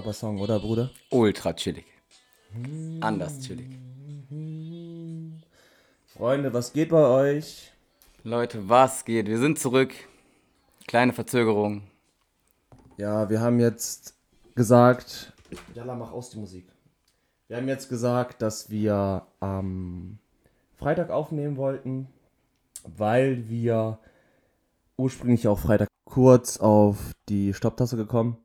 Baba 0.00 0.14
Song, 0.14 0.40
oder 0.40 0.58
Bruder? 0.60 0.88
Ultra 1.10 1.52
chillig. 1.52 1.84
Anders 3.02 3.38
chillig. 3.40 3.68
Freunde, 6.06 6.54
was 6.54 6.72
geht 6.72 6.88
bei 6.88 7.04
euch? 7.04 7.70
Leute, 8.24 8.66
was 8.66 9.04
geht? 9.04 9.26
Wir 9.26 9.38
sind 9.38 9.58
zurück. 9.58 9.92
Kleine 10.86 11.12
Verzögerung. 11.12 11.82
Ja, 12.96 13.28
wir 13.28 13.42
haben 13.42 13.60
jetzt 13.60 14.14
gesagt. 14.54 15.34
Jalla, 15.74 15.94
mach 15.94 16.12
aus 16.12 16.30
die 16.30 16.38
Musik. 16.38 16.66
Wir 17.48 17.58
haben 17.58 17.68
jetzt 17.68 17.90
gesagt, 17.90 18.40
dass 18.40 18.70
wir 18.70 19.26
am 19.40 20.18
Freitag 20.78 21.10
aufnehmen 21.10 21.58
wollten, 21.58 22.08
weil 22.84 23.50
wir 23.50 23.98
ursprünglich 24.96 25.46
auch 25.46 25.58
Freitag 25.58 25.88
kurz 26.06 26.56
auf 26.56 27.12
die 27.28 27.52
Stopptasse 27.52 27.98
gekommen. 27.98 28.38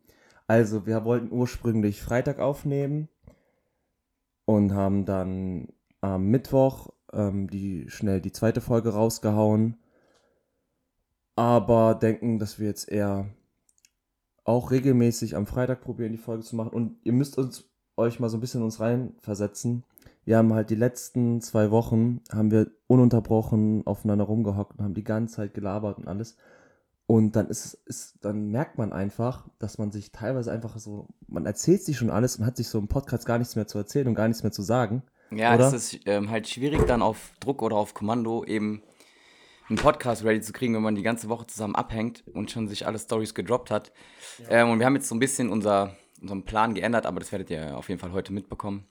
Also, 0.48 0.86
wir 0.86 1.06
wollten 1.06 1.32
ursprünglich 1.32 2.02
Freitag 2.02 2.40
aufnehmen 2.40 3.10
und 4.46 4.74
haben 4.74 5.06
dann 5.06 5.70
am 6.02 6.28
Mittwoch 6.28 6.90
ähm, 7.14 7.50
die, 7.50 7.90
schnell 7.90 8.22
die 8.22 8.32
zweite 8.32 8.62
Folge 8.62 8.90
rausgehauen. 8.90 9.78
Aber 11.36 11.96
denken, 11.96 12.40
dass 12.40 12.60
wir 12.60 12.68
jetzt 12.68 12.90
eher 12.90 13.30
auch 14.46 14.72
regelmäßig 14.72 15.36
am 15.36 15.48
Freitag 15.48 15.82
probieren, 15.82 16.12
die 16.12 16.18
Folge 16.18 16.44
zu 16.44 16.56
machen. 16.56 16.70
Und 16.70 16.98
ihr 17.04 17.14
müsst 17.14 17.38
uns 17.38 17.70
euch 17.98 18.20
mal 18.20 18.30
so 18.30 18.38
ein 18.38 18.42
bisschen 18.42 18.62
uns 18.62 18.80
reinversetzen. 18.80 19.84
Wir 20.24 20.38
haben 20.38 20.54
halt 20.54 20.70
die 20.70 20.76
letzten 20.76 21.42
zwei 21.42 21.72
Wochen, 21.72 22.22
haben 22.32 22.52
wir 22.52 22.72
ununterbrochen 22.88 23.86
aufeinander 23.86 24.26
rumgehockt 24.26 24.78
und 24.78 24.84
haben 24.84 24.94
die 24.94 25.04
ganze 25.04 25.36
Zeit 25.36 25.54
gelabert 25.54 25.98
und 25.98 26.08
alles. 26.08 26.38
Und 27.08 27.36
dann 27.36 27.48
ist, 27.50 27.76
ist, 27.86 28.18
dann 28.22 28.50
merkt 28.50 28.80
man 28.80 28.92
einfach, 28.92 29.48
dass 29.60 29.78
man 29.78 29.92
sich 29.92 30.12
teilweise 30.12 30.52
einfach 30.52 30.78
so, 30.80 31.08
man 31.28 31.46
erzählt 31.46 31.84
sich 31.84 31.98
schon 31.98 32.10
alles 32.10 32.38
und 32.38 32.46
hat 32.46 32.58
sich 32.58 32.68
so 32.68 32.80
im 32.80 32.88
Podcast 32.88 33.28
gar 33.28 33.38
nichts 33.38 33.56
mehr 33.56 33.68
zu 33.68 33.78
erzählen 33.78 34.08
und 34.08 34.16
gar 34.16 34.28
nichts 34.28 34.42
mehr 34.42 34.52
zu 34.52 34.64
sagen. 34.64 35.04
Ja, 35.30 35.54
oder? 35.54 35.68
es 35.68 35.74
ist 35.74 36.00
ähm, 36.08 36.30
halt 36.32 36.48
schwierig, 36.48 36.86
dann 36.88 37.04
auf 37.04 37.34
Druck 37.40 37.62
oder 37.62 37.76
auf 37.76 37.94
Kommando 37.94 38.44
eben 38.44 38.82
einen 39.70 39.78
Podcast 39.78 40.24
ready 40.24 40.42
zu 40.42 40.54
kriegen, 40.54 40.74
wenn 40.74 40.82
man 40.82 40.96
die 40.96 41.04
ganze 41.04 41.30
Woche 41.30 41.48
zusammen 41.48 41.76
abhängt 41.76 42.24
und 42.34 42.52
schon 42.52 42.68
sich 42.68 42.88
alle 42.88 43.00
Stories 43.00 43.34
gedroppt 43.34 43.72
hat. 43.72 43.92
Ähm, 44.50 44.70
und 44.70 44.80
wir 44.80 44.86
haben 44.86 44.96
jetzt 44.96 45.08
so 45.08 45.16
ein 45.16 45.20
bisschen 45.20 45.50
unser, 45.50 45.96
unseren 46.22 46.44
Plan 46.44 46.74
geändert, 46.74 47.06
aber 47.06 47.20
das 47.20 47.32
werdet 47.32 47.50
ihr 47.50 47.78
auf 47.78 47.90
jeden 47.90 48.00
Fall 48.00 48.12
heute 48.12 48.34
mitbekommen. 48.34 48.86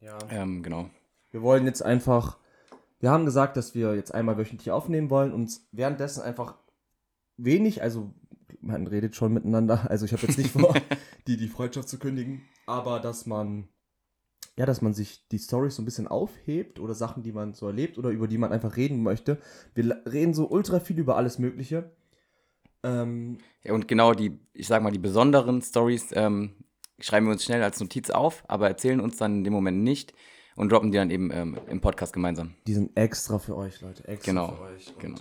Ja. 0.00 0.18
Ähm, 0.30 0.62
genau. 0.62 0.90
Wir 1.30 1.42
wollen 1.42 1.66
jetzt 1.66 1.82
einfach, 1.82 2.38
wir 3.00 3.10
haben 3.10 3.24
gesagt, 3.24 3.56
dass 3.56 3.74
wir 3.74 3.94
jetzt 3.94 4.14
einmal 4.14 4.38
wöchentlich 4.38 4.70
aufnehmen 4.70 5.10
wollen 5.10 5.32
und 5.32 5.50
währenddessen 5.72 6.22
einfach 6.22 6.54
wenig, 7.38 7.82
also 7.82 8.12
man 8.60 8.86
redet 8.86 9.16
schon 9.16 9.32
miteinander, 9.32 9.90
also 9.90 10.04
ich 10.04 10.12
habe 10.12 10.26
jetzt 10.26 10.36
nicht 10.38 10.50
vor, 10.50 10.74
die, 11.26 11.36
die 11.36 11.48
Freundschaft 11.48 11.88
zu 11.88 11.98
kündigen, 11.98 12.42
aber 12.66 13.00
dass 13.00 13.24
man, 13.26 13.68
ja, 14.56 14.66
dass 14.66 14.82
man 14.82 14.92
sich 14.92 15.26
die 15.28 15.38
Stories 15.38 15.76
so 15.76 15.82
ein 15.82 15.84
bisschen 15.84 16.08
aufhebt 16.08 16.80
oder 16.80 16.94
Sachen, 16.94 17.22
die 17.22 17.32
man 17.32 17.54
so 17.54 17.66
erlebt 17.66 17.96
oder 17.98 18.10
über 18.10 18.26
die 18.28 18.38
man 18.38 18.52
einfach 18.52 18.76
reden 18.76 19.02
möchte. 19.02 19.38
Wir 19.74 20.02
reden 20.06 20.34
so 20.34 20.48
ultra 20.50 20.80
viel 20.80 20.98
über 20.98 21.16
alles 21.16 21.38
Mögliche. 21.38 21.94
Ähm, 22.82 23.38
Ja, 23.64 23.72
und 23.72 23.88
genau 23.88 24.12
die, 24.12 24.38
ich 24.52 24.66
sag 24.66 24.82
mal, 24.82 24.90
die 24.90 24.98
besonderen 24.98 25.62
Stories 25.62 26.08
ähm, 26.12 26.54
schreiben 26.98 27.26
wir 27.26 27.32
uns 27.32 27.44
schnell 27.44 27.62
als 27.62 27.80
Notiz 27.80 28.10
auf, 28.10 28.44
aber 28.48 28.68
erzählen 28.68 29.00
uns 29.00 29.16
dann 29.16 29.38
in 29.38 29.44
dem 29.44 29.52
Moment 29.52 29.82
nicht 29.82 30.12
und 30.56 30.72
droppen 30.72 30.90
die 30.90 30.98
dann 30.98 31.10
eben 31.10 31.30
ähm, 31.32 31.58
im 31.68 31.80
Podcast 31.80 32.12
gemeinsam. 32.12 32.54
die 32.66 32.74
sind 32.74 32.96
extra 32.96 33.38
für 33.38 33.56
euch, 33.56 33.80
Leute, 33.80 34.06
extra 34.08 34.32
Genau, 34.32 34.48
für 34.56 34.62
euch. 34.62 34.88
Und 34.88 34.98
Genau. 35.00 35.18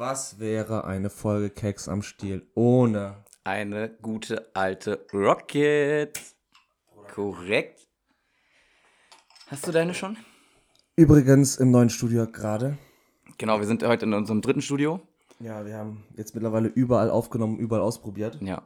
Was 0.00 0.38
wäre 0.38 0.84
eine 0.84 1.10
Folge 1.10 1.50
Keks 1.50 1.86
am 1.86 2.00
Stiel 2.00 2.50
ohne 2.54 3.22
Eine 3.44 3.90
gute 4.00 4.50
alte 4.54 5.04
Rocket. 5.12 6.18
Korrekt. 7.14 7.86
Hast 9.48 9.66
du 9.66 9.72
deine 9.72 9.92
schon? 9.92 10.16
Übrigens 10.96 11.58
im 11.58 11.70
neuen 11.70 11.90
Studio 11.90 12.26
gerade. 12.26 12.78
Genau, 13.36 13.58
wir 13.58 13.66
sind 13.66 13.82
heute 13.82 14.06
in 14.06 14.14
unserem 14.14 14.40
dritten 14.40 14.62
Studio. 14.62 15.02
Ja, 15.38 15.66
wir 15.66 15.76
haben 15.76 16.02
jetzt 16.16 16.34
mittlerweile 16.34 16.68
überall 16.68 17.10
aufgenommen, 17.10 17.58
überall 17.58 17.82
ausprobiert. 17.82 18.38
Ja. 18.40 18.62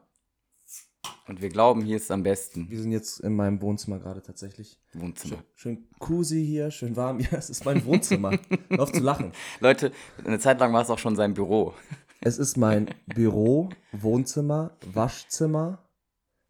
Und 1.26 1.40
wir 1.40 1.48
glauben, 1.48 1.82
hier 1.82 1.96
ist 1.96 2.04
es 2.04 2.10
am 2.10 2.22
besten. 2.22 2.68
Wir 2.68 2.80
sind 2.80 2.92
jetzt 2.92 3.20
in 3.20 3.34
meinem 3.34 3.62
Wohnzimmer 3.62 3.98
gerade 3.98 4.22
tatsächlich. 4.22 4.78
Wohnzimmer. 4.92 5.42
Schön 5.54 5.88
cozy 5.98 6.44
hier, 6.44 6.70
schön 6.70 6.96
warm. 6.96 7.18
Ja, 7.24 7.38
es 7.38 7.48
ist 7.48 7.64
mein 7.64 7.84
Wohnzimmer. 7.86 8.32
Hör 8.68 8.80
auf 8.80 8.92
zu 8.92 9.00
lachen. 9.00 9.32
Leute, 9.60 9.92
eine 10.24 10.38
Zeit 10.38 10.60
lang 10.60 10.72
war 10.74 10.82
es 10.82 10.90
auch 10.90 10.98
schon 10.98 11.16
sein 11.16 11.32
Büro. 11.32 11.72
Es 12.20 12.38
ist 12.38 12.56
mein 12.56 12.90
Büro, 13.06 13.70
Wohnzimmer, 13.92 14.76
Waschzimmer, 14.92 15.78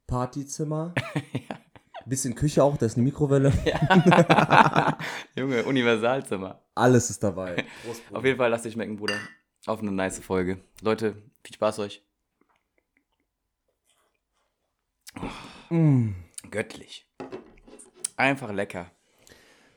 Partyzimmer. 0.06 0.94
Bisschen 2.06 2.34
Küche 2.34 2.62
auch, 2.62 2.76
da 2.76 2.86
ist 2.86 2.96
eine 2.96 3.04
Mikrowelle. 3.04 3.52
Junge, 5.36 5.64
Universalzimmer. 5.64 6.60
Alles 6.74 7.10
ist 7.10 7.22
dabei. 7.22 7.64
Auf 8.12 8.24
jeden 8.24 8.36
Fall 8.36 8.50
lasst 8.50 8.64
dich 8.64 8.74
schmecken, 8.74 8.96
Bruder. 8.96 9.14
Auf 9.66 9.80
eine 9.80 9.92
nice 9.92 10.18
Folge. 10.18 10.58
Leute, 10.82 11.14
viel 11.42 11.54
Spaß 11.54 11.78
euch. 11.78 12.04
Mm. 15.70 16.10
Göttlich. 16.50 17.06
Einfach 18.16 18.52
lecker. 18.52 18.90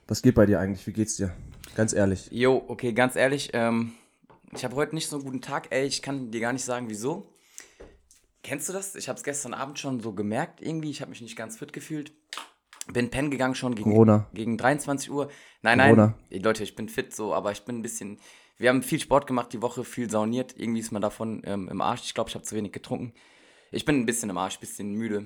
Was 0.08 0.22
geht 0.22 0.36
bei 0.36 0.46
dir 0.46 0.60
eigentlich? 0.60 0.86
Wie 0.88 0.94
geht's 0.94 1.18
dir? 1.18 1.34
Ganz 1.76 1.94
ehrlich. 1.94 2.30
Jo, 2.32 2.64
okay, 2.68 2.94
ganz 2.94 3.16
ehrlich, 3.16 3.52
ähm, 3.54 3.94
ich 4.54 4.64
habe 4.64 4.76
heute 4.76 4.96
nicht 4.96 5.08
so 5.08 5.18
einen 5.18 5.26
guten 5.26 5.42
Tag, 5.42 5.68
ey, 5.72 5.86
ich 5.86 6.02
kann 6.02 6.32
dir 6.32 6.42
gar 6.42 6.54
nicht 6.54 6.64
sagen, 6.64 6.90
wieso. 6.90 7.34
Kennst 8.44 8.70
du 8.70 8.74
das? 8.74 8.96
Ich 8.96 9.10
habe 9.10 9.18
es 9.18 9.24
gestern 9.24 9.54
Abend 9.54 9.78
schon 9.78 10.00
so 10.00 10.14
gemerkt, 10.14 10.62
irgendwie, 10.62 10.90
ich 10.90 11.02
habe 11.02 11.10
mich 11.10 11.22
nicht 11.22 11.36
ganz 11.36 11.58
fit 11.58 11.74
gefühlt. 11.74 12.14
Bin 12.94 13.10
pennen 13.10 13.30
gegangen 13.30 13.56
schon 13.56 13.76
gegen, 13.76 13.92
Corona. 13.92 14.28
gegen 14.34 14.58
23 14.58 15.12
Uhr. 15.12 15.30
Nein, 15.62 15.80
Corona. 15.80 16.18
nein, 16.32 16.42
Leute, 16.42 16.64
ich 16.64 16.76
bin 16.76 16.88
fit 16.88 17.14
so, 17.14 17.34
aber 17.34 17.52
ich 17.52 17.66
bin 17.66 17.80
ein 17.80 17.82
bisschen, 17.82 18.20
wir 18.58 18.70
haben 18.70 18.82
viel 18.82 19.02
Sport 19.02 19.28
gemacht 19.28 19.52
die 19.52 19.62
Woche, 19.62 19.84
viel 19.84 20.10
sauniert, 20.10 20.56
irgendwie 20.58 20.80
ist 20.80 20.92
man 20.92 21.02
davon 21.02 21.42
ähm, 21.46 21.68
im 21.68 21.82
Arsch. 21.82 22.04
Ich 22.06 22.14
glaube, 22.14 22.30
ich 22.30 22.36
habe 22.36 22.46
zu 22.46 22.56
wenig 22.56 22.72
getrunken. 22.72 23.14
Ich 23.72 23.86
bin 23.86 24.00
ein 24.00 24.06
bisschen 24.06 24.30
im 24.30 24.38
Arsch, 24.38 24.60
bisschen 24.60 24.94
müde. 24.94 25.26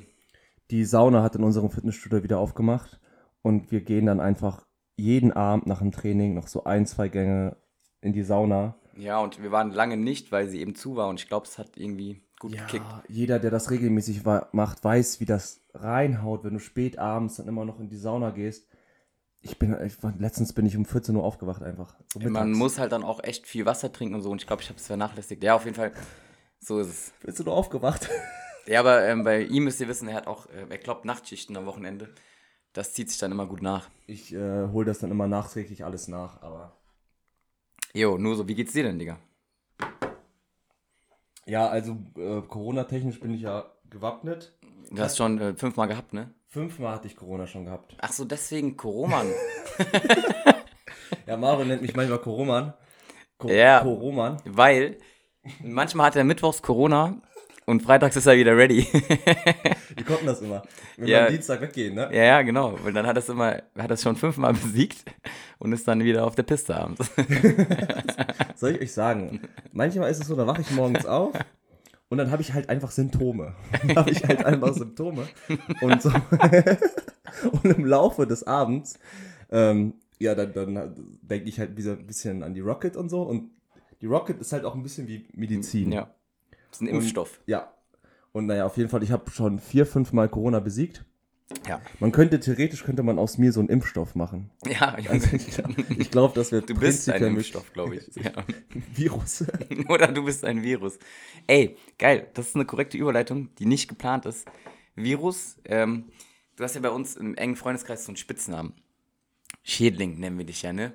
Die 0.71 0.85
Sauna 0.85 1.21
hat 1.21 1.35
in 1.35 1.43
unserem 1.43 1.69
Fitnessstudio 1.69 2.23
wieder 2.23 2.39
aufgemacht 2.39 2.99
und 3.41 3.71
wir 3.71 3.81
gehen 3.81 4.05
dann 4.05 4.19
einfach 4.19 4.65
jeden 4.95 5.31
Abend 5.31 5.67
nach 5.67 5.79
dem 5.79 5.91
Training 5.91 6.33
noch 6.33 6.47
so 6.47 6.63
ein, 6.63 6.85
zwei 6.85 7.07
Gänge 7.07 7.57
in 8.01 8.13
die 8.13 8.23
Sauna. 8.23 8.75
Ja, 8.95 9.19
und 9.19 9.41
wir 9.41 9.51
waren 9.51 9.71
lange 9.71 9.97
nicht, 9.97 10.31
weil 10.31 10.47
sie 10.47 10.59
eben 10.59 10.75
zu 10.75 10.95
war 10.95 11.07
und 11.07 11.19
ich 11.19 11.27
glaube, 11.27 11.45
es 11.45 11.57
hat 11.57 11.77
irgendwie 11.77 12.21
gut 12.39 12.53
gekickt. 12.57 12.85
jeder, 13.07 13.39
der 13.39 13.51
das 13.51 13.69
regelmäßig 13.69 14.23
macht, 14.51 14.83
weiß, 14.83 15.19
wie 15.19 15.25
das 15.25 15.61
reinhaut, 15.73 16.43
wenn 16.43 16.53
du 16.53 16.59
spät 16.59 16.97
abends 16.97 17.35
dann 17.35 17.47
immer 17.47 17.65
noch 17.65 17.79
in 17.79 17.89
die 17.89 17.97
Sauna 17.97 18.31
gehst. 18.31 18.67
Ich 19.43 19.57
bin, 19.57 19.75
ich, 19.83 19.97
letztens 20.19 20.53
bin 20.53 20.65
ich 20.65 20.77
um 20.77 20.85
14 20.85 21.15
Uhr 21.15 21.23
aufgewacht 21.23 21.63
einfach. 21.63 21.95
So 22.13 22.19
Man 22.19 22.51
muss 22.51 22.77
halt 22.77 22.91
dann 22.91 23.03
auch 23.03 23.23
echt 23.23 23.47
viel 23.47 23.65
Wasser 23.65 23.91
trinken 23.91 24.15
und 24.15 24.21
so. 24.21 24.29
Und 24.29 24.39
ich 24.39 24.45
glaube, 24.45 24.61
ich 24.61 24.69
habe 24.69 24.77
es 24.77 24.85
vernachlässigt. 24.85 25.43
Ja, 25.43 25.55
auf 25.55 25.65
jeden 25.65 25.75
Fall. 25.75 25.91
So 26.61 26.79
ist 26.79 26.87
es. 26.87 27.13
14 27.25 27.47
Uhr 27.47 27.53
aufgewacht. 27.53 28.09
Ja, 28.67 28.79
aber 28.81 29.03
ähm, 29.07 29.23
bei 29.23 29.41
ihm 29.41 29.63
müsst 29.63 29.81
ihr 29.81 29.87
wissen, 29.87 30.07
er 30.07 30.13
hat 30.13 30.27
auch, 30.27 30.45
äh, 30.45 30.67
er 30.69 30.77
kloppt 30.77 31.03
Nachtschichten 31.03 31.57
am 31.57 31.65
Wochenende. 31.65 32.13
Das 32.73 32.93
zieht 32.93 33.09
sich 33.09 33.17
dann 33.17 33.31
immer 33.31 33.47
gut 33.47 33.63
nach. 33.63 33.89
Ich 34.05 34.31
äh, 34.35 34.67
hole 34.67 34.85
das 34.85 34.99
dann 34.99 35.09
immer 35.09 35.27
nachträglich 35.27 35.83
alles 35.83 36.07
nach, 36.07 36.43
aber. 36.43 36.77
Jo, 37.91 38.19
nur 38.19 38.35
so, 38.35 38.47
wie 38.47 38.53
geht's 38.53 38.73
dir 38.73 38.83
denn, 38.83 38.99
Digga? 38.99 39.17
Ja, 41.47 41.67
also 41.69 41.97
äh, 42.15 42.41
Corona-technisch 42.41 43.19
bin 43.19 43.33
ich 43.33 43.41
ja 43.41 43.65
gewappnet. 43.89 44.55
Du 44.91 45.01
hast 45.01 45.17
schon 45.17 45.41
äh, 45.41 45.55
fünfmal 45.55 45.87
gehabt, 45.87 46.13
ne? 46.13 46.31
Fünfmal 46.45 46.93
hatte 46.93 47.07
ich 47.07 47.15
Corona 47.15 47.47
schon 47.47 47.65
gehabt. 47.65 47.97
Ach 47.99 48.13
so, 48.13 48.25
deswegen 48.25 48.77
Koroman. 48.77 49.27
Ja, 51.25 51.35
Mario 51.35 51.65
nennt 51.65 51.81
mich 51.81 51.95
manchmal 51.95 52.19
Koroman. 52.19 52.73
Ko 53.37 53.49
Ja. 53.49 53.81
Koroman. 53.81 54.37
Weil 54.45 54.97
manchmal 55.63 56.07
hat 56.07 56.15
er 56.15 56.23
mittwochs 56.23 56.61
Corona 56.61 57.15
und 57.65 57.81
freitags 57.81 58.15
ist 58.15 58.25
er 58.25 58.37
wieder 58.37 58.55
ready. 58.57 58.87
Wir 59.95 60.05
konnten 60.05 60.25
das 60.25 60.41
immer. 60.41 60.63
Wenn 60.97 61.07
Ja. 61.07 61.19
wir 61.19 61.27
am 61.27 61.33
Dienstag 61.33 61.61
weggehen, 61.61 61.95
ne? 61.95 62.09
ja, 62.11 62.23
ja, 62.23 62.41
genau. 62.41 62.75
Weil 62.83 62.93
dann 62.93 63.05
hat 63.05 63.15
er 63.17 63.19
es 63.19 63.29
immer, 63.29 63.61
hat 63.77 63.91
es 63.91 64.01
schon 64.01 64.15
fünfmal 64.15 64.53
besiegt 64.53 65.03
und 65.59 65.73
ist 65.73 65.87
dann 65.87 66.03
wieder 66.03 66.25
auf 66.25 66.35
der 66.35 66.43
Piste 66.43 66.75
abends. 66.75 67.11
Soll 68.55 68.71
ich 68.75 68.81
euch 68.81 68.93
sagen? 68.93 69.41
Manchmal 69.73 70.09
ist 70.11 70.21
es 70.21 70.27
so, 70.27 70.35
da 70.35 70.47
wache 70.47 70.61
ich 70.61 70.71
morgens 70.71 71.05
auf 71.05 71.33
und 72.09 72.17
dann 72.17 72.31
habe 72.31 72.41
ich 72.41 72.53
halt 72.53 72.69
einfach 72.69 72.91
Symptome. 72.91 73.53
Dann 73.87 73.95
habe 73.97 74.09
ich 74.11 74.23
halt 74.23 74.43
einfach 74.45 74.73
Symptome. 74.73 75.27
Und, 75.81 76.01
so 76.01 76.11
und 77.51 77.65
im 77.65 77.85
Laufe 77.85 78.27
des 78.27 78.43
Abends, 78.45 78.99
ähm, 79.51 79.93
ja, 80.19 80.35
dann, 80.35 80.53
dann 80.53 80.93
denke 81.21 81.47
ich 81.49 81.59
halt 81.59 81.77
wieder 81.77 81.93
ein 81.93 82.05
bisschen 82.05 82.43
an 82.43 82.53
die 82.53 82.59
Rocket 82.59 82.95
und 82.95 83.09
so. 83.09 83.21
Und 83.23 83.49
die 84.01 84.05
Rocket 84.07 84.39
ist 84.39 84.51
halt 84.53 84.65
auch 84.65 84.75
ein 84.75 84.83
bisschen 84.83 85.07
wie 85.07 85.25
Medizin. 85.33 85.91
ja. 85.91 86.13
Das 86.69 86.77
ist 86.77 86.81
ein 86.81 86.87
Und- 86.89 86.95
Impfstoff. 87.01 87.39
Ja. 87.47 87.73
Und 88.31 88.45
naja, 88.45 88.65
auf 88.65 88.77
jeden 88.77 88.89
Fall, 88.89 89.03
ich 89.03 89.11
habe 89.11 89.29
schon 89.29 89.59
vier, 89.59 89.85
fünf 89.85 90.13
Mal 90.13 90.29
Corona 90.29 90.59
besiegt. 90.61 91.03
Ja. 91.67 91.81
Man 91.99 92.13
könnte, 92.13 92.39
theoretisch 92.39 92.85
könnte 92.85 93.03
man 93.03 93.19
aus 93.19 93.37
mir 93.37 93.51
so 93.51 93.59
einen 93.59 93.67
Impfstoff 93.67 94.15
machen. 94.15 94.49
Ja, 94.65 94.95
Also 95.09 95.27
ich, 95.35 95.99
ich 95.99 96.09
glaube, 96.11 96.33
das 96.33 96.53
wird 96.53 96.69
du 96.69 96.75
bist 96.75 97.09
ein 97.09 97.21
Impfstoff, 97.21 97.73
glaube 97.73 97.97
ich. 97.97 98.09
Ja. 98.23 98.31
Virus. 98.95 99.43
Oder 99.89 100.07
du 100.07 100.23
bist 100.23 100.45
ein 100.45 100.63
Virus. 100.63 100.97
Ey, 101.47 101.75
geil, 101.99 102.27
das 102.35 102.47
ist 102.47 102.55
eine 102.55 102.63
korrekte 102.65 102.97
Überleitung, 102.97 103.49
die 103.59 103.65
nicht 103.65 103.89
geplant 103.89 104.25
ist. 104.25 104.47
Virus. 104.95 105.57
Ähm, 105.65 106.05
du 106.55 106.63
hast 106.63 106.75
ja 106.75 106.79
bei 106.81 106.89
uns 106.89 107.17
im 107.17 107.35
engen 107.35 107.57
Freundeskreis 107.57 108.05
so 108.05 108.11
einen 108.11 108.17
Spitznamen. 108.17 108.71
Schädling 109.63 110.19
nennen 110.19 110.37
wir 110.37 110.45
dich 110.45 110.61
ja, 110.61 110.71
ne? 110.71 110.93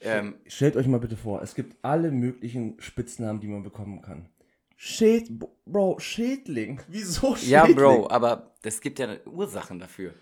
Ähm, 0.00 0.36
Stellt 0.46 0.76
euch 0.76 0.86
mal 0.86 1.00
bitte 1.00 1.16
vor, 1.16 1.42
es 1.42 1.54
gibt 1.54 1.76
alle 1.82 2.10
möglichen 2.10 2.76
Spitznamen, 2.80 3.40
die 3.40 3.48
man 3.48 3.62
bekommen 3.62 4.02
kann. 4.02 4.28
Schäd 4.76 5.30
Bro, 5.66 5.98
Schädling. 5.98 6.80
Wieso 6.88 7.36
Schädling? 7.36 7.50
Ja, 7.50 7.66
Bro, 7.66 8.10
aber 8.10 8.54
es 8.62 8.80
gibt 8.80 8.98
ja 8.98 9.08
Ursachen 9.26 9.78
dafür. 9.78 10.14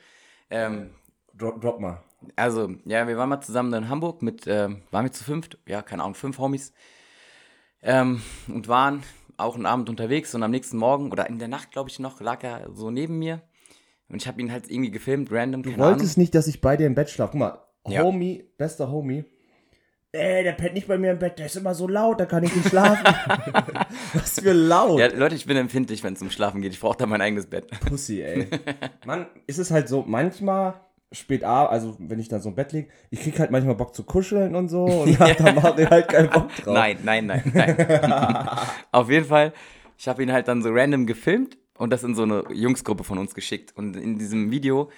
Ähm, 0.50 0.90
drop, 1.34 1.60
drop, 1.60 1.80
mal. 1.80 2.02
Also, 2.36 2.74
ja, 2.84 3.08
wir 3.08 3.16
waren 3.16 3.28
mal 3.28 3.40
zusammen 3.40 3.72
in 3.72 3.88
Hamburg 3.88 4.22
mit, 4.22 4.46
ähm, 4.46 4.82
waren 4.90 5.04
wir 5.04 5.12
zu 5.12 5.24
fünft? 5.24 5.58
Ja, 5.66 5.82
keine 5.82 6.02
Ahnung, 6.02 6.14
fünf 6.14 6.38
Homies. 6.38 6.72
Ähm, 7.82 8.22
und 8.46 8.68
waren 8.68 9.02
auch 9.36 9.56
einen 9.56 9.66
Abend 9.66 9.88
unterwegs 9.88 10.34
und 10.34 10.42
am 10.42 10.50
nächsten 10.52 10.76
Morgen 10.76 11.10
oder 11.10 11.28
in 11.28 11.38
der 11.38 11.48
Nacht, 11.48 11.72
glaube 11.72 11.90
ich 11.90 11.98
noch, 11.98 12.20
lag 12.20 12.44
er 12.44 12.70
so 12.72 12.90
neben 12.90 13.18
mir. 13.18 13.42
Und 14.08 14.22
ich 14.22 14.28
habe 14.28 14.40
ihn 14.40 14.52
halt 14.52 14.70
irgendwie 14.70 14.90
gefilmt, 14.90 15.32
random. 15.32 15.62
Du 15.62 15.76
wolltest 15.78 16.16
Ahnung. 16.16 16.22
nicht, 16.22 16.34
dass 16.34 16.46
ich 16.46 16.60
bei 16.60 16.76
dir 16.76 16.86
im 16.86 16.94
Bett 16.94 17.10
schlafe. 17.10 17.32
Guck 17.32 17.40
mal, 17.40 17.58
ja. 17.88 18.02
Homie, 18.02 18.44
bester 18.58 18.90
Homie. 18.90 19.24
Ey, 20.14 20.44
der 20.44 20.52
pennt 20.52 20.74
nicht 20.74 20.86
bei 20.86 20.98
mir 20.98 21.12
im 21.12 21.18
Bett, 21.18 21.38
der 21.38 21.46
ist 21.46 21.56
immer 21.56 21.74
so 21.74 21.88
laut, 21.88 22.20
da 22.20 22.26
kann 22.26 22.44
ich 22.44 22.54
nicht 22.54 22.68
schlafen. 22.68 23.02
Was 24.12 24.40
für 24.40 24.52
laut. 24.52 25.00
Ja, 25.00 25.06
Leute, 25.06 25.34
ich 25.34 25.46
bin 25.46 25.56
empfindlich, 25.56 26.04
wenn 26.04 26.12
es 26.12 26.20
um 26.20 26.30
Schlafen 26.30 26.60
geht. 26.60 26.74
Ich 26.74 26.80
brauche 26.80 26.98
da 26.98 27.06
mein 27.06 27.22
eigenes 27.22 27.46
Bett. 27.46 27.66
Pussy, 27.88 28.20
ey. 28.20 28.46
Mann, 29.06 29.24
ist 29.46 29.56
es 29.56 29.70
halt 29.70 29.88
so, 29.88 30.04
manchmal 30.06 30.74
spät 31.12 31.44
abends, 31.44 31.72
also 31.72 31.96
wenn 31.98 32.18
ich 32.18 32.28
dann 32.28 32.42
so 32.42 32.50
im 32.50 32.54
Bett 32.54 32.72
liege, 32.72 32.88
ich 33.08 33.22
krieg 33.22 33.38
halt 33.38 33.50
manchmal 33.50 33.74
Bock 33.74 33.94
zu 33.94 34.04
kuscheln 34.04 34.54
und 34.54 34.68
so 34.68 34.84
und 34.84 35.18
ja. 35.18 35.32
da 35.32 35.52
macht 35.52 35.78
er 35.78 35.88
halt 35.88 36.08
keinen 36.08 36.28
Bock 36.28 36.54
drauf. 36.56 36.74
Nein, 36.74 36.98
nein, 37.02 37.26
nein, 37.26 37.42
nein. 37.54 38.58
Auf 38.90 39.08
jeden 39.08 39.26
Fall, 39.26 39.54
ich 39.96 40.08
habe 40.08 40.22
ihn 40.22 40.32
halt 40.32 40.46
dann 40.46 40.62
so 40.62 40.68
random 40.70 41.06
gefilmt 41.06 41.56
und 41.78 41.90
das 41.90 42.04
in 42.04 42.14
so 42.14 42.24
eine 42.24 42.44
Jungsgruppe 42.52 43.04
von 43.04 43.16
uns 43.18 43.34
geschickt. 43.34 43.72
Und 43.76 43.96
in 43.96 44.18
diesem 44.18 44.50
Video 44.50 44.90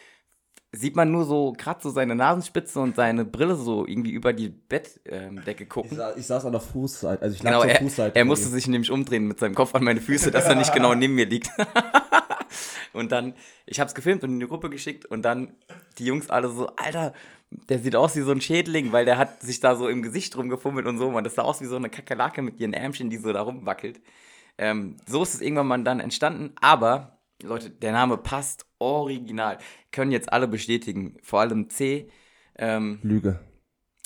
sieht 0.75 0.97
man 0.97 1.11
nur 1.11 1.25
so 1.25 1.53
gerade 1.56 1.81
so 1.82 1.91
seine 1.91 2.15
Nasenspitze 2.15 2.81
und 2.81 2.97
seine 2.97 3.25
Brille 3.25 3.56
so 3.56 3.87
irgendwie 3.87 4.11
über 4.11 4.32
die 4.32 4.49
Bettdecke 4.49 5.62
ähm, 5.65 5.69
gucken. 5.69 5.91
Ich, 5.93 5.97
sa 5.97 6.15
ich, 6.17 6.26
saß 6.26 6.44
an 6.47 6.53
der 6.53 6.61
Fußseite, 6.61 7.23
also 7.23 7.35
ich 7.35 7.43
lag 7.43 7.53
genau, 7.53 7.62
zur 7.62 7.71
er, 7.71 7.79
Fußseite. 7.79 8.19
Er 8.19 8.25
musste 8.25 8.49
sich 8.49 8.67
nämlich 8.67 8.91
umdrehen 8.91 9.26
mit 9.26 9.38
seinem 9.38 9.55
Kopf 9.55 9.75
an 9.75 9.85
meine 9.85 10.00
Füße, 10.00 10.31
dass 10.31 10.47
er 10.47 10.55
nicht 10.55 10.73
genau 10.75 10.94
neben 10.94 11.15
mir 11.15 11.26
liegt. 11.26 11.50
und 12.93 13.12
dann, 13.12 13.35
ich 13.67 13.81
hab's 13.81 13.94
gefilmt 13.94 14.25
und 14.25 14.31
in 14.31 14.41
die 14.41 14.47
Gruppe 14.47 14.71
geschickt 14.71 15.06
und 15.06 15.23
dann 15.23 15.55
die 15.99 16.06
Jungs 16.06 16.31
alle 16.31 16.49
so, 16.49 16.69
Alter, 16.76 17.12
der 17.69 17.79
sieht 17.79 17.97
aus 17.97 18.17
wie 18.17 18.23
so 18.23 18.32
ein 18.32 18.41
Schädling, 18.41 18.93
weil 18.93 19.05
der 19.05 19.19
hat 19.19 19.43
sich 19.43 19.61
da 19.61 19.76
so 19.76 19.88
im 19.88 20.03
Gesicht 20.03 20.37
rumgefummelt 20.37 20.87
und 20.87 20.99
so, 20.99 21.11
man. 21.11 21.25
Das 21.25 21.37
sah 21.37 21.43
aus 21.43 21.61
wie 21.61 21.67
so 21.67 21.76
eine 21.76 21.91
Kakerlake 21.91 22.43
mit 22.43 22.59
ihren 22.59 22.73
Ärmchen, 22.73 23.11
die 23.11 23.19
so 23.19 23.32
da 23.32 23.43
rumwackelt. 23.43 24.00
Ähm, 24.59 24.97
so 25.06 25.23
ist 25.23 25.35
es 25.35 25.41
irgendwann 25.41 25.67
mal 25.67 25.82
dann 25.82 26.00
entstanden, 26.00 26.53
aber 26.61 27.13
Leute, 27.42 27.70
der 27.70 27.92
Name 27.92 28.16
passt 28.16 28.66
original. 28.78 29.58
Können 29.92 30.12
jetzt 30.12 30.32
alle 30.32 30.48
bestätigen, 30.48 31.16
vor 31.22 31.40
allem 31.40 31.69
C. 31.70 32.08
Ähm, 32.56 33.00
Lüge. 33.02 33.40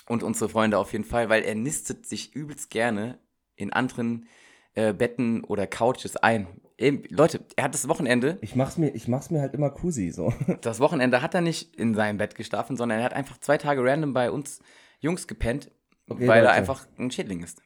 Und 0.07 0.23
unsere 0.23 0.49
Freunde 0.49 0.79
auf 0.79 0.93
jeden 0.93 1.05
Fall, 1.05 1.29
weil 1.29 1.43
er 1.43 1.55
nistet 1.55 2.07
sich 2.07 2.35
übelst 2.35 2.71
gerne 2.71 3.19
in 3.57 3.73
anderen 3.73 4.27
äh, 4.75 4.95
Betten 4.95 5.45
oder 5.45 5.67
Couches 5.67 6.17
ein. 6.17 6.47
Eben, 6.79 7.03
Leute, 7.11 7.45
er 7.57 7.65
hat 7.65 7.75
das 7.75 7.89
Wochenende. 7.89 8.39
Ich 8.41 8.55
mach's 8.55 8.79
mir, 8.79 8.95
ich 8.95 9.09
mach's 9.09 9.31
mir 9.31 9.41
halt 9.41 9.53
immer 9.53 9.71
cozy 9.71 10.11
so. 10.11 10.33
Das 10.61 10.79
Wochenende 10.81 11.21
hat 11.21 11.35
er 11.35 11.41
nicht 11.41 11.75
in 11.75 11.95
seinem 11.95 12.19
Bett 12.19 12.37
geschlafen, 12.37 12.77
sondern 12.77 13.01
er 13.01 13.05
hat 13.05 13.15
einfach 13.15 13.39
zwei 13.39 13.59
Tage 13.59 13.83
random 13.83 14.15
bei 14.15 14.31
uns 14.31 14.61
Jungs 15.01 15.27
gepennt, 15.27 15.71
okay, 16.09 16.27
weil 16.27 16.41
Leute. 16.41 16.53
er 16.53 16.53
einfach 16.53 16.87
ein 16.97 17.11
Schädling 17.11 17.43
ist. 17.43 17.61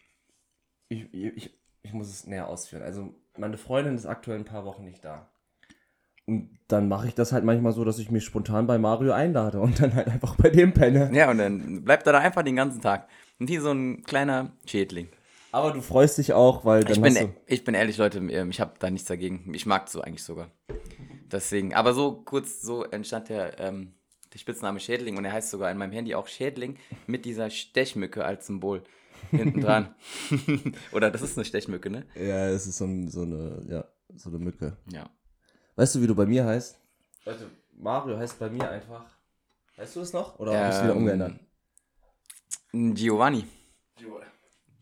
Ich, 0.89 1.13
ich, 1.13 1.59
ich 1.83 1.93
muss 1.93 2.09
es 2.09 2.27
näher 2.27 2.49
ausführen. 2.49 2.83
Also, 2.83 3.15
meine 3.37 3.59
Freundin 3.59 3.95
ist 3.95 4.07
aktuell 4.07 4.39
ein 4.39 4.45
paar 4.45 4.65
Wochen 4.65 4.85
nicht 4.85 5.05
da. 5.05 5.32
Und 6.27 6.59
dann 6.69 6.89
mache 6.89 7.09
ich 7.09 7.15
das 7.15 7.33
halt 7.33 7.45
manchmal 7.45 7.73
so, 7.73 7.85
dass 7.85 7.99
ich 7.99 8.11
mich 8.11 8.25
spontan 8.25 8.67
bei 8.67 8.79
Mario 8.79 9.13
einlade 9.13 9.61
und 9.61 9.81
dann 9.81 9.95
halt 9.95 10.07
einfach 10.09 10.37
bei 10.37 10.51
dem 10.51 10.73
penne. 10.73 11.11
Ja, 11.13 11.31
und 11.31 11.39
dann 11.39 11.85
bleibt 11.85 12.07
er 12.07 12.13
da 12.13 12.21
einfach 12.21 12.43
den 12.43 12.57
ganzen 12.57 12.81
Tag. 12.81 13.09
Und 13.39 13.49
wie 13.49 13.59
so 13.59 13.73
ein 13.73 14.03
kleiner 14.05 14.53
Schädling. 14.67 15.09
Aber 15.51 15.73
du 15.73 15.83
freust 15.83 16.19
dich 16.19 16.33
auch, 16.33 16.65
weil 16.65 16.85
dann 16.85 16.93
ich 16.93 17.03
bin, 17.03 17.17
e- 17.17 17.35
ich 17.47 17.65
bin 17.65 17.75
ehrlich, 17.75 17.99
Leute, 17.99 18.19
ähm, 18.19 18.51
ich 18.51 18.61
habe 18.61 18.75
da 18.79 18.89
nichts 18.89 19.09
dagegen. 19.09 19.53
Ich 19.55 19.67
mag 19.67 19.87
es 19.87 19.93
so 19.93 20.01
eigentlich 20.01 20.23
sogar. 20.23 20.51
Deswegen, 21.31 21.75
aber 21.75 21.93
so 21.93 22.23
kurz, 22.25 22.63
so 22.63 22.85
entstand 22.85 23.29
der, 23.29 23.59
ähm, 23.61 23.93
der 24.33 24.39
Spitzname 24.39 24.81
Schädling 24.81 25.17
und 25.19 25.25
er 25.25 25.33
heißt 25.33 25.51
sogar 25.51 25.71
in 25.71 25.77
meinem 25.77 25.93
Handy 25.93 26.15
auch 26.15 26.27
Schädling 26.27 26.77
mit 27.07 27.25
dieser 27.25 27.51
Stechmücke 27.51 28.25
als 28.25 28.47
Symbol 28.47 28.83
hinten 29.31 29.61
dran. 29.61 29.95
Oder 30.93 31.11
das 31.11 31.21
ist 31.23 31.37
eine 31.37 31.45
Stechmücke, 31.45 31.91
ne? 31.91 32.07
Ja, 32.15 32.49
es 32.49 32.67
ist 32.67 32.79
so, 32.79 32.87
so, 33.09 33.23
eine, 33.23 33.63
ja, 33.69 33.85
so 34.15 34.31
eine 34.31 34.39
Mücke. 34.39 34.77
Ja. 34.91 35.11
Weißt 35.77 35.95
du, 35.95 36.03
wie 36.03 36.07
du 36.07 36.15
bei 36.15 36.27
mir 36.27 36.45
heißt? 36.45 36.79
Leute, 37.25 37.51
Mario 37.73 38.19
heißt 38.19 38.39
bei 38.39 38.51
mir 38.51 38.69
einfach. 38.71 39.05
Weißt 39.77 39.97
du 39.97 40.01
es 40.01 40.13
noch? 40.13 40.39
Oder 40.39 40.53
ähm, 40.53 40.61
hast 40.61 40.75
du 40.75 40.79
es 40.79 40.85
wieder 40.85 40.97
umgeändert? 40.97 41.35
Giovanni. 42.73 43.47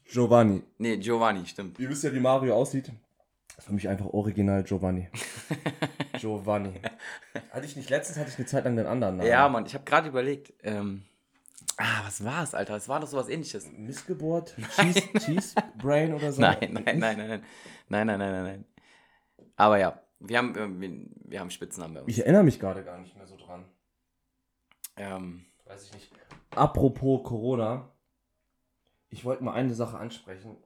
Giovanni. 0.05 0.63
Nee, 0.79 0.97
Giovanni, 0.97 1.47
stimmt. 1.47 1.79
Ihr 1.79 1.89
wisst 1.89 2.03
ja, 2.03 2.13
wie 2.13 2.19
Mario 2.19 2.57
aussieht. 2.57 2.91
Das 3.49 3.59
ist 3.59 3.67
für 3.67 3.73
mich 3.73 3.89
einfach 3.89 4.07
original 4.07 4.65
Giovanni. 4.65 5.09
Giovanni. 6.19 6.81
Hatte 7.53 7.67
ich 7.67 7.77
nicht 7.77 7.91
letztens, 7.91 8.19
hatte 8.19 8.31
ich 8.31 8.37
eine 8.37 8.47
Zeit 8.47 8.65
lang 8.65 8.75
den 8.75 8.87
anderen 8.87 9.19
Namen. 9.19 9.29
Ja, 9.29 9.49
Mann, 9.49 9.67
ich 9.67 9.75
habe 9.75 9.85
gerade 9.85 10.09
überlegt. 10.09 10.53
Ähm, 10.65 11.05
ah, 11.77 12.03
was 12.05 12.25
war 12.25 12.43
es, 12.43 12.55
Alter? 12.55 12.75
Es 12.75 12.89
war 12.89 12.99
doch 12.99 13.07
sowas 13.07 13.29
ähnliches. 13.29 13.71
Missgeburt? 13.71 14.57
Cheese, 14.75 15.03
Cheese 15.25 15.55
Brain 15.79 16.13
oder 16.13 16.33
so? 16.33 16.41
Nein, 16.41 16.59
nein, 16.73 16.99
nein, 16.99 16.99
nein, 16.99 17.17
nein. 17.29 17.43
Nein, 17.89 18.07
nein, 18.07 18.19
nein, 18.19 18.33
nein, 18.33 18.45
nein. 18.45 18.65
Aber 19.55 19.79
ja, 19.79 20.01
wir 20.21 20.39
haben, 20.39 20.81
wir, 20.81 20.91
wir 21.25 21.41
haben 21.41 21.51
Spitznamen 21.51 21.95
bei 21.95 22.01
uns. 22.03 22.11
Ich 22.11 22.21
erinnere 22.21 22.45
mich 22.45 22.61
gerade 22.61 22.85
gar 22.85 22.99
nicht 22.99 23.17
mehr 23.17 23.27
so 23.27 23.37
dran. 23.37 23.65
Ähm, 24.97 25.47
Weiß 25.65 25.85
ich 25.85 25.95
nicht. 25.95 26.13
Apropos 26.51 27.23
Corona. 27.25 27.91
Ich 29.09 29.25
wollte 29.25 29.43
mal 29.43 29.55
eine 29.55 29.75
Sache 29.75 29.99
ansprechen 29.99 30.57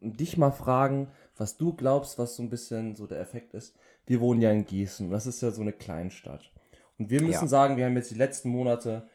und 0.00 0.20
dich 0.20 0.36
mal 0.36 0.50
fragen, 0.50 1.10
was 1.36 1.56
du 1.56 1.72
glaubst, 1.72 2.18
was 2.18 2.36
so 2.36 2.42
ein 2.42 2.50
bisschen 2.50 2.96
so 2.96 3.06
der 3.06 3.20
Effekt 3.20 3.54
ist. 3.54 3.76
Wir 4.04 4.20
wohnen 4.20 4.42
ja 4.42 4.50
in 4.50 4.66
Gießen. 4.66 5.10
Das 5.10 5.26
ist 5.26 5.40
ja 5.40 5.50
so 5.50 5.62
eine 5.62 5.72
Kleinstadt. 5.72 6.52
Und 6.98 7.08
wir 7.08 7.22
müssen 7.22 7.44
ja. 7.44 7.48
sagen, 7.48 7.76
wir 7.76 7.86
haben 7.86 7.96
jetzt 7.96 8.10
die 8.10 8.16
letzten 8.16 8.50
Monate 8.50 9.08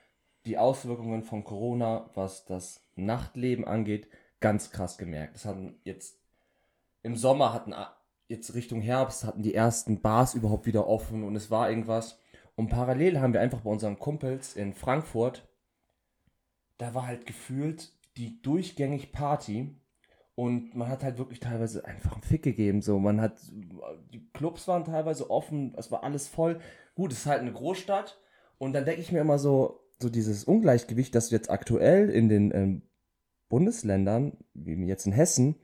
die 0.45 0.57
Auswirkungen 0.57 1.23
von 1.23 1.43
Corona, 1.43 2.09
was 2.15 2.45
das 2.45 2.83
Nachtleben 2.95 3.65
angeht, 3.65 4.07
ganz 4.39 4.71
krass 4.71 4.97
gemerkt. 4.97 5.35
Das 5.35 5.45
hatten 5.45 5.79
jetzt 5.83 6.17
im 7.03 7.15
Sommer 7.15 7.53
hatten 7.53 7.73
jetzt 8.29 8.53
Richtung 8.53 8.79
Herbst 8.79 9.25
hatten 9.25 9.41
die 9.41 9.55
ersten 9.55 10.01
Bars 10.01 10.35
überhaupt 10.35 10.65
wieder 10.65 10.87
offen 10.87 11.23
und 11.23 11.35
es 11.35 11.51
war 11.51 11.69
irgendwas. 11.69 12.19
Und 12.55 12.69
parallel 12.69 13.19
haben 13.19 13.33
wir 13.33 13.41
einfach 13.41 13.61
bei 13.61 13.69
unseren 13.69 13.99
Kumpels 13.99 14.55
in 14.55 14.73
Frankfurt, 14.73 15.47
da 16.77 16.93
war 16.93 17.07
halt 17.07 17.25
gefühlt 17.25 17.91
die 18.17 18.41
durchgängig 18.41 19.11
Party 19.11 19.75
und 20.35 20.75
man 20.75 20.89
hat 20.89 21.03
halt 21.03 21.17
wirklich 21.17 21.39
teilweise 21.39 21.83
einfach 21.85 22.13
einen 22.13 22.21
Fick 22.21 22.43
gegeben. 22.43 22.81
So, 22.81 22.99
man 22.99 23.19
hat, 23.19 23.41
die 24.13 24.29
Clubs 24.33 24.67
waren 24.67 24.85
teilweise 24.85 25.29
offen, 25.29 25.73
es 25.77 25.91
war 25.91 26.03
alles 26.03 26.27
voll. 26.27 26.59
Gut, 26.95 27.11
es 27.11 27.19
ist 27.19 27.25
halt 27.25 27.41
eine 27.41 27.51
Großstadt 27.51 28.19
und 28.57 28.73
dann 28.73 28.85
denke 28.85 29.01
ich 29.01 29.11
mir 29.11 29.19
immer 29.19 29.39
so, 29.39 29.81
so 29.97 30.09
dieses 30.09 30.43
Ungleichgewicht, 30.43 31.15
das 31.15 31.31
jetzt 31.31 31.49
aktuell 31.49 32.09
in 32.09 32.29
den 32.29 32.53
ähm, 32.53 32.81
Bundesländern, 33.49 34.37
wie 34.53 34.75
jetzt 34.85 35.07
in 35.07 35.13
Hessen, 35.13 35.55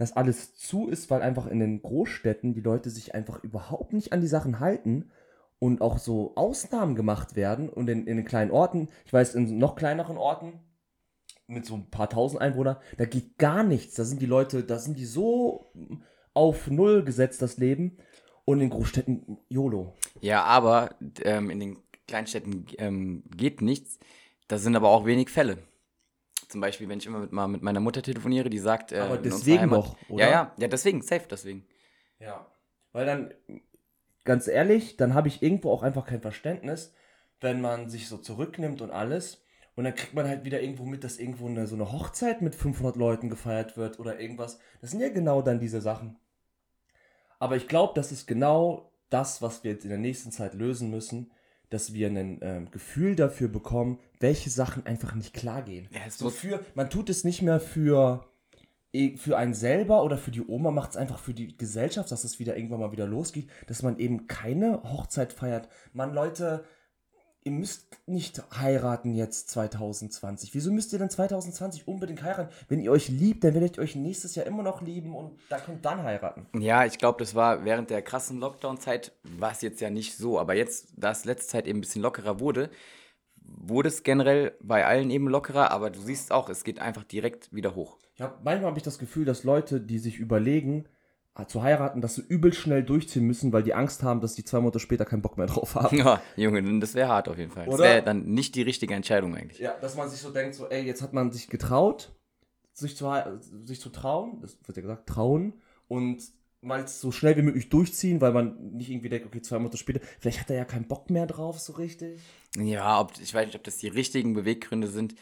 dass 0.00 0.16
alles 0.16 0.54
zu 0.54 0.88
ist, 0.88 1.10
weil 1.10 1.20
einfach 1.20 1.46
in 1.46 1.60
den 1.60 1.82
Großstädten 1.82 2.54
die 2.54 2.62
Leute 2.62 2.88
sich 2.88 3.14
einfach 3.14 3.44
überhaupt 3.44 3.92
nicht 3.92 4.14
an 4.14 4.22
die 4.22 4.28
Sachen 4.28 4.58
halten 4.58 5.10
und 5.58 5.82
auch 5.82 5.98
so 5.98 6.34
Ausnahmen 6.36 6.94
gemacht 6.94 7.36
werden 7.36 7.68
und 7.68 7.86
in, 7.90 8.06
in 8.06 8.16
den 8.16 8.24
kleinen 8.24 8.50
Orten, 8.50 8.88
ich 9.04 9.12
weiß, 9.12 9.34
in 9.34 9.58
noch 9.58 9.76
kleineren 9.76 10.16
Orten 10.16 10.54
mit 11.48 11.66
so 11.66 11.74
ein 11.74 11.90
paar 11.90 12.08
tausend 12.08 12.40
Einwohnern, 12.40 12.78
da 12.96 13.04
geht 13.04 13.36
gar 13.36 13.62
nichts. 13.62 13.94
Da 13.94 14.04
sind 14.04 14.22
die 14.22 14.26
Leute, 14.26 14.64
da 14.64 14.78
sind 14.78 14.98
die 14.98 15.04
so 15.04 15.70
auf 16.32 16.70
Null 16.70 17.04
gesetzt, 17.04 17.42
das 17.42 17.58
Leben. 17.58 17.98
Und 18.46 18.62
in 18.62 18.70
Großstädten 18.70 19.36
YOLO. 19.50 19.92
Ja, 20.22 20.44
aber 20.44 20.94
ähm, 21.22 21.50
in 21.50 21.60
den 21.60 21.78
Kleinstädten 22.08 22.64
ähm, 22.78 23.24
geht 23.36 23.60
nichts. 23.60 23.98
Da 24.48 24.56
sind 24.56 24.76
aber 24.76 24.88
auch 24.88 25.04
wenig 25.04 25.28
Fälle. 25.28 25.58
Zum 26.50 26.60
Beispiel, 26.60 26.88
wenn 26.88 26.98
ich 26.98 27.06
immer 27.06 27.20
mit, 27.20 27.32
mal 27.32 27.46
mit 27.46 27.62
meiner 27.62 27.78
Mutter 27.78 28.02
telefoniere, 28.02 28.50
die 28.50 28.58
sagt. 28.58 28.90
Äh, 28.90 28.98
Aber 28.98 29.18
deswegen 29.18 29.70
doch, 29.70 29.96
oder? 30.08 30.24
Ja, 30.24 30.30
ja, 30.30 30.54
ja, 30.58 30.68
deswegen, 30.68 31.00
safe 31.00 31.26
deswegen. 31.30 31.64
Ja. 32.18 32.46
Weil 32.92 33.06
dann, 33.06 33.34
ganz 34.24 34.48
ehrlich, 34.48 34.96
dann 34.96 35.14
habe 35.14 35.28
ich 35.28 35.42
irgendwo 35.42 35.70
auch 35.70 35.84
einfach 35.84 36.06
kein 36.06 36.20
Verständnis, 36.20 36.92
wenn 37.40 37.60
man 37.60 37.88
sich 37.88 38.08
so 38.08 38.18
zurücknimmt 38.18 38.82
und 38.82 38.90
alles. 38.90 39.44
Und 39.76 39.84
dann 39.84 39.94
kriegt 39.94 40.12
man 40.12 40.26
halt 40.26 40.44
wieder 40.44 40.60
irgendwo 40.60 40.84
mit, 40.84 41.04
dass 41.04 41.18
irgendwo 41.18 41.46
eine, 41.46 41.68
so 41.68 41.76
eine 41.76 41.92
Hochzeit 41.92 42.42
mit 42.42 42.56
500 42.56 42.96
Leuten 42.96 43.30
gefeiert 43.30 43.76
wird 43.76 44.00
oder 44.00 44.18
irgendwas. 44.18 44.58
Das 44.80 44.90
sind 44.90 45.00
ja 45.00 45.08
genau 45.08 45.42
dann 45.42 45.60
diese 45.60 45.80
Sachen. 45.80 46.18
Aber 47.38 47.54
ich 47.54 47.68
glaube, 47.68 47.92
das 47.94 48.10
ist 48.10 48.26
genau 48.26 48.90
das, 49.08 49.40
was 49.40 49.62
wir 49.62 49.70
jetzt 49.70 49.84
in 49.84 49.90
der 49.90 49.98
nächsten 49.98 50.32
Zeit 50.32 50.54
lösen 50.54 50.90
müssen 50.90 51.30
dass 51.70 51.94
wir 51.94 52.08
ein 52.08 52.38
ähm, 52.42 52.70
Gefühl 52.70 53.16
dafür 53.16 53.48
bekommen, 53.48 53.98
welche 54.18 54.50
Sachen 54.50 54.84
einfach 54.86 55.14
nicht 55.14 55.32
klar 55.32 55.62
gehen. 55.62 55.88
Ja, 55.92 56.10
so 56.10 56.30
für, 56.30 56.60
man 56.74 56.90
tut 56.90 57.08
es 57.08 57.24
nicht 57.24 57.42
mehr 57.42 57.60
für 57.60 58.26
eh, 58.92 59.16
für 59.16 59.38
einen 59.38 59.54
selber 59.54 60.02
oder 60.02 60.18
für 60.18 60.32
die 60.32 60.44
Oma 60.44 60.70
macht 60.70 60.90
es 60.90 60.96
einfach 60.96 61.18
für 61.18 61.32
die 61.32 61.56
Gesellschaft, 61.56 62.10
dass 62.10 62.24
es 62.24 62.38
wieder 62.38 62.56
irgendwann 62.56 62.80
mal 62.80 62.92
wieder 62.92 63.06
losgeht, 63.06 63.48
dass 63.66 63.82
man 63.82 63.98
eben 63.98 64.26
keine 64.26 64.82
Hochzeit 64.82 65.32
feiert. 65.32 65.68
Man, 65.92 66.12
Leute, 66.12 66.64
ihr 67.42 67.52
müsst 67.52 67.96
nicht 68.06 68.42
heiraten 68.54 69.14
jetzt 69.14 69.48
2020. 69.50 70.54
Wieso 70.54 70.70
müsst 70.70 70.92
ihr 70.92 70.98
denn 70.98 71.10
2020 71.10 71.88
unbedingt 71.88 72.22
heiraten? 72.22 72.52
Wenn 72.68 72.80
ihr 72.80 72.92
euch 72.92 73.08
liebt, 73.08 73.44
dann 73.44 73.54
werdet 73.54 73.76
ihr 73.76 73.82
euch 73.82 73.96
nächstes 73.96 74.34
Jahr 74.34 74.46
immer 74.46 74.62
noch 74.62 74.82
lieben 74.82 75.14
und 75.14 75.38
da 75.48 75.58
könnt 75.58 75.84
dann 75.84 76.02
heiraten. 76.02 76.46
Ja, 76.58 76.84
ich 76.84 76.98
glaube, 76.98 77.18
das 77.18 77.34
war 77.34 77.64
während 77.64 77.90
der 77.90 78.02
krassen 78.02 78.38
Lockdown-Zeit, 78.40 79.12
war 79.22 79.52
es 79.52 79.62
jetzt 79.62 79.80
ja 79.80 79.90
nicht 79.90 80.16
so, 80.16 80.38
aber 80.38 80.54
jetzt, 80.54 80.88
da 80.96 81.10
es 81.10 81.24
letzte 81.24 81.52
Zeit 81.52 81.66
eben 81.66 81.78
ein 81.78 81.82
bisschen 81.82 82.02
lockerer 82.02 82.40
wurde, 82.40 82.70
wurde 83.36 83.88
es 83.88 84.02
generell 84.02 84.54
bei 84.60 84.86
allen 84.86 85.10
eben 85.10 85.28
lockerer, 85.28 85.70
aber 85.70 85.90
du 85.90 86.00
siehst 86.00 86.32
auch, 86.32 86.48
es 86.50 86.62
geht 86.62 86.78
einfach 86.78 87.04
direkt 87.04 87.52
wieder 87.54 87.74
hoch. 87.74 87.98
Ja, 88.18 88.38
manchmal 88.44 88.68
habe 88.68 88.78
ich 88.78 88.84
das 88.84 88.98
Gefühl, 88.98 89.24
dass 89.24 89.44
Leute, 89.44 89.80
die 89.80 89.98
sich 89.98 90.18
überlegen, 90.18 90.86
zu 91.46 91.62
heiraten, 91.62 92.00
dass 92.00 92.16
sie 92.16 92.22
übel 92.22 92.52
schnell 92.52 92.82
durchziehen 92.82 93.24
müssen, 93.24 93.52
weil 93.52 93.62
die 93.62 93.72
Angst 93.72 94.02
haben, 94.02 94.20
dass 94.20 94.34
die 94.34 94.44
zwei 94.44 94.60
Monate 94.60 94.80
später 94.80 95.04
keinen 95.04 95.22
Bock 95.22 95.38
mehr 95.38 95.46
drauf 95.46 95.74
haben. 95.74 95.96
Ja, 95.96 96.20
Junge, 96.36 96.80
das 96.80 96.94
wäre 96.94 97.08
hart 97.08 97.28
auf 97.28 97.38
jeden 97.38 97.50
Fall. 97.50 97.66
Das 97.66 97.74
Oder? 97.74 97.84
wäre 97.84 98.02
dann 98.02 98.24
nicht 98.26 98.54
die 98.54 98.62
richtige 98.62 98.94
Entscheidung 98.94 99.34
eigentlich. 99.34 99.58
Ja, 99.58 99.74
dass 99.80 99.96
man 99.96 100.08
sich 100.10 100.20
so 100.20 100.30
denkt, 100.30 100.54
so, 100.54 100.68
ey, 100.68 100.82
jetzt 100.82 101.02
hat 101.02 101.12
man 101.12 101.32
sich 101.32 101.48
getraut, 101.48 102.12
sich 102.72 102.96
zu, 102.96 103.10
sich 103.64 103.80
zu 103.80 103.90
trauen, 103.90 104.40
das 104.42 104.58
wird 104.66 104.76
ja 104.76 104.82
gesagt, 104.82 105.08
trauen 105.08 105.54
und 105.88 106.22
mal 106.62 106.86
so 106.86 107.10
schnell 107.10 107.36
wie 107.36 107.42
möglich 107.42 107.68
durchziehen, 107.68 108.20
weil 108.20 108.32
man 108.32 108.72
nicht 108.72 108.90
irgendwie 108.90 109.08
denkt, 109.08 109.26
okay, 109.26 109.40
zwei 109.40 109.58
Monate 109.58 109.78
später, 109.78 110.00
vielleicht 110.18 110.40
hat 110.40 110.50
er 110.50 110.56
ja 110.56 110.64
keinen 110.64 110.88
Bock 110.88 111.08
mehr 111.10 111.26
drauf, 111.26 111.58
so 111.58 111.72
richtig. 111.74 112.20
Ja, 112.56 113.00
ob, 113.00 113.12
ich 113.18 113.32
weiß 113.32 113.46
nicht, 113.46 113.56
ob 113.56 113.64
das 113.64 113.78
die 113.78 113.88
richtigen 113.88 114.34
Beweggründe 114.34 114.88
sind. 114.88 115.14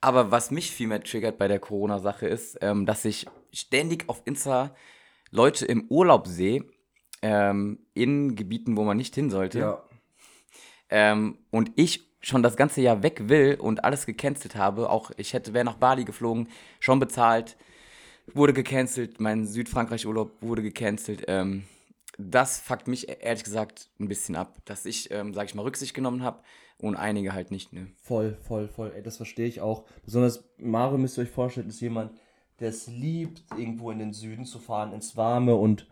Aber 0.00 0.30
was 0.30 0.50
mich 0.50 0.70
viel 0.70 0.86
mehr 0.86 1.02
triggert 1.02 1.38
bei 1.38 1.48
der 1.48 1.58
Corona-Sache 1.58 2.26
ist, 2.26 2.58
ähm, 2.62 2.86
dass 2.86 3.04
ich 3.04 3.26
ständig 3.52 4.08
auf 4.08 4.22
Insta 4.24 4.74
Leute 5.30 5.66
im 5.66 5.86
Urlaub 5.88 6.26
sehe, 6.26 6.64
ähm, 7.22 7.80
in 7.94 8.36
Gebieten, 8.36 8.76
wo 8.76 8.84
man 8.84 8.96
nicht 8.96 9.14
hin 9.14 9.30
sollte. 9.30 9.60
Ähm, 10.90 11.38
und 11.50 11.72
ich 11.76 12.08
schon 12.20 12.42
das 12.42 12.56
ganze 12.56 12.80
Jahr 12.80 13.02
weg 13.02 13.28
will 13.28 13.56
und 13.60 13.84
alles 13.84 14.06
gecancelt 14.06 14.56
habe. 14.56 14.90
Auch 14.90 15.10
ich 15.16 15.32
hätte, 15.32 15.54
wäre 15.54 15.64
nach 15.64 15.76
Bali 15.76 16.04
geflogen, 16.04 16.48
schon 16.80 16.98
bezahlt, 16.98 17.56
wurde 18.34 18.52
gecancelt. 18.52 19.20
Mein 19.20 19.46
Südfrankreich-Urlaub 19.46 20.32
wurde 20.40 20.62
gecancelt. 20.62 21.24
Ähm, 21.28 21.64
das 22.18 22.58
fuckt 22.58 22.88
mich 22.88 23.08
ehrlich 23.08 23.44
gesagt 23.44 23.88
ein 24.00 24.08
bisschen 24.08 24.34
ab, 24.34 24.56
dass 24.64 24.84
ich, 24.84 25.10
ähm, 25.12 25.34
sag 25.34 25.46
ich 25.46 25.54
mal, 25.54 25.62
Rücksicht 25.62 25.94
genommen 25.94 26.22
habe 26.22 26.42
und 26.78 26.96
einige 26.96 27.32
halt 27.32 27.50
nicht. 27.50 27.72
Ne? 27.72 27.88
Voll, 28.02 28.36
voll, 28.46 28.68
voll. 28.68 28.92
Ey, 28.94 29.02
das 29.02 29.16
verstehe 29.16 29.46
ich 29.46 29.60
auch. 29.60 29.84
Besonders 30.04 30.44
Mare, 30.58 30.98
müsst 30.98 31.16
ihr 31.18 31.22
euch 31.22 31.30
vorstellen, 31.30 31.68
ist 31.68 31.80
jemand, 31.80 32.12
der 32.60 32.70
es 32.70 32.86
liebt, 32.86 33.44
irgendwo 33.56 33.90
in 33.90 33.98
den 33.98 34.12
Süden 34.12 34.44
zu 34.44 34.58
fahren, 34.58 34.92
ins 34.92 35.16
Warme 35.16 35.54
und 35.54 35.86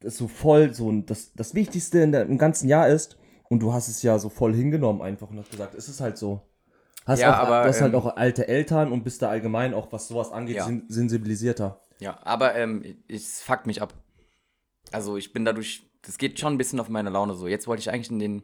das 0.00 0.16
so 0.16 0.28
voll, 0.28 0.74
so 0.74 0.92
das, 0.92 1.32
das 1.34 1.54
Wichtigste 1.54 2.00
in 2.00 2.12
der, 2.12 2.22
im 2.22 2.38
ganzen 2.38 2.68
Jahr 2.68 2.88
ist. 2.88 3.18
Und 3.48 3.60
du 3.60 3.72
hast 3.72 3.88
es 3.88 4.02
ja 4.02 4.18
so 4.18 4.28
voll 4.28 4.54
hingenommen 4.54 5.00
einfach 5.02 5.30
und 5.30 5.38
hast 5.38 5.50
gesagt, 5.50 5.74
es 5.74 5.88
ist 5.88 6.00
halt 6.00 6.18
so. 6.18 6.42
Hast 7.06 7.20
Ja, 7.20 7.32
auch, 7.34 7.46
aber, 7.46 7.62
du 7.62 7.68
hast 7.68 7.80
halt 7.80 7.94
ähm, 7.94 8.00
auch 8.00 8.16
alte 8.16 8.48
Eltern 8.48 8.90
und 8.90 9.04
bist 9.04 9.22
da 9.22 9.28
allgemein 9.28 9.72
auch, 9.72 9.92
was 9.92 10.08
sowas 10.08 10.32
angeht, 10.32 10.56
Ja. 10.56 10.64
sen 10.64 10.84
sensibilisierter. 10.88 11.80
Ja, 12.00 12.18
aber 12.24 12.56
ähm, 12.56 12.84
es 13.08 13.40
fuckt 13.40 13.66
mich 13.66 13.80
ab. 13.80 13.94
Also 14.90 15.16
ich 15.16 15.32
bin 15.32 15.44
dadurch, 15.44 15.88
das 16.02 16.18
geht 16.18 16.38
schon 16.38 16.54
ein 16.54 16.58
bisschen 16.58 16.80
auf 16.80 16.88
meine 16.88 17.10
Laune 17.10 17.34
so. 17.34 17.46
Jetzt 17.46 17.68
wollte 17.68 17.80
ich 17.80 17.90
eigentlich 17.90 18.10
in 18.10 18.18
den 18.18 18.42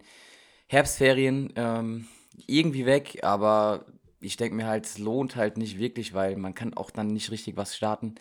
Herbstferien 0.68 1.52
ähm, 1.56 2.06
irgendwie 2.47 2.87
weg, 2.87 3.18
aber 3.23 3.85
ich 4.22 4.36
denke 4.36 4.56
mir 4.56 4.66
halt, 4.66 4.86
es 4.86 4.98
lohnt 4.98 5.36
halt 5.36 5.58
nicht 5.58 5.78
wirklich, 5.78 6.14
weil 6.14 6.36
man 6.36 6.54
kann 6.54 6.74
auch 6.74 6.90
dann 6.90 7.08
nicht 7.08 7.30
richtig 7.30 7.56
was 7.56 7.76
starten. 7.76 8.14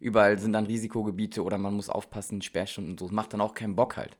Überall 0.00 0.38
sind 0.38 0.52
dann 0.52 0.66
Risikogebiete 0.66 1.42
oder 1.42 1.58
man 1.58 1.74
muss 1.74 1.90
aufpassen, 1.90 2.40
Sperrstunden 2.40 2.92
und 2.92 3.00
so. 3.00 3.06
Das 3.06 3.12
macht 3.12 3.32
dann 3.32 3.40
auch 3.40 3.54
keinen 3.54 3.76
Bock 3.76 3.96
halt. 3.96 4.16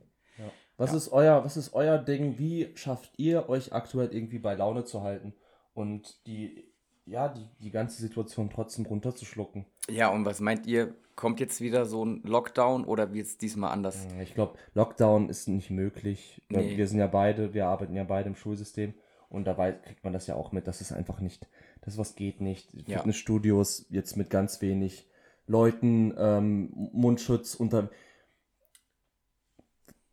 Was 0.79 0.93
ist 0.93 1.09
euer, 1.09 1.45
was 1.45 1.57
ist 1.57 1.75
euer 1.75 1.99
Ding? 1.99 2.39
Wie 2.39 2.71
schafft 2.77 3.13
ihr 3.17 3.49
euch 3.49 3.73
aktuell 3.73 4.15
irgendwie 4.15 4.39
bei 4.39 4.55
Laune 4.55 4.85
zu 4.85 5.03
halten 5.03 5.35
und 5.75 6.25
die, 6.29 6.73
ja, 7.05 7.29
die, 7.29 7.49
die 7.61 7.73
ganze 7.73 8.01
Situation 8.01 8.49
trotzdem 8.49 8.87
runterzuschlucken? 8.87 9.67
Ja, 9.91 10.09
und 10.09 10.25
was 10.25 10.41
meint 10.41 10.67
ihr? 10.67 10.95
Kommt 11.17 11.41
jetzt 11.41 11.61
wieder 11.61 11.85
so 11.85 12.05
ein 12.05 12.23
Lockdown 12.23 12.85
oder 12.85 13.13
wird 13.13 13.27
es 13.27 13.39
diesmal 13.39 13.73
anders? 13.73 14.07
Ich 14.23 14.35
glaube, 14.35 14.57
Lockdown 14.75 15.29
ist 15.29 15.49
nicht 15.49 15.69
möglich. 15.69 16.41
Nee. 16.49 16.77
Wir 16.77 16.87
sind 16.87 17.01
ja 17.01 17.09
beide, 17.09 17.55
wir 17.55 17.67
arbeiten 17.67 17.95
ja 17.95 18.05
beide 18.05 18.29
im 18.29 18.37
Schulsystem 18.37 18.95
und 19.29 19.45
dabei 19.45 19.73
kriegt 19.73 20.05
man 20.05 20.13
das 20.13 20.27
ja 20.27 20.35
auch 20.35 20.53
mit, 20.53 20.67
dass 20.67 20.81
es 20.81 20.93
einfach 20.93 21.21
nicht, 21.21 21.49
das 21.83 21.99
was 21.99 22.15
geht 22.15 22.41
nicht. 22.41 22.73
Ja. 22.87 22.99
Fitnessstudios 22.99 23.87
jetzt 23.91 24.17
mit 24.17 24.31
ganz 24.31 24.63
wenig 24.63 25.07
Leuten, 25.47 26.15
ähm, 26.19 26.71
Mundschutz 26.93 27.55
unter. 27.55 27.91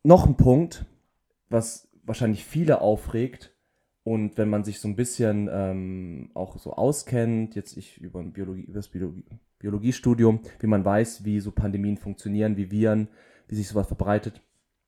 Noch 0.04 0.26
ein 0.28 0.38
Punkt, 0.38 0.86
was 1.50 1.88
wahrscheinlich 2.04 2.46
viele 2.46 2.82
aufregt 2.82 3.52
und 4.04 4.38
wenn 4.38 4.50
man 4.50 4.64
sich 4.64 4.80
so 4.80 4.88
ein 4.88 4.96
bisschen 4.96 5.50
ähm, 5.52 6.30
auch 6.36 6.60
so 6.60 6.74
auskennt, 6.74 7.56
jetzt 7.56 7.76
ich 7.76 7.98
über, 7.98 8.22
Biologie, 8.24 8.62
über 8.62 8.76
das 8.76 8.90
Biologie, 8.90 9.26
Biologiestudium, 9.58 10.42
wie 10.60 10.68
man 10.68 10.86
weiß, 10.86 11.26
wie 11.26 11.40
so 11.40 11.52
Pandemien 11.52 11.98
funktionieren, 11.98 12.56
wie 12.56 12.70
Viren, 12.70 13.08
wie 13.48 13.56
sich 13.56 13.68
sowas 13.68 13.88
verbreitet, 13.88 14.42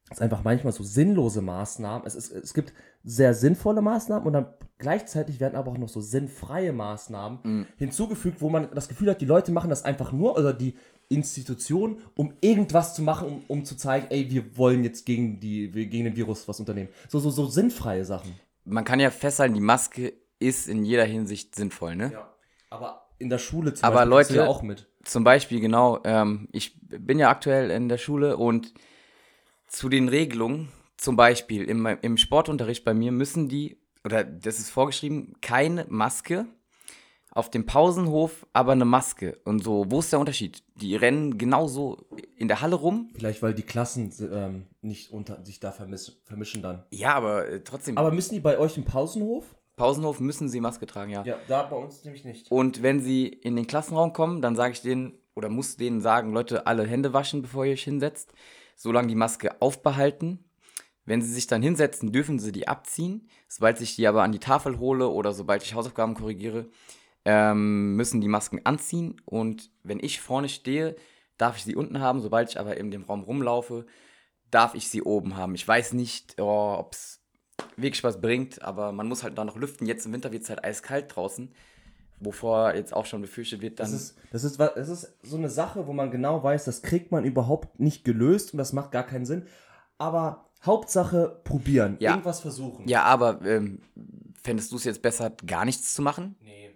es 0.10 0.22
einfach 0.22 0.44
manchmal 0.44 0.74
so 0.74 0.84
sinnlose 0.84 1.42
Maßnahmen. 1.42 2.06
Es, 2.08 2.16
ist, 2.16 2.32
es 2.32 2.54
gibt 2.54 2.74
sehr 3.04 3.34
sinnvolle 3.34 3.82
Maßnahmen 3.82 4.26
und 4.26 4.34
dann 4.34 4.48
gleichzeitig 4.78 5.40
werden 5.40 5.56
aber 5.56 5.72
auch 5.72 5.78
noch 5.78 5.90
so 5.90 6.02
sinnfreie 6.02 6.72
Maßnahmen 6.74 7.68
hinzugefügt, 7.78 8.42
wo 8.42 8.50
man 8.50 8.70
das 8.74 8.88
Gefühl 8.88 9.10
hat, 9.10 9.22
die 9.22 9.26
Leute 9.26 9.52
machen 9.52 9.70
das 9.70 9.84
einfach 9.84 10.12
nur, 10.12 10.38
oder 10.38 10.54
die 10.54 10.76
Institution, 11.10 11.98
um 12.16 12.34
irgendwas 12.42 12.94
zu 12.96 13.02
machen, 13.02 13.28
um, 13.28 13.44
um 13.48 13.66
zu 13.66 13.76
zeigen, 13.76 14.08
ey, 14.10 14.30
wir 14.30 14.58
wollen 14.58 14.84
jetzt 14.84 15.06
gegen, 15.06 15.40
die, 15.40 15.70
gegen 15.72 16.04
den 16.06 16.16
Virus 16.16 16.48
was 16.48 16.60
unternehmen. 16.60 16.90
So, 17.10 17.20
so, 17.20 17.30
so 17.30 17.48
sinnfreie 17.48 18.04
Sachen. 18.06 18.34
Man 18.66 18.84
kann 18.84 19.00
ja 19.00 19.10
festhalten, 19.10 19.54
die 19.54 19.62
Maske 19.62 20.14
ist 20.40 20.68
in 20.68 20.84
jeder 20.84 21.06
Hinsicht 21.06 21.56
sinnvoll, 21.56 21.96
ne? 21.96 22.12
Ja. 22.14 22.30
Aber 22.70 23.08
in 23.20 23.30
der 23.30 23.38
Schule 23.38 23.74
zum 23.74 23.86
Aber 23.86 24.06
Beispiel 24.06 24.10
Leute- 24.10 24.36
ja 24.36 24.48
auch 24.48 24.62
mit. 24.62 24.88
Zum 25.04 25.24
Beispiel, 25.24 25.62
genau, 25.62 26.00
ähm, 26.04 26.50
ich 26.52 26.78
bin 26.82 27.18
ja 27.18 27.30
aktuell 27.30 27.72
in 27.72 27.88
der 27.88 27.98
Schule 27.98 28.36
und 28.36 28.74
zu 29.68 29.90
den 29.90 30.10
Regelungen, 30.10 30.70
zum 30.98 31.16
Beispiel 31.16 31.64
im, 31.64 31.86
im 31.86 32.18
Sportunterricht 32.18 32.84
bei 32.84 32.94
mir 32.94 33.12
müssen 33.12 33.50
die, 33.50 33.78
oder 34.04 34.24
das 34.24 34.60
ist 34.60 34.70
vorgeschrieben, 34.70 35.34
keine 35.42 35.86
Maske, 35.90 36.48
auf 37.38 37.52
dem 37.52 37.68
Pausenhof 37.68 38.48
aber 38.52 38.72
eine 38.72 38.86
Maske. 38.86 39.38
Und 39.46 39.64
so, 39.64 39.86
wo 39.90 40.00
ist 40.00 40.12
der 40.12 40.20
Unterschied? 40.20 40.64
Die 40.76 40.96
rennen 40.96 41.38
genauso 41.38 42.08
in 42.36 42.48
der 42.48 42.62
Halle 42.62 42.76
rum. 42.76 43.12
Vielleicht, 43.14 43.44
weil 43.44 43.54
die 43.54 43.62
Klassen 43.62 44.12
ähm, 44.32 44.66
nicht 44.82 45.12
unter 45.12 45.46
sich 45.46 45.60
da 45.60 45.72
vermiss, 45.72 46.20
vermischen 46.24 46.64
dann. 46.64 46.84
Ja, 46.90 47.14
aber 47.14 47.48
äh, 47.48 47.64
trotzdem, 47.64 47.96
Aber 47.96 48.12
müssen 48.12 48.34
die 48.34 48.40
bei 48.40 48.58
euch 48.58 48.76
im 48.78 48.86
Pausenhof? 48.86 49.46
Pausenhof 49.76 50.20
müssen 50.20 50.50
sie 50.50 50.60
Maske 50.60 50.88
tragen, 50.88 51.12
ja. 51.12 51.24
Ja, 51.24 51.38
da 51.48 51.62
bei 51.62 51.76
uns 51.76 52.04
nämlich 52.04 52.26
nicht. 52.26 52.52
Und 52.52 52.82
wenn 52.82 53.02
sie 53.02 53.28
in 53.28 53.56
den 53.56 53.68
Klassenraum 53.68 54.14
kommen, 54.14 54.42
dann 54.42 54.56
sage 54.56 54.74
ich 54.74 54.82
denen 54.82 55.14
oder 55.36 55.50
muss 55.50 55.78
denen 55.78 56.02
sagen, 56.02 56.34
Leute, 56.34 56.66
alle 56.66 56.88
Hände 56.88 57.14
waschen, 57.14 57.44
bevor 57.44 57.66
ihr 57.66 57.74
euch 57.74 57.84
hinsetzt. 57.84 58.34
Solange 58.78 59.10
die 59.10 59.16
Maske 59.16 59.62
aufbehalten. 59.62 60.46
Wenn 61.04 61.22
sie 61.22 61.34
sich 61.34 61.48
dann 61.48 61.62
hinsetzen, 61.62 62.14
dürfen 62.14 62.40
sie 62.40 62.52
die 62.52 62.68
abziehen. 62.68 63.28
Sobald 63.48 63.82
ich 63.82 63.96
die 63.96 64.08
aber 64.08 64.24
an 64.24 64.32
die 64.32 64.40
Tafel 64.40 64.80
hole 64.80 65.10
oder 65.10 65.34
sobald 65.34 65.64
ich 65.64 65.74
Hausaufgaben 65.74 66.16
korrigiere, 66.16 66.70
ähm, 67.26 67.96
müssen 67.96 68.22
die 68.22 68.28
Masken 68.28 68.62
anziehen. 68.66 69.20
Und 69.26 69.72
wenn 69.84 70.00
ich 70.00 70.22
vorne 70.22 70.48
stehe, 70.48 70.96
darf 71.38 71.58
ich 71.58 71.64
sie 71.64 71.76
unten 71.76 72.00
haben. 72.00 72.22
Sobald 72.22 72.50
ich 72.50 72.60
aber 72.60 72.78
in 72.78 72.92
dem 72.92 73.04
Raum 73.04 73.24
rumlaufe, 73.24 73.86
darf 74.52 74.76
ich 74.76 74.90
sie 74.90 75.02
oben 75.02 75.36
haben. 75.36 75.56
Ich 75.56 75.68
weiß 75.68 75.94
nicht, 75.94 76.40
oh, 76.40 76.76
ob 76.78 76.94
es 76.94 77.22
wirklich 77.76 78.04
was 78.04 78.22
bringt, 78.22 78.62
aber 78.62 78.92
man 78.92 79.08
muss 79.08 79.24
halt 79.24 79.38
da 79.38 79.46
noch 79.46 79.58
lüften. 79.58 79.88
Jetzt 79.88 80.06
im 80.06 80.14
Winter 80.14 80.32
wird 80.32 80.44
es 80.44 80.50
halt 80.50 80.64
eiskalt 80.64 81.16
draußen, 81.16 81.54
wovor 82.20 82.74
jetzt 82.76 82.94
auch 82.94 83.06
schon 83.06 83.22
befürchtet 83.22 83.62
wird, 83.62 83.80
dann. 83.80 83.86
Das 83.92 83.94
ist, 84.02 84.18
das, 84.32 84.44
ist, 84.44 84.60
das 84.60 84.90
ist 84.90 85.18
so 85.24 85.38
eine 85.38 85.50
Sache, 85.50 85.88
wo 85.88 85.94
man 85.94 86.10
genau 86.12 86.44
weiß, 86.44 86.66
das 86.66 86.82
kriegt 86.82 87.12
man 87.12 87.24
überhaupt 87.26 87.80
nicht 87.80 88.04
gelöst 88.04 88.54
und 88.54 88.58
das 88.58 88.74
macht 88.74 88.92
gar 88.92 89.04
keinen 89.06 89.26
Sinn. 89.26 89.46
Aber 89.98 90.50
Hauptsache 90.66 91.42
probieren, 91.44 91.98
Ja. 92.00 92.12
irgendwas 92.12 92.40
versuchen. 92.40 92.88
ja, 92.88 93.04
aber 93.04 93.42
ähm, 93.46 93.82
fändest 94.42 94.72
du 94.72 94.78
es 94.78 94.84
jetzt 94.84 95.02
besser, 95.02 95.30
gar 95.46 95.66
nichts 95.66 95.94
zu 95.94 96.02
machen? 96.02 96.36
Nee. 96.42 96.72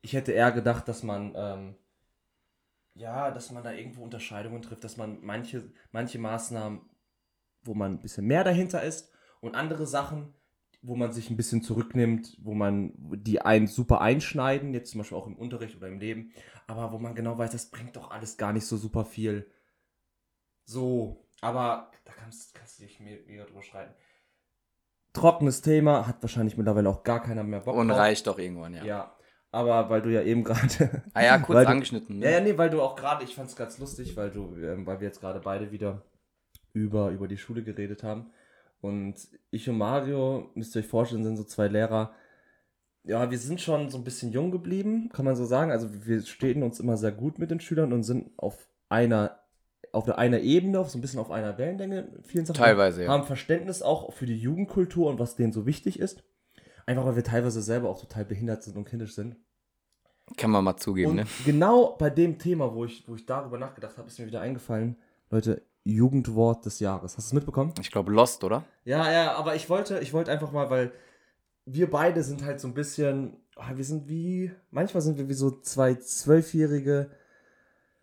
Ich 0.00 0.12
hätte 0.14 0.32
eher 0.32 0.52
gedacht, 0.52 0.88
dass 0.88 1.02
man, 1.02 1.34
ähm, 1.36 1.74
ja, 2.94 3.30
dass 3.30 3.50
man 3.52 3.62
da 3.62 3.72
irgendwo 3.72 4.02
Unterscheidungen 4.02 4.62
trifft, 4.62 4.84
dass 4.84 4.96
man 4.96 5.18
manche, 5.22 5.70
manche 5.92 6.18
Maßnahmen, 6.18 6.80
wo 7.64 7.74
man 7.74 7.92
ein 7.92 8.00
bisschen 8.00 8.26
mehr 8.26 8.44
dahinter 8.44 8.82
ist 8.82 9.10
und 9.40 9.54
andere 9.54 9.86
Sachen, 9.86 10.32
wo 10.80 10.94
man 10.96 11.12
sich 11.12 11.28
ein 11.30 11.36
bisschen 11.36 11.62
zurücknimmt, 11.62 12.36
wo 12.40 12.54
man 12.54 12.92
die 12.96 13.40
einen 13.40 13.66
super 13.66 14.00
einschneiden, 14.00 14.72
jetzt 14.74 14.90
zum 14.92 14.98
Beispiel 14.98 15.18
auch 15.18 15.26
im 15.26 15.36
Unterricht 15.36 15.76
oder 15.76 15.88
im 15.88 15.98
Leben, 15.98 16.32
aber 16.66 16.92
wo 16.92 16.98
man 16.98 17.14
genau 17.14 17.36
weiß, 17.36 17.50
das 17.50 17.70
bringt 17.70 17.96
doch 17.96 18.10
alles 18.10 18.36
gar 18.36 18.52
nicht 18.52 18.66
so 18.66 18.76
super 18.76 19.04
viel. 19.04 19.50
So, 20.64 21.26
aber 21.40 21.90
da 22.04 22.12
kannst, 22.12 22.54
kannst 22.54 22.78
du 22.78 22.84
dich 22.84 23.00
me- 23.00 23.20
mega 23.26 23.44
drüber 23.44 23.62
streiten. 23.62 23.94
Trockenes 25.12 25.62
Thema, 25.62 26.06
hat 26.06 26.22
wahrscheinlich 26.22 26.56
mittlerweile 26.56 26.88
auch 26.88 27.02
gar 27.02 27.22
keiner 27.22 27.42
mehr 27.42 27.60
Bock 27.60 27.74
Und 27.76 27.88
drauf. 27.88 27.98
reicht 27.98 28.26
doch 28.26 28.38
irgendwann, 28.38 28.74
ja. 28.74 28.84
Ja, 28.84 29.16
Aber 29.50 29.88
weil 29.90 30.02
du 30.02 30.10
ja 30.12 30.22
eben 30.22 30.44
gerade. 30.44 31.02
Ah 31.14 31.22
ja, 31.24 31.38
kurz 31.38 31.56
Weil 31.56 31.64
du- 31.64 31.70
angeschnitten. 31.72 32.18
Ne? 32.18 32.26
Ja, 32.26 32.30
ja, 32.32 32.40
nee, 32.40 32.56
weil 32.58 32.70
du 32.70 32.82
auch 32.82 32.94
gerade, 32.94 33.24
ich 33.24 33.34
fand 33.34 33.48
es 33.48 33.56
ganz 33.56 33.78
lustig, 33.78 34.16
weil 34.16 34.30
du, 34.30 34.54
ähm, 34.56 34.86
weil 34.86 35.00
wir 35.00 35.08
jetzt 35.08 35.20
gerade 35.20 35.40
beide 35.40 35.72
wieder 35.72 36.04
über, 36.74 37.10
über 37.10 37.26
die 37.26 37.38
Schule 37.38 37.64
geredet 37.64 38.02
haben. 38.02 38.30
Und 38.80 39.16
ich 39.50 39.68
und 39.68 39.78
Mario, 39.78 40.50
müsst 40.54 40.76
ihr 40.76 40.80
euch 40.80 40.86
vorstellen, 40.86 41.24
sind 41.24 41.36
so 41.36 41.44
zwei 41.44 41.68
Lehrer. 41.68 42.12
Ja, 43.04 43.30
wir 43.30 43.38
sind 43.38 43.60
schon 43.60 43.90
so 43.90 43.98
ein 43.98 44.04
bisschen 44.04 44.32
jung 44.32 44.50
geblieben, 44.50 45.08
kann 45.12 45.24
man 45.24 45.34
so 45.34 45.44
sagen. 45.44 45.70
Also 45.70 45.88
wir 46.06 46.22
stehen 46.22 46.62
uns 46.62 46.78
immer 46.78 46.96
sehr 46.96 47.12
gut 47.12 47.38
mit 47.38 47.50
den 47.50 47.60
Schülern 47.60 47.92
und 47.92 48.04
sind 48.04 48.30
auf 48.36 48.68
einer, 48.88 49.40
auf 49.92 50.08
einer 50.08 50.40
Ebene, 50.40 50.78
auf 50.78 50.90
so 50.90 50.98
ein 50.98 51.00
bisschen 51.00 51.20
auf 51.20 51.30
einer 51.30 51.58
Wellenlänge, 51.58 52.08
vielen 52.22 52.46
Sachen. 52.46 52.58
Teilweise, 52.58 53.04
ja. 53.04 53.08
Haben 53.08 53.24
Verständnis 53.24 53.82
auch 53.82 54.12
für 54.12 54.26
die 54.26 54.36
Jugendkultur 54.36 55.08
und 55.08 55.18
was 55.18 55.36
denen 55.36 55.52
so 55.52 55.66
wichtig 55.66 55.98
ist. 55.98 56.22
Einfach 56.86 57.04
weil 57.04 57.16
wir 57.16 57.24
teilweise 57.24 57.62
selber 57.62 57.88
auch 57.88 58.00
total 58.00 58.24
behindert 58.24 58.62
sind 58.62 58.76
und 58.76 58.84
kindisch 58.84 59.14
sind. 59.14 59.36
Kann 60.36 60.50
man 60.50 60.64
mal 60.64 60.76
zugeben, 60.76 61.10
Und 61.10 61.16
ne? 61.16 61.26
genau 61.44 61.96
bei 61.98 62.10
dem 62.10 62.38
Thema, 62.38 62.74
wo 62.74 62.84
ich, 62.84 63.08
wo 63.08 63.14
ich 63.14 63.24
darüber 63.24 63.58
nachgedacht 63.58 63.96
habe, 63.96 64.08
ist 64.08 64.18
mir 64.18 64.26
wieder 64.26 64.40
eingefallen, 64.40 64.96
Leute, 65.30 65.62
Jugendwort 65.84 66.66
des 66.66 66.80
Jahres. 66.80 67.16
Hast 67.16 67.26
du 67.26 67.30
es 67.30 67.32
mitbekommen? 67.32 67.72
Ich 67.80 67.90
glaube 67.90 68.12
Lost, 68.12 68.44
oder? 68.44 68.64
Ja, 68.84 69.10
ja, 69.10 69.34
aber 69.34 69.54
ich 69.54 69.70
wollte, 69.70 69.98
ich 70.00 70.12
wollte 70.12 70.30
einfach 70.30 70.52
mal, 70.52 70.70
weil 70.70 70.92
wir 71.64 71.90
beide 71.90 72.22
sind 72.22 72.44
halt 72.44 72.60
so 72.60 72.68
ein 72.68 72.74
bisschen, 72.74 73.36
ah, 73.56 73.72
wir 73.74 73.84
sind 73.84 74.08
wie, 74.08 74.50
manchmal 74.70 75.02
sind 75.02 75.18
wir 75.18 75.28
wie 75.28 75.34
so 75.34 75.60
zwei 75.60 75.94
zwölfjährige, 75.94 77.10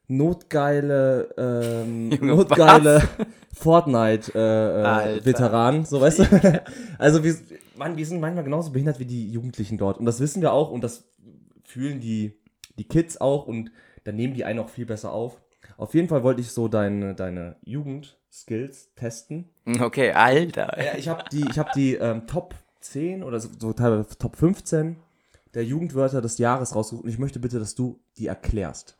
notgeile, 0.07 1.33
ähm, 1.37 2.11
Junge, 2.11 2.35
notgeile. 2.35 3.01
Fortnite-Veteranen, 3.55 5.85
so 5.85 6.01
weißt 6.01 6.19
du? 6.19 6.25
also 6.99 7.23
wir, 7.23 7.35
Mann, 7.77 7.97
wir 7.97 8.05
sind 8.05 8.19
manchmal 8.19 8.43
genauso 8.43 8.71
behindert 8.71 8.99
wie 8.99 9.05
die 9.05 9.31
Jugendlichen 9.31 9.77
dort. 9.77 9.97
Und 9.97 10.05
das 10.05 10.19
wissen 10.19 10.41
wir 10.41 10.51
auch 10.51 10.71
und 10.71 10.83
das 10.83 11.05
fühlen 11.63 12.01
die, 12.01 12.33
die 12.77 12.83
Kids 12.83 13.21
auch 13.21 13.47
und 13.47 13.71
dann 14.03 14.17
nehmen 14.17 14.33
die 14.33 14.43
einen 14.45 14.59
auch 14.59 14.69
viel 14.69 14.85
besser 14.85 15.13
auf. 15.13 15.41
Auf 15.77 15.93
jeden 15.93 16.07
Fall 16.07 16.23
wollte 16.23 16.41
ich 16.41 16.51
so 16.51 16.67
deine, 16.67 17.15
deine 17.15 17.57
Jugendskills 17.63 18.93
testen. 18.95 19.49
Okay, 19.79 20.11
Alter. 20.11 20.81
Ja, 20.83 20.95
ich 20.97 21.07
habe 21.07 21.25
die, 21.31 21.45
ich 21.49 21.59
hab 21.59 21.73
die 21.73 21.95
ähm, 21.95 22.27
Top 22.27 22.55
10 22.81 23.23
oder 23.23 23.39
so, 23.39 23.49
so 23.59 23.73
teilweise 23.73 24.17
Top 24.17 24.35
15 24.35 24.97
der 25.53 25.65
Jugendwörter 25.65 26.21
des 26.21 26.37
Jahres 26.37 26.75
rausgesucht 26.75 27.05
und 27.05 27.09
ich 27.09 27.17
möchte 27.17 27.39
bitte, 27.39 27.59
dass 27.59 27.75
du 27.75 27.99
die 28.17 28.27
erklärst. 28.27 28.97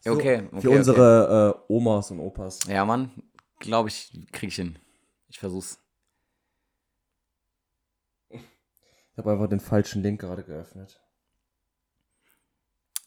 So, 0.00 0.12
Okay, 0.12 0.44
okay, 0.50 0.60
Für 0.60 0.70
unsere 0.70 1.64
äh, 1.68 1.72
Omas 1.72 2.10
und 2.10 2.20
Opas. 2.20 2.60
Ja, 2.68 2.84
Mann, 2.84 3.10
glaube 3.58 3.88
ich, 3.88 4.12
krieg 4.32 4.48
ich 4.48 4.56
hin. 4.56 4.78
Ich 5.28 5.38
versuch's. 5.38 5.78
Ich 8.30 9.18
habe 9.18 9.32
einfach 9.32 9.48
den 9.48 9.60
falschen 9.60 10.02
Link 10.02 10.20
gerade 10.20 10.42
geöffnet. 10.42 11.00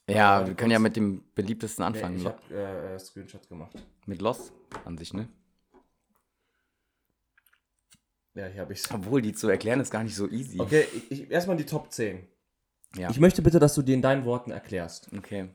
Ja, 0.10 0.38
Aber 0.38 0.48
wir 0.48 0.55
können 0.55 0.72
ja 0.72 0.79
mit 0.79 0.95
dem 0.98 1.24
beliebtesten 1.33 1.83
anfangen. 1.83 2.15
Nee, 2.15 2.19
ich 2.19 2.24
Lo- 2.25 2.31
habe 2.31 2.53
äh, 2.53 2.95
äh, 2.95 3.00
Screenshot 3.00 3.48
gemacht. 3.48 3.72
Mit 4.05 4.22
Lost 4.22 4.51
an 4.83 4.98
sich, 4.98 5.13
ne? 5.13 5.29
Ja, 8.36 8.48
hier 8.48 8.62
habe 8.62 8.74
ich's. 8.74 8.89
Obwohl, 8.91 9.22
die 9.22 9.33
zu 9.33 9.48
erklären 9.48 9.79
ist 9.79 9.91
gar 9.91 10.03
nicht 10.03 10.15
so 10.15 10.27
easy. 10.27 10.60
Okay, 10.60 10.86
ich, 10.93 11.12
ich, 11.12 11.31
erstmal 11.31 11.55
die 11.55 11.65
Top 11.65 11.91
10. 11.91 12.27
Ja. 12.95 13.10
Ich 13.10 13.19
möchte 13.19 13.41
bitte, 13.41 13.60
dass 13.60 13.75
du 13.75 13.81
die 13.81 13.93
in 13.93 14.01
deinen 14.01 14.25
Worten 14.25 14.51
erklärst. 14.51 15.10
Okay. 15.17 15.50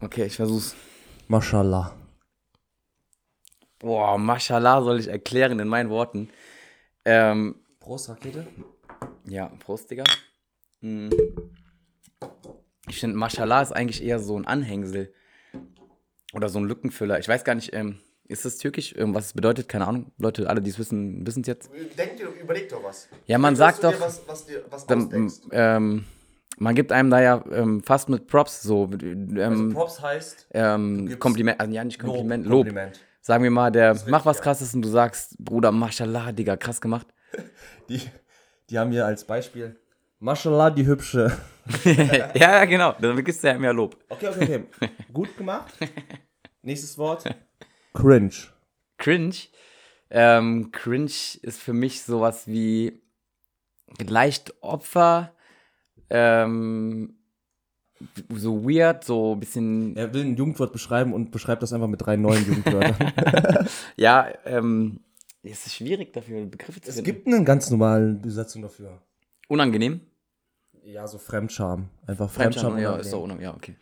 Okay, 0.00 0.24
ich 0.24 0.36
versuch's. 0.36 0.74
Mashallah. 1.28 1.96
Boah, 3.78 4.18
Mashallah 4.18 4.82
soll 4.82 5.00
ich 5.00 5.08
erklären 5.08 5.58
in 5.58 5.68
meinen 5.68 5.90
Worten. 5.90 6.30
Ähm, 7.04 7.56
Prost, 7.78 8.08
Rakete. 8.08 8.46
ja, 9.26 9.46
Prost, 9.58 9.90
Digga. 9.90 10.04
Hm. 10.80 11.10
Ich 12.90 13.00
finde, 13.00 13.16
Mashallah 13.16 13.62
ist 13.62 13.72
eigentlich 13.72 14.02
eher 14.02 14.18
so 14.18 14.36
ein 14.36 14.46
Anhängsel. 14.46 15.12
Oder 16.32 16.48
so 16.48 16.58
ein 16.58 16.64
Lückenfüller. 16.64 17.18
Ich 17.18 17.28
weiß 17.28 17.44
gar 17.44 17.54
nicht, 17.54 17.72
ähm, 17.72 17.98
ist 18.28 18.44
das 18.44 18.58
türkisch? 18.58 18.94
Ähm, 18.96 19.14
was 19.14 19.26
es 19.26 19.32
bedeutet? 19.32 19.68
Keine 19.68 19.86
Ahnung. 19.86 20.12
Leute, 20.18 20.48
alle, 20.48 20.60
die 20.60 20.70
es 20.70 20.78
wissen, 20.78 21.26
wissen 21.26 21.40
es 21.40 21.48
jetzt. 21.48 21.70
Denk 21.98 22.16
dir, 22.16 22.28
überleg 22.40 22.68
doch 22.68 22.84
was. 22.84 23.08
Ja, 23.26 23.38
man 23.38 23.56
sagt 23.56 23.82
doch, 23.82 23.98
was, 24.00 24.22
was, 24.26 24.46
dir, 24.46 24.64
was 24.70 24.86
dann, 24.86 25.30
ähm, 25.50 26.04
man 26.58 26.74
gibt 26.74 26.92
einem 26.92 27.10
da 27.10 27.20
ja 27.20 27.44
ähm, 27.50 27.82
fast 27.82 28.08
mit 28.08 28.26
Props 28.26 28.62
so. 28.62 28.88
Ähm, 28.92 29.38
Also 29.38 29.68
Props 29.70 30.00
heißt 30.00 30.46
ähm, 30.52 31.18
Kompliment, 31.18 31.58
also 31.58 31.72
ja, 31.72 31.82
nicht 31.82 31.98
Kompliment, 31.98 32.44
Lob. 32.44 32.52
Lob. 32.52 32.66
Kompliment. 32.66 33.00
Sagen 33.22 33.42
wir 33.42 33.50
mal, 33.50 33.70
der 33.70 33.96
macht 34.06 34.26
was 34.26 34.38
ja. 34.38 34.42
krasses 34.44 34.74
und 34.74 34.82
du 34.82 34.88
sagst, 34.88 35.36
Bruder, 35.38 35.72
Mashallah, 35.72 36.32
Digga, 36.32 36.56
krass 36.56 36.80
gemacht. 36.80 37.06
Die, 37.88 38.00
die 38.68 38.78
haben 38.78 38.92
hier 38.92 39.04
als 39.06 39.24
Beispiel 39.24 39.79
Mashallah, 40.20 40.70
die 40.70 40.86
hübsche. 40.86 41.32
ja, 41.84 42.30
ja, 42.34 42.64
genau. 42.66 42.94
Dann 43.00 43.24
gibst 43.24 43.42
du 43.42 43.48
ja 43.48 43.58
mehr 43.58 43.72
Lob. 43.72 43.96
Okay, 44.10 44.28
okay, 44.28 44.64
okay. 44.76 44.90
Gut 45.12 45.34
gemacht. 45.36 45.72
Nächstes 46.62 46.98
Wort. 46.98 47.24
Cringe. 47.94 48.34
Cringe. 48.98 49.34
Ähm, 50.10 50.70
cringe 50.72 51.38
ist 51.40 51.60
für 51.60 51.72
mich 51.72 52.02
sowas 52.02 52.46
wie 52.46 53.00
leicht 53.98 54.52
Opfer, 54.62 55.32
ähm, 56.10 57.16
so 58.28 58.62
weird, 58.68 59.04
so 59.04 59.34
ein 59.34 59.40
bisschen, 59.40 59.96
Er 59.96 60.12
will 60.12 60.24
ein 60.24 60.36
Jugendwort 60.36 60.72
beschreiben 60.72 61.14
und 61.14 61.30
beschreibt 61.30 61.62
das 61.62 61.72
einfach 61.72 61.88
mit 61.88 62.04
drei 62.04 62.16
neuen 62.16 62.44
Jugendwörtern. 62.44 63.68
ja, 63.96 64.28
ähm, 64.44 65.00
es 65.42 65.66
ist 65.66 65.76
schwierig 65.76 66.12
dafür, 66.12 66.44
Begriffe 66.44 66.80
zu 66.80 66.90
es 66.90 66.96
finden. 66.96 67.10
gibt 67.10 67.26
eine 67.26 67.44
ganz 67.44 67.70
normale 67.70 68.14
Besetzung 68.14 68.62
dafür. 68.62 69.00
Unangenehm. 69.48 70.00
Ja, 70.92 71.06
so 71.06 71.18
Fremdscham. 71.18 71.88
Einfach 72.06 72.30
Fremdscham, 72.30 72.72
Fremdscham. 72.72 72.78
ja, 72.94 72.96
ist 72.96 73.12
doch 73.12 73.22
unangenehm, 73.22 73.44
ja, 73.50 73.54
okay. 73.56 73.76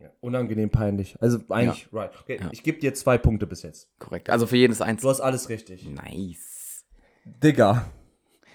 Ja, 0.00 0.08
unangenehm 0.20 0.70
peinlich. 0.70 1.20
Also 1.20 1.40
eigentlich, 1.50 1.92
right. 1.92 2.10
Okay, 2.22 2.38
Ja. 2.40 2.48
ich 2.52 2.62
gebe 2.62 2.78
dir 2.78 2.94
zwei 2.94 3.18
Punkte 3.18 3.46
bis 3.46 3.62
jetzt. 3.62 3.90
Korrekt. 3.98 4.30
Also 4.30 4.46
für 4.46 4.56
jedes 4.56 4.80
eins. 4.80 5.02
Du 5.02 5.10
hast 5.10 5.20
alles 5.20 5.50
richtig. 5.50 5.86
Nice. 5.86 6.86
Digga. 7.26 7.90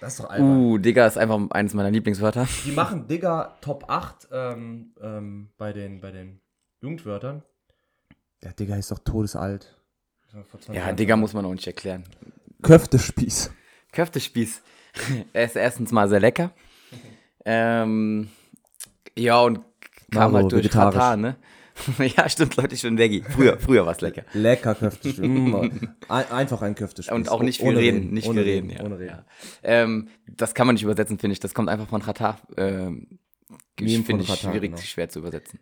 Das 0.02 0.13
ist 0.13 0.19
doch 0.21 0.30
albern. 0.32 0.50
Uh, 0.58 0.78
Digga 0.80 1.06
ist 1.06 1.17
einfach 1.19 1.39
eines 1.52 1.76
meiner 1.76 1.91
Lieblingswörter. 1.91 2.48
Die 2.65 2.71
machen 2.71 3.08
Digga 3.08 3.58
Top 3.62 3.86
8 3.88 4.28
ähm, 4.32 4.95
ähm, 5.00 5.52
bei, 5.58 5.71
den, 5.71 6.02
bei 6.02 6.12
den 6.12 6.41
Jugendwörtern. 6.82 7.43
Ja, 8.43 8.52
Digga 8.52 8.76
ist 8.78 8.89
doch 8.89 9.00
todesalt. 9.00 9.80
Vor 10.32 10.60
20 10.60 10.69
Ja, 10.69 10.82
Jahren. 10.86 10.95
Digga 10.95 11.15
muss 11.15 11.34
man 11.34 11.45
auch 11.45 11.54
nicht 11.54 11.67
erklären. 11.67 12.06
Köftespieß. 12.63 13.52
Köftespieß. 13.91 14.63
er 15.34 15.45
ist 15.45 15.56
erstens 15.56 15.91
mal 15.91 16.10
sehr 16.10 16.19
lecker. 16.19 16.52
Ähm, 17.45 18.29
ja, 19.17 19.41
und 19.41 19.60
kam 20.12 20.31
Maro, 20.31 20.43
halt 20.43 20.51
durch. 20.51 20.69
Katar, 20.69 21.15
ne? 21.17 21.38
ja, 22.17 22.29
stimmt, 22.29 22.55
Leute, 22.55 22.73
ich 22.73 22.81
bin 22.81 22.97
Veggie. 22.97 23.21
Früher, 23.21 23.58
früher 23.60 23.86
war 23.86 23.91
es 23.91 24.01
lecker. 24.01 24.23
Lecker 24.34 24.75
Köftespieß. 24.75 25.19
Ein, 26.08 26.31
einfach 26.31 26.62
ein 26.62 26.75
Köftespieß. 26.75 27.13
Und 27.13 27.29
auch 27.29 27.41
nicht 27.41 27.60
viel 27.60 27.69
Ohne 27.69 27.79
reden, 27.79 28.13
nicht 28.13 28.27
ohne 28.27 28.43
viel 28.43 28.51
reden, 28.53 28.69
ja. 28.69 28.84
Ohne 28.84 28.99
reden. 28.99 29.10
Ja. 29.10 29.25
Ähm, 29.63 30.08
das 30.27 30.53
kann 30.53 30.67
man 30.67 30.75
nicht 30.75 30.84
übersetzen, 30.84 31.19
finde 31.19 31.34
ich. 31.34 31.39
Das 31.39 31.53
kommt 31.53 31.69
einfach 31.69 31.88
von 31.88 32.01
Katar. 32.01 32.39
Ähm, 32.55 33.19
finde 33.77 34.21
ich 34.21 34.27
Katar, 34.27 34.51
schwierig, 34.51 34.71
genau. 34.71 34.81
schwer 34.81 35.10
zu 35.10 35.19
übersetzen. 35.19 35.60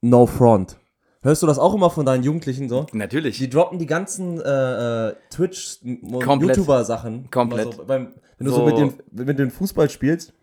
No 0.00 0.26
front. 0.26 0.76
Hörst 1.24 1.42
du 1.42 1.46
das 1.46 1.58
auch 1.58 1.74
immer 1.74 1.88
von 1.88 2.04
deinen 2.04 2.22
Jugendlichen 2.22 2.68
so? 2.68 2.86
Natürlich. 2.92 3.38
Die 3.38 3.48
droppen 3.48 3.78
die 3.78 3.86
ganzen 3.86 4.42
äh, 4.42 5.08
äh, 5.08 5.14
Twitch, 5.30 5.78
Komplett. 7.30 7.74
So, 7.74 7.84
beim, 7.84 8.14
wenn 8.36 8.46
du 8.46 8.52
so, 8.52 8.58
So- 8.58 8.64
mit, 8.66 8.76
den, 8.76 9.26
mit 9.26 9.38
den 9.38 9.50
Fußball 9.50 9.88
spielst 9.88 10.34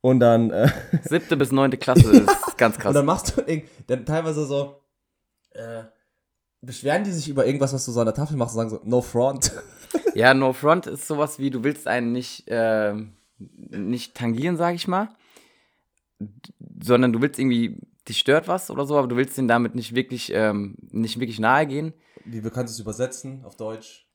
und 0.00 0.18
dann, 0.18 0.50
äh, 0.50 0.68
Siebte 1.04 1.36
bis 1.36 1.52
neunte 1.52 1.76
Klasse 1.76 2.10
ist 2.10 2.58
ganz 2.58 2.76
krass. 2.76 2.86
und 2.88 2.94
dann 2.96 3.06
machst 3.06 3.36
du 3.36 3.62
dann 3.86 4.04
teilweise 4.04 4.46
so, 4.46 4.80
äh, 5.52 5.84
beschweren 6.60 7.04
die 7.04 7.12
sich 7.12 7.28
über 7.28 7.46
irgendwas, 7.46 7.72
was 7.72 7.84
du 7.84 7.92
so 7.92 8.00
an 8.00 8.06
der 8.06 8.14
Tafel 8.14 8.36
machst 8.36 8.56
und 8.56 8.68
sagen 8.68 8.70
so, 8.70 8.80
no 8.82 9.00
front. 9.02 9.52
Ja, 10.14 10.34
No 10.34 10.52
Front 10.52 10.86
ist 10.86 11.06
sowas 11.06 11.38
wie, 11.38 11.50
du 11.50 11.62
willst 11.62 11.86
einen 11.86 12.10
nicht, 12.12 12.44
ähm, 12.48 13.12
nicht 13.38 14.14
tangieren, 14.14 14.56
sag 14.56 14.74
ich 14.74 14.88
mal, 14.88 15.08
sondern 16.82 17.12
du 17.12 17.20
willst 17.20 17.38
irgendwie, 17.38 17.78
dich 18.08 18.18
stört 18.18 18.48
was 18.48 18.70
oder 18.70 18.86
so, 18.86 18.96
aber 18.98 19.08
du 19.08 19.16
willst 19.16 19.36
den 19.38 19.48
damit 19.48 19.74
nicht 19.74 19.94
wirklich, 19.94 20.30
ähm, 20.32 20.76
nicht 20.90 21.18
wirklich 21.20 21.38
nahe 21.40 21.66
gehen. 21.66 21.92
Wie 22.24 22.42
wir 22.42 22.50
kannst 22.50 22.72
du 22.72 22.76
es 22.76 22.80
übersetzen 22.80 23.44
auf 23.44 23.56
Deutsch? 23.56 24.06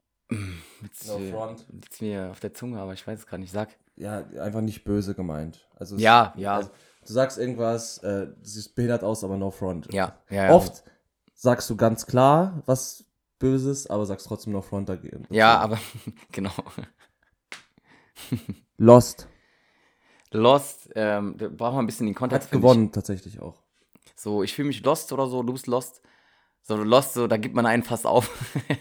Jetzt, 0.82 1.08
No 1.08 1.18
äh, 1.20 1.30
front. 1.32 1.66
liegt's 1.72 2.00
mir 2.02 2.30
auf 2.32 2.40
der 2.40 2.54
Zunge, 2.54 2.80
aber 2.80 2.94
ich 2.94 3.06
weiß 3.06 3.20
es 3.20 3.28
gerade 3.28 3.42
nicht. 3.42 3.52
Sag. 3.52 3.70
Ja, 3.98 4.26
einfach 4.42 4.62
nicht 4.62 4.84
böse 4.86 5.14
gemeint. 5.14 5.68
Also 5.76 5.96
es- 5.96 6.02
Ja, 6.02 6.34
ja. 6.38 6.56
Also, 6.56 6.70
du 7.06 7.14
sagst 7.14 7.38
irgendwas, 7.38 7.98
äh, 8.00 8.28
siehst 8.42 8.74
behindert 8.76 9.04
aus, 9.04 9.24
aber 9.26 9.36
no 9.38 9.52
front. 9.52 9.92
Ja, 9.94 10.18
ja, 10.30 10.46
ja. 10.46 10.54
Oft 10.54 10.84
sagst 11.34 11.70
du 11.70 11.76
ganz 11.76 12.06
klar 12.06 12.64
was 12.66 13.06
Böses, 13.40 13.88
aber 13.90 14.06
sagst 14.06 14.28
trotzdem 14.28 14.54
no 14.54 14.62
front 14.62 14.88
dagegen. 14.88 15.26
Ja, 15.32 15.58
aber, 15.60 15.80
genau. 16.32 16.54
Lost. 18.78 19.28
Lost, 20.32 20.90
ähm, 20.96 21.36
da 21.38 21.50
braucht 21.50 21.74
man 21.76 21.84
ein 21.84 21.88
bisschen 21.88 22.06
den 22.06 22.16
Kontext. 22.16 22.48
Hat 22.48 22.52
gewonnen 22.52 22.92
tatsächlich 22.92 23.40
auch. 23.42 23.61
So, 24.22 24.44
ich 24.44 24.54
fühle 24.54 24.68
mich 24.68 24.84
lost 24.84 25.12
oder 25.14 25.26
so, 25.26 25.42
du 25.42 25.52
bist 25.52 25.66
lost. 25.66 26.04
So, 26.62 26.76
Lost, 26.76 27.16
so, 27.16 27.26
da 27.26 27.38
gibt 27.38 27.56
man 27.56 27.66
einen 27.66 27.82
fast 27.82 28.06
auf. 28.06 28.30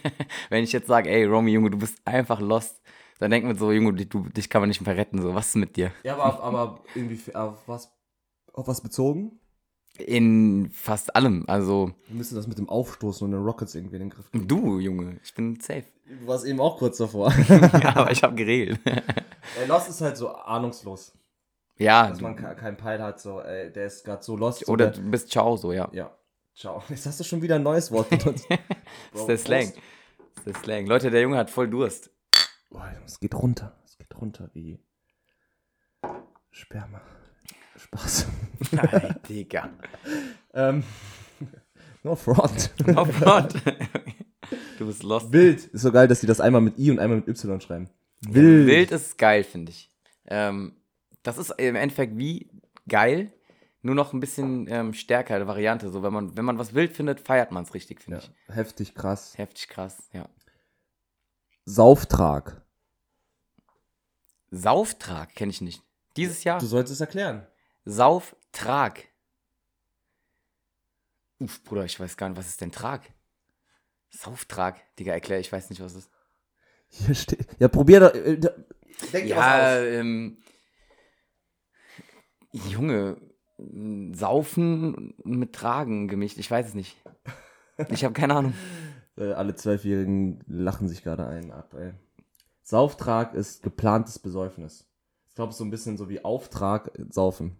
Wenn 0.50 0.62
ich 0.62 0.72
jetzt 0.72 0.86
sage, 0.86 1.08
ey, 1.08 1.24
Romy, 1.24 1.52
Junge, 1.52 1.70
du 1.70 1.78
bist 1.78 1.96
einfach 2.04 2.40
lost. 2.40 2.82
Dann 3.20 3.30
denkt 3.30 3.46
man 3.46 3.56
so, 3.56 3.72
Junge, 3.72 3.94
du, 3.94 4.28
dich 4.28 4.50
kann 4.50 4.60
man 4.60 4.68
nicht 4.68 4.84
mehr 4.84 4.98
retten, 4.98 5.22
so, 5.22 5.34
was 5.34 5.48
ist 5.48 5.56
mit 5.56 5.76
dir? 5.76 5.92
Ja, 6.02 6.12
aber, 6.12 6.26
auf, 6.26 6.42
aber 6.42 6.84
irgendwie 6.94 7.34
auf 7.34 7.66
was, 7.66 7.90
auf 8.52 8.68
was 8.68 8.82
bezogen? 8.82 9.40
In 9.96 10.70
fast 10.74 11.16
allem, 11.16 11.44
also. 11.46 11.90
Wir 12.08 12.16
müssen 12.16 12.34
das 12.34 12.46
mit 12.46 12.58
dem 12.58 12.68
Aufstoßen 12.68 13.24
und 13.24 13.30
den 13.30 13.42
Rockets 13.42 13.74
irgendwie 13.74 13.96
in 13.96 14.00
den 14.00 14.10
Griff 14.10 14.30
kriegen. 14.30 14.46
Du, 14.46 14.78
Junge, 14.78 15.20
ich 15.24 15.34
bin 15.34 15.58
safe. 15.58 15.84
Du 16.04 16.26
warst 16.26 16.44
eben 16.44 16.60
auch 16.60 16.76
kurz 16.76 16.98
davor. 16.98 17.32
ja, 17.48 17.96
aber 17.96 18.10
ich 18.10 18.22
habe 18.22 18.34
geregelt. 18.34 18.78
Ey, 18.84 19.66
Lost 19.66 19.88
ist 19.88 20.02
halt 20.02 20.18
so 20.18 20.28
ahnungslos. 20.28 21.14
Ja, 21.80 22.08
Dass 22.08 22.20
man 22.20 22.36
ke- 22.36 22.54
keinen 22.54 22.76
Peil 22.76 23.02
hat, 23.02 23.20
so, 23.20 23.40
ey, 23.40 23.72
der 23.72 23.86
ist 23.86 24.04
gerade 24.04 24.22
so 24.22 24.36
lost. 24.36 24.64
so 24.66 24.72
oder 24.72 24.90
der, 24.90 25.02
du 25.02 25.10
bist 25.10 25.30
ciao, 25.30 25.56
so, 25.56 25.72
ja. 25.72 25.88
Ja. 25.92 26.16
Ciao. 26.54 26.82
Jetzt 26.88 27.06
hast 27.06 27.18
du 27.20 27.24
schon 27.24 27.42
wieder 27.42 27.56
ein 27.56 27.62
neues 27.62 27.90
Wort 27.90 28.10
benutzt. 28.10 28.46
Das 29.12 29.20
ist 29.22 29.28
der 29.28 29.38
Slang. 29.38 29.72
Das 30.34 30.36
ist 30.38 30.46
der 30.46 30.54
Slang. 30.62 30.86
Leute, 30.86 31.10
der 31.10 31.22
Junge 31.22 31.36
hat 31.36 31.50
voll 31.50 31.68
Durst. 31.68 32.10
Boah, 32.70 32.92
es 33.04 33.18
geht 33.18 33.34
runter. 33.34 33.76
Es 33.84 33.96
geht 33.98 34.14
runter 34.20 34.50
wie 34.52 34.78
Sperma. 36.50 37.00
Spaß. 37.76 38.26
Nein, 38.72 39.16
Digga. 39.28 39.70
ähm, 40.54 40.82
no 42.02 42.14
front. 42.14 42.72
Oh 42.88 43.06
Gott. 43.20 43.54
Du 44.78 44.86
bist 44.86 45.02
lost. 45.02 45.32
Wild. 45.32 45.64
Ist 45.66 45.82
so 45.82 45.92
geil, 45.92 46.08
dass 46.08 46.20
die 46.20 46.26
das 46.26 46.40
einmal 46.40 46.60
mit 46.60 46.78
I 46.78 46.90
und 46.90 46.98
einmal 46.98 47.18
mit 47.18 47.28
Y 47.28 47.60
schreiben. 47.60 47.88
Wild. 48.20 48.66
Wild 48.66 48.90
ist 48.92 49.16
geil, 49.16 49.44
finde 49.44 49.70
ich. 49.72 49.90
Ähm, 50.26 50.76
das 51.22 51.38
ist 51.38 51.50
im 51.58 51.76
Endeffekt 51.76 52.16
wie 52.16 52.50
geil, 52.88 53.32
nur 53.82 53.94
noch 53.94 54.12
ein 54.12 54.20
bisschen 54.20 54.66
ähm, 54.68 54.92
stärker, 54.94 55.34
eine 55.36 55.46
Variante. 55.46 55.90
So, 55.90 56.02
wenn 56.02 56.12
man, 56.12 56.36
wenn 56.36 56.44
man 56.44 56.58
was 56.58 56.74
wild 56.74 56.92
findet, 56.92 57.20
feiert 57.20 57.50
man 57.50 57.64
es 57.64 57.74
richtig, 57.74 58.00
finde 58.02 58.18
Ja, 58.18 58.24
ich. 58.48 58.54
heftig 58.54 58.94
krass. 58.94 59.36
Heftig 59.38 59.68
krass, 59.68 60.08
ja. 60.12 60.28
Sauftrag. 61.64 62.62
Sauftrag 64.50 65.34
kenne 65.34 65.50
ich 65.50 65.60
nicht. 65.60 65.82
Dieses 66.16 66.42
Jahr 66.44 66.58
Du 66.58 66.66
solltest 66.66 66.94
es 66.94 67.00
erklären. 67.00 67.46
Sauftrag. 67.84 69.04
Uff, 71.38 71.62
Bruder, 71.64 71.84
ich 71.84 71.98
weiß 71.98 72.16
gar 72.16 72.28
nicht, 72.28 72.38
was 72.38 72.48
ist 72.48 72.60
denn 72.60 72.72
Trag? 72.72 73.02
Sauftrag, 74.10 74.76
Digga, 74.96 75.12
erklär, 75.12 75.38
ich 75.40 75.50
weiß 75.52 75.70
nicht, 75.70 75.80
was 75.80 75.94
das 75.94 76.04
ist. 76.04 76.10
Hier 76.88 77.14
steht. 77.14 77.46
Ja, 77.60 77.68
probier 77.68 78.00
doch. 78.00 78.14
Äh, 78.14 78.36
da- 78.38 78.50
denk 79.12 79.26
dir 79.26 79.36
was 79.36 79.46
Ja, 79.46 79.78
aus. 79.78 79.86
ähm. 79.86 80.38
Junge, 82.52 83.16
Saufen 84.12 85.14
mit 85.24 85.52
Tragen 85.52 86.08
gemischt, 86.08 86.38
ich 86.38 86.50
weiß 86.50 86.68
es 86.68 86.74
nicht. 86.74 86.96
Ich 87.88 88.04
habe 88.04 88.14
keine 88.14 88.34
Ahnung. 88.34 88.54
Äh, 89.16 89.32
alle 89.32 89.54
Zwölfjährigen 89.54 90.42
lachen 90.46 90.88
sich 90.88 91.02
gerade 91.02 91.26
ein 91.26 91.50
ab, 91.52 91.74
ey. 91.74 91.92
Sauftrag 92.62 93.34
ist 93.34 93.62
geplantes 93.62 94.18
Besäufnis. 94.18 94.86
Ich 95.28 95.34
glaube, 95.34 95.52
so 95.52 95.64
ein 95.64 95.70
bisschen 95.70 95.96
so 95.96 96.08
wie 96.08 96.24
Auftrag 96.24 96.98
äh, 96.98 97.04
saufen. 97.10 97.56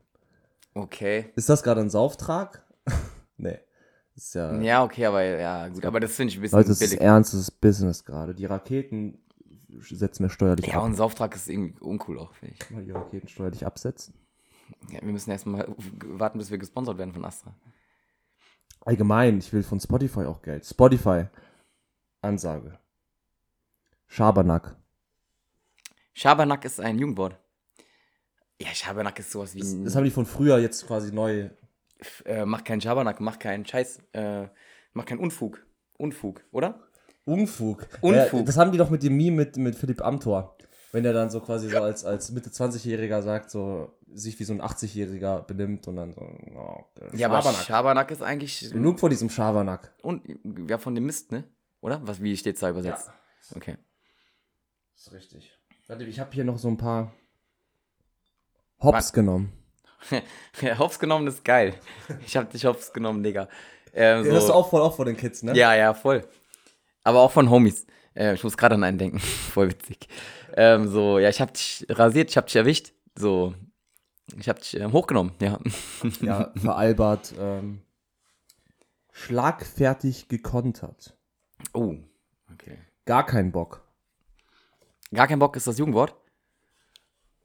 Okay. 0.75 1.27
Ist 1.37 1.49
das 1.49 1.63
gerade 1.63 1.81
ein 1.81 1.91
Sauftrag? 1.91 2.65
nee. 3.37 3.59
Ist 4.15 4.35
ja. 4.35 4.61
Ja, 4.61 4.85
okay, 4.85 5.07
aber 5.07 5.23
ja, 5.23 5.69
gut, 5.69 5.85
aber 5.85 6.01
das 6.01 6.13
finde 6.13 6.33
ich 6.33 6.39
ein 6.39 6.43
bisschen 6.43 6.59
Leute, 6.59 6.73
ist 6.73 6.79
billig. 6.81 7.01
ernstes 7.01 7.51
Business 7.51 8.05
gerade. 8.05 8.35
Die 8.35 8.45
Raketen 8.47 9.19
setzen 9.81 10.25
wir 10.25 10.31
steuerlich 10.31 10.67
Ja, 10.67 10.79
ab. 10.79 10.85
und 10.85 10.95
Sauftrag 10.95 11.35
ist 11.35 11.49
irgendwie 11.49 11.79
uncool 11.81 12.19
auch, 12.19 12.35
finde 12.35 12.55
ich. 12.61 12.71
Mal 12.71 12.85
die 12.85 12.91
Raketen 12.93 13.29
steuerlich 13.29 13.65
absetzen. 13.67 14.15
Ja, 14.91 15.01
wir 15.03 15.13
müssen 15.13 15.31
erstmal 15.31 15.75
warten, 16.05 16.39
bis 16.39 16.51
wir 16.51 16.59
gesponsert 16.59 16.99
werden 16.99 17.13
von 17.13 17.25
Astra. 17.25 17.55
Allgemein, 18.81 19.39
ich 19.39 19.53
will 19.53 19.63
von 19.63 19.79
Spotify 19.79 20.21
auch 20.21 20.43
Geld. 20.43 20.65
Spotify. 20.65 21.27
Ansage. 22.23 22.79
Schabernack. 24.07 24.77
Schabernack 26.13 26.65
ist 26.65 26.81
ein 26.81 26.99
Jugendwort. 26.99 27.39
Ja, 28.61 28.69
Schabernack 28.75 29.19
ist 29.19 29.31
sowas 29.31 29.55
wie. 29.55 29.61
Das, 29.61 29.75
das 29.85 29.97
haben 29.97 30.05
die 30.05 30.11
von 30.11 30.27
früher 30.27 30.59
jetzt 30.59 30.87
quasi 30.87 31.13
neu. 31.13 31.49
äh, 32.25 32.45
mach 32.45 32.65
keinen 32.65 32.81
Schabernack, 32.81 33.21
mach 33.21 33.39
keinen 33.39 33.65
Scheiß, 33.65 34.01
äh, 34.13 34.49
mach 34.93 35.05
keinen 35.07 35.21
Unfug. 35.21 35.65
Unfug, 35.97 36.43
oder? 36.51 36.81
Unfug. 37.25 37.87
Unfug. 38.01 38.41
Ja, 38.41 38.43
das 38.43 38.57
haben 38.57 38.73
die 38.73 38.79
doch 38.79 38.91
mit 38.91 39.03
dem 39.03 39.17
Meme 39.17 39.37
mit, 39.37 39.57
mit 39.57 39.77
Philipp 39.77 40.03
Amthor. 40.03 40.57
Wenn 40.93 41.05
er 41.05 41.13
dann 41.13 41.31
so 41.31 41.41
quasi 41.41 41.69
so 41.69 41.81
als, 41.81 42.05
als 42.05 42.33
Mitte 42.33 42.51
20-Jähriger 42.51 43.23
sagt, 43.23 43.51
so 43.51 43.93
sich 44.13 44.39
wie 44.41 44.45
so 44.45 44.53
ein 44.53 44.61
80-Jähriger 44.61 45.43
benimmt 45.43 45.87
und 45.87 45.97
dann 45.97 46.13
so, 46.13 46.21
oh, 46.21 46.85
Ja, 47.13 47.29
aber 47.29 47.43
Schabernack. 47.43 47.65
Schabernack 47.65 48.11
ist 48.11 48.23
eigentlich. 48.23 48.71
Genug 48.73 48.99
von 48.99 49.11
diesem 49.11 49.31
Schabernack. 49.31 49.93
Und 50.03 50.23
ja, 50.69 50.79
von 50.79 50.95
dem 50.95 51.07
Mist, 51.07 51.31
ne? 51.31 51.45
Oder? 51.81 52.01
Was, 52.05 52.21
wie 52.21 52.37
steht's 52.37 52.61
da 52.61 52.71
übersetzt? 52.71 53.09
Ja. 53.09 53.57
Okay. 53.57 53.77
ist 54.97 55.13
richtig. 55.13 55.57
Warte, 55.87 56.05
ich 56.05 56.19
habe 56.21 56.31
hier 56.33 56.45
noch 56.45 56.59
so 56.59 56.69
ein 56.69 56.77
paar 56.77 57.13
Hops 58.81 59.13
genommen. 59.13 59.53
Ja, 60.63 60.79
hops 60.79 60.99
genommen 60.99 61.27
ist 61.27 61.45
geil. 61.45 61.75
Ich 62.25 62.35
hab 62.35 62.51
dich 62.51 62.65
hops 62.65 62.93
genommen, 62.93 63.23
Digga. 63.23 63.49
Ähm, 63.93 64.25
Den 64.25 64.35
hast 64.35 64.45
du 64.45 64.47
so, 64.49 64.55
auch 64.55 64.71
voll 64.71 64.81
auf 64.81 64.97
vor 64.97 65.05
den 65.05 65.17
Kids, 65.17 65.43
ne? 65.43 65.55
ja, 65.55 65.75
ja, 65.75 65.93
voll. 65.93 66.27
Aber 67.05 67.21
auch 67.21 67.31
von 67.31 67.51
Homies. 67.51 67.87
Äh, 68.15 68.35
ich 68.35 68.43
muss 68.43 68.57
gerade 68.57 68.77
an 68.77 68.85
einen 68.85 68.97
denken. 68.97 69.19
voll 69.53 69.71
witzig. 69.71 70.09
Ähm, 70.57 70.89
so, 70.89 71.19
ja, 71.19 71.29
ich 71.29 71.41
hab 71.41 71.55
dich 71.55 71.87
rasiert, 71.89 72.31
ich 72.31 72.37
hab 72.37 72.47
dich 72.47 72.57
erwischt. 72.57 72.93
So, 73.15 73.55
ich 74.39 74.49
hab 74.49 74.61
dich 74.61 74.77
ähm, 74.77 74.93
hochgenommen, 74.93 75.33
ja. 75.41 75.59
Ja, 76.21 76.53
veralbert. 76.57 77.35
Ähm, 77.39 77.83
schlagfertig 79.13 80.29
gekontert. 80.29 81.17
Oh, 81.73 81.97
okay. 82.53 82.79
Gar 83.05 83.27
kein 83.27 83.53
Bock. 83.53 83.87
Gar 85.13 85.27
kein 85.27 85.39
Bock 85.39 85.57
ist 85.57 85.67
das 85.67 85.79
Jugendwort? 85.79 86.15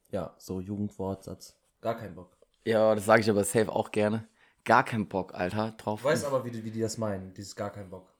Ja, 0.10 0.36
so 0.38 0.62
Jugendwortsatz. 0.62 1.56
Gar 1.82 1.98
kein 1.98 2.16
Bock. 2.16 2.38
Ja, 2.64 2.96
das 2.96 3.06
sage 3.06 3.22
ich 3.22 3.30
aber 3.30 3.44
safe 3.44 3.72
auch 3.72 3.92
gerne. 3.92 4.28
Gar 4.64 4.84
kein 4.84 5.08
Bock, 5.08 5.34
Alter, 5.34 5.72
drauf. 5.72 6.00
Ich 6.00 6.06
weiß 6.06 6.24
aber, 6.26 6.46
wie 6.46 6.52
die, 6.52 6.64
wie 6.64 6.72
die 6.72 6.82
das 6.82 6.98
meinen, 6.98 7.34
dieses 7.34 7.56
gar 7.56 7.72
kein 7.72 7.90
Bock. 7.90 8.14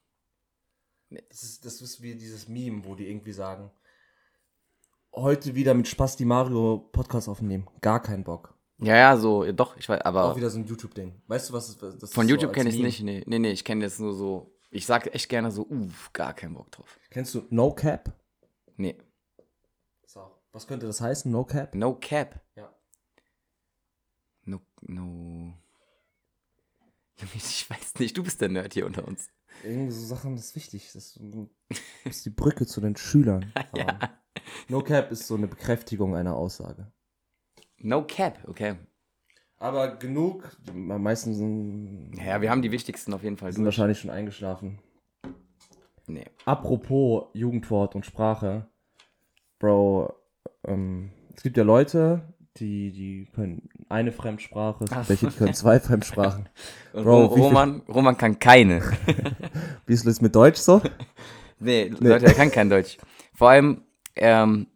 Das 1.10 1.42
ist, 1.42 1.64
das 1.64 1.80
ist 1.80 2.02
wie 2.02 2.14
dieses 2.14 2.48
Meme, 2.48 2.84
wo 2.84 2.94
die 2.94 3.08
irgendwie 3.08 3.32
sagen, 3.32 3.70
heute 5.16 5.54
wieder 5.54 5.74
mit 5.74 5.88
Spaß 5.88 6.16
die 6.16 6.24
Mario 6.24 6.88
Podcast 6.92 7.28
aufnehmen. 7.28 7.66
Gar 7.80 8.00
kein 8.00 8.22
Bock. 8.22 8.54
Ja, 8.78 8.94
ja, 8.94 9.16
so, 9.16 9.44
ja, 9.44 9.52
doch, 9.52 9.76
ich 9.76 9.88
weiß, 9.88 10.02
aber. 10.02 10.30
Auch 10.30 10.36
wieder 10.36 10.50
so 10.50 10.58
ein 10.58 10.66
YouTube-Ding. 10.66 11.22
Weißt 11.26 11.48
du, 11.48 11.54
was 11.54 11.70
ist 11.70 11.82
das? 11.82 12.12
Von 12.12 12.26
ist 12.26 12.30
YouTube 12.30 12.50
so 12.50 12.54
kenne 12.54 12.68
ich 12.68 12.76
Meme. 12.76 12.86
nicht. 12.88 13.02
Nee, 13.02 13.24
nee, 13.26 13.38
nee 13.38 13.50
ich 13.50 13.64
kenne 13.64 13.84
jetzt 13.84 13.98
nur 13.98 14.12
so. 14.12 14.54
Ich 14.70 14.84
sage 14.84 15.12
echt 15.14 15.28
gerne 15.30 15.50
so, 15.50 15.66
uff, 15.66 16.12
gar 16.12 16.34
keinen 16.34 16.54
Bock 16.54 16.70
drauf. 16.70 16.98
Kennst 17.08 17.34
du 17.34 17.46
No 17.48 17.72
Cap? 17.72 18.12
Nee. 18.76 18.98
So. 20.04 20.20
Was 20.52 20.66
könnte 20.66 20.86
das 20.86 21.00
heißen, 21.00 21.30
No 21.30 21.44
Cap? 21.44 21.74
No 21.74 21.94
Cap. 21.94 22.40
Ja. 22.54 22.74
No, 24.44 24.60
no. 24.82 25.54
Ich 27.34 27.70
weiß 27.70 27.94
nicht, 27.98 28.14
du 28.18 28.22
bist 28.22 28.42
der 28.42 28.50
Nerd 28.50 28.74
hier 28.74 28.84
unter 28.84 29.08
uns. 29.08 29.30
Irgendwie 29.64 29.90
so 29.92 30.06
Sachen, 30.06 30.36
das 30.36 30.46
ist 30.46 30.56
wichtig. 30.56 30.90
Das 30.92 31.18
ist, 32.04 32.24
die 32.26 32.30
Brücke 32.30 32.66
zu 32.66 32.80
den 32.80 32.96
Schülern 32.96 33.52
haben. 33.76 33.98
No 34.68 34.80
Cap 34.82 35.10
ist 35.10 35.26
so 35.26 35.34
eine 35.34 35.48
Bekräftigung 35.48 36.14
einer 36.14 36.34
Aussage. 36.36 36.92
No 37.78 38.04
Cap, 38.06 38.38
okay. 38.48 38.76
Aber 39.58 39.96
genug, 39.96 40.56
die 40.66 40.72
meisten 40.72 41.34
sind, 41.34 42.12
Ja, 42.22 42.40
wir 42.42 42.50
haben 42.50 42.62
die 42.62 42.70
wichtigsten 42.72 43.14
auf 43.14 43.22
jeden 43.22 43.36
Fall 43.38 43.52
sind 43.52 43.64
durch. 43.64 43.74
wahrscheinlich 43.76 43.98
schon 44.00 44.10
eingeschlafen. 44.10 44.80
Nee. 46.06 46.26
Apropos 46.44 47.24
Jugendwort 47.32 47.94
und 47.94 48.04
Sprache. 48.06 48.68
Bro, 49.58 50.12
ähm, 50.64 51.10
es 51.34 51.42
gibt 51.42 51.56
ja 51.56 51.64
Leute, 51.64 52.34
die, 52.60 52.90
die 52.92 53.28
können 53.34 53.68
eine 53.88 54.12
Fremdsprache, 54.12 54.84
gibt 54.84 55.08
welche, 55.08 55.30
können 55.30 55.54
zwei 55.54 55.80
Fremdsprachen. 55.80 56.48
Bro, 56.92 57.26
Roman, 57.26 57.82
Roman 57.88 58.16
kann 58.16 58.38
keine. 58.38 58.82
Wie 59.86 59.92
ist 59.92 60.06
es 60.06 60.20
mit 60.20 60.34
Deutsch 60.34 60.58
so? 60.58 60.80
Nee, 61.58 61.90
Leute, 62.00 62.26
er 62.26 62.34
kann 62.34 62.50
kein 62.50 62.68
Deutsch. 62.68 62.98
Vor 63.32 63.48
allem 63.48 63.80
ähm, 64.14 64.66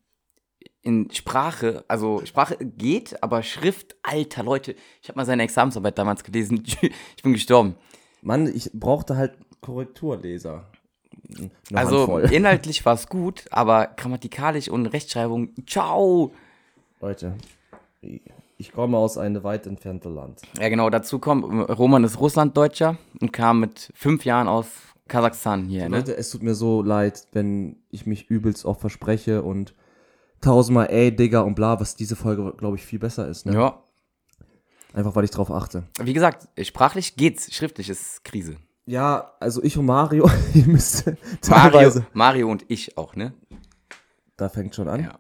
in 0.81 1.11
Sprache, 1.13 1.85
also 1.89 2.23
Sprache 2.25 2.57
geht, 2.57 3.23
aber 3.23 3.43
Schrift, 3.43 3.97
alter 4.03 4.43
Leute, 4.43 4.75
ich 5.03 5.09
habe 5.11 5.19
mal 5.19 5.27
seine 5.27 5.43
Examensarbeit 5.43 5.99
damals 5.99 6.25
gelesen, 6.25 6.63
ich 6.65 7.23
bin 7.23 7.35
gestorben. 7.35 7.75
Mann, 8.23 8.47
ich 8.47 8.71
brauchte 8.73 9.17
halt 9.17 9.35
Korrekturleser. 9.61 10.71
Eine 11.37 11.51
Also 11.75 11.99
Handvoll. 11.99 12.33
inhaltlich 12.33 12.85
war 12.87 12.95
es 12.95 13.09
gut, 13.09 13.45
aber 13.51 13.89
grammatikalisch 13.97 14.69
und 14.71 14.87
Rechtschreibung, 14.87 15.51
ciao. 15.67 16.33
Leute, 17.01 17.35
ich 18.57 18.73
komme 18.73 18.97
aus 18.97 19.19
einem 19.19 19.43
weit 19.43 19.67
entfernten 19.67 20.15
Land. 20.15 20.43
Ja 20.59 20.69
genau, 20.69 20.91
dazu 20.91 21.19
kommt, 21.19 21.45
Roman 21.45 22.05
ist 22.05 22.21
Russlanddeutscher 22.21 22.97
und 23.21 23.33
kam 23.33 23.61
mit 23.61 23.91
fünf 23.95 24.25
Jahren 24.25 24.49
aus 24.49 24.67
Kasachstan 25.09 25.65
hier, 25.65 25.89
ne? 25.89 25.97
Leute, 25.97 26.17
es 26.17 26.31
tut 26.31 26.43
mir 26.43 26.55
so 26.55 26.83
leid, 26.83 27.27
wenn 27.33 27.77
ich 27.91 28.07
mich 28.07 28.31
übelst 28.31 28.65
oft 28.65 28.81
verspreche 28.81 29.43
und 29.43 29.75
tausendmal 30.41 30.89
ey, 30.91 31.15
Digga 31.15 31.41
und 31.41 31.55
bla, 31.55 31.81
was 31.81 31.97
diese 31.97 32.17
Folge, 32.17 32.55
glaube 32.57 32.77
ich, 32.77 32.85
viel 32.85 32.99
besser 32.99 33.29
ist. 33.29 33.45
Ne? 33.45 33.55
Ja. 33.55 33.83
Einfach, 34.93 35.15
weil 35.15 35.25
ich 35.25 35.31
drauf 35.31 35.51
achte. 35.51 35.85
Wie 36.01 36.13
gesagt, 36.13 36.49
sprachlich 36.67 37.17
geht's, 37.17 37.53
schriftlich 37.55 37.91
ist 37.91 38.25
Krise. 38.25 38.57
Ja, 38.87 39.35
also 39.41 39.63
ich 39.63 39.77
und 39.77 39.87
Mario, 39.87 40.29
ihr 40.55 40.67
müsst 40.67 41.07
Mario, 41.07 41.19
teilweise, 41.43 42.07
Mario 42.13 42.51
und 42.51 42.65
ich 42.69 42.97
auch, 42.97 43.15
ne? 43.15 43.35
da 44.41 44.49
fängt 44.49 44.75
schon 44.75 44.89
an. 44.89 45.05
Ja. 45.05 45.19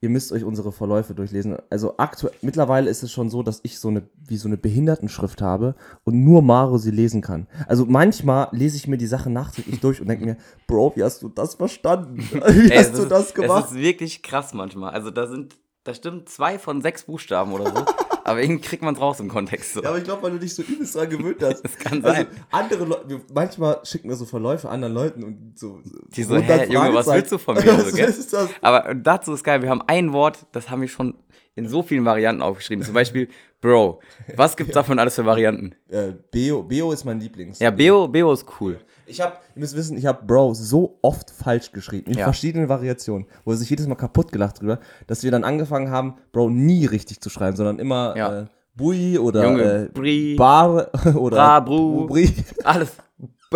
Ihr 0.00 0.10
müsst 0.10 0.30
euch 0.30 0.44
unsere 0.44 0.70
Verläufe 0.70 1.12
durchlesen. 1.14 1.56
Also 1.70 1.94
aktuell, 1.96 2.32
mittlerweile 2.40 2.88
ist 2.88 3.02
es 3.02 3.10
schon 3.10 3.30
so, 3.30 3.42
dass 3.42 3.58
ich 3.64 3.80
so 3.80 3.88
eine, 3.88 4.02
wie 4.26 4.36
so 4.36 4.46
eine 4.48 4.56
Behindertenschrift 4.56 5.42
habe 5.42 5.74
und 6.04 6.22
nur 6.22 6.40
Maro 6.40 6.78
sie 6.78 6.92
lesen 6.92 7.20
kann. 7.20 7.48
Also 7.66 7.84
manchmal 7.84 8.46
lese 8.52 8.76
ich 8.76 8.86
mir 8.86 8.96
die 8.96 9.08
Sachen 9.08 9.32
nachträglich 9.32 9.80
durch 9.80 10.00
und 10.00 10.06
denke 10.08 10.24
mir, 10.24 10.36
Bro, 10.68 10.92
wie 10.94 11.02
hast 11.02 11.22
du 11.22 11.28
das 11.28 11.56
verstanden? 11.56 12.18
Wie 12.32 12.70
Ey, 12.70 12.78
hast 12.78 12.96
du 12.96 13.02
ist- 13.02 13.10
das 13.10 13.34
gemacht? 13.34 13.64
Es 13.66 13.72
ist 13.72 13.78
wirklich 13.78 14.22
krass 14.22 14.54
manchmal. 14.54 14.92
Also 14.92 15.10
da 15.10 15.26
sind, 15.26 15.56
da 15.82 15.92
stimmen 15.94 16.26
zwei 16.26 16.58
von 16.60 16.80
sechs 16.80 17.02
Buchstaben 17.02 17.52
oder 17.52 17.64
so. 17.66 17.84
aber 18.28 18.42
irgendwie 18.42 18.60
kriegt 18.62 18.82
man 18.82 18.94
es 18.94 19.00
raus 19.00 19.18
im 19.20 19.28
Kontext. 19.28 19.74
So. 19.74 19.82
Ja, 19.82 19.88
aber 19.90 19.98
ich 19.98 20.04
glaube, 20.04 20.22
weil 20.22 20.30
du 20.32 20.38
dich 20.38 20.54
so 20.54 20.62
übelst 20.62 20.94
dran 20.94 21.08
gewöhnt 21.10 21.42
hast. 21.42 21.62
Das 21.62 21.76
kann 21.78 22.04
Also, 22.04 22.16
sein. 22.16 22.26
andere 22.50 22.84
Leute, 22.84 23.20
manchmal 23.34 23.80
schicken 23.84 24.08
wir 24.08 24.16
so 24.16 24.24
Verläufe 24.24 24.68
anderen 24.68 24.94
Leuten 24.94 25.24
und 25.24 25.58
so. 25.58 25.80
Die 26.14 26.22
so, 26.22 26.36
hä, 26.36 26.66
Junge, 26.70 26.94
was 26.94 27.06
Fragezeichen. 27.06 27.14
willst 27.16 27.32
du 27.32 27.38
von 27.38 27.54
mir? 27.56 27.62
So, 27.78 27.86
Was 27.86 27.94
gell? 27.94 28.08
ist 28.08 28.32
das? 28.32 28.50
Aber 28.60 28.94
dazu 28.94 29.32
ist 29.34 29.44
geil, 29.44 29.62
wir 29.62 29.70
haben 29.70 29.82
ein 29.86 30.12
Wort, 30.12 30.46
das 30.52 30.70
haben 30.70 30.80
wir 30.80 30.88
schon 30.88 31.14
in 31.54 31.68
so 31.68 31.82
vielen 31.82 32.04
Varianten 32.04 32.40
aufgeschrieben. 32.42 32.84
Zum 32.84 32.94
Beispiel, 32.94 33.28
Bro. 33.60 34.00
Was 34.36 34.56
gibt's 34.56 34.74
davon 34.74 34.98
alles 35.00 35.16
für 35.16 35.26
Varianten? 35.26 35.74
Äh, 35.88 36.12
Beo, 36.30 36.62
Beo 36.62 36.92
ist 36.92 37.04
mein 37.04 37.18
Lieblings. 37.20 37.58
Ja, 37.58 37.70
Beo, 37.72 38.06
Beo 38.06 38.32
ist 38.32 38.46
cool. 38.60 38.78
Ich 39.08 39.20
habe, 39.20 39.34
ihr 39.54 39.60
müsst 39.60 39.74
wissen, 39.76 39.96
ich 39.96 40.06
habe 40.06 40.24
Bro 40.26 40.54
so 40.54 40.98
oft 41.02 41.30
falsch 41.30 41.72
geschrieben, 41.72 42.10
in 42.12 42.18
Ja. 42.18 42.24
verschiedenen 42.24 42.68
Variationen, 42.68 43.26
wo 43.44 43.52
er 43.52 43.56
sich 43.56 43.70
jedes 43.70 43.86
Mal 43.86 43.94
kaputt 43.94 44.32
gelacht 44.32 44.60
drüber, 44.60 44.78
dass 45.06 45.22
wir 45.22 45.30
dann 45.30 45.44
angefangen 45.44 45.90
haben, 45.90 46.14
Bro 46.32 46.50
nie 46.50 46.84
richtig 46.86 47.20
zu 47.20 47.30
schreiben, 47.30 47.56
sondern 47.56 47.78
immer 47.78 48.14
Ja. 48.16 48.40
äh, 48.42 48.46
Bui 48.74 49.18
oder 49.18 49.42
Junge, 49.44 49.84
äh, 49.86 49.88
Bri, 49.92 50.34
Bar 50.36 50.88
oder 51.16 51.36
Bra, 51.36 51.60
Bru. 51.60 52.06
Bri. 52.06 52.32
alles. 52.64 52.92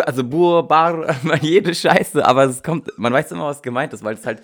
Also 0.07 0.25
Bur, 0.25 0.67
Bar, 0.67 1.05
jede 1.43 1.75
Scheiße, 1.75 2.25
aber 2.27 2.45
es 2.45 2.63
kommt, 2.63 2.91
man 2.97 3.13
weiß 3.13 3.31
immer, 3.33 3.47
was 3.47 3.61
gemeint 3.63 3.93
ist, 3.93 4.03
weil 4.03 4.15
es 4.15 4.25
halt, 4.27 4.41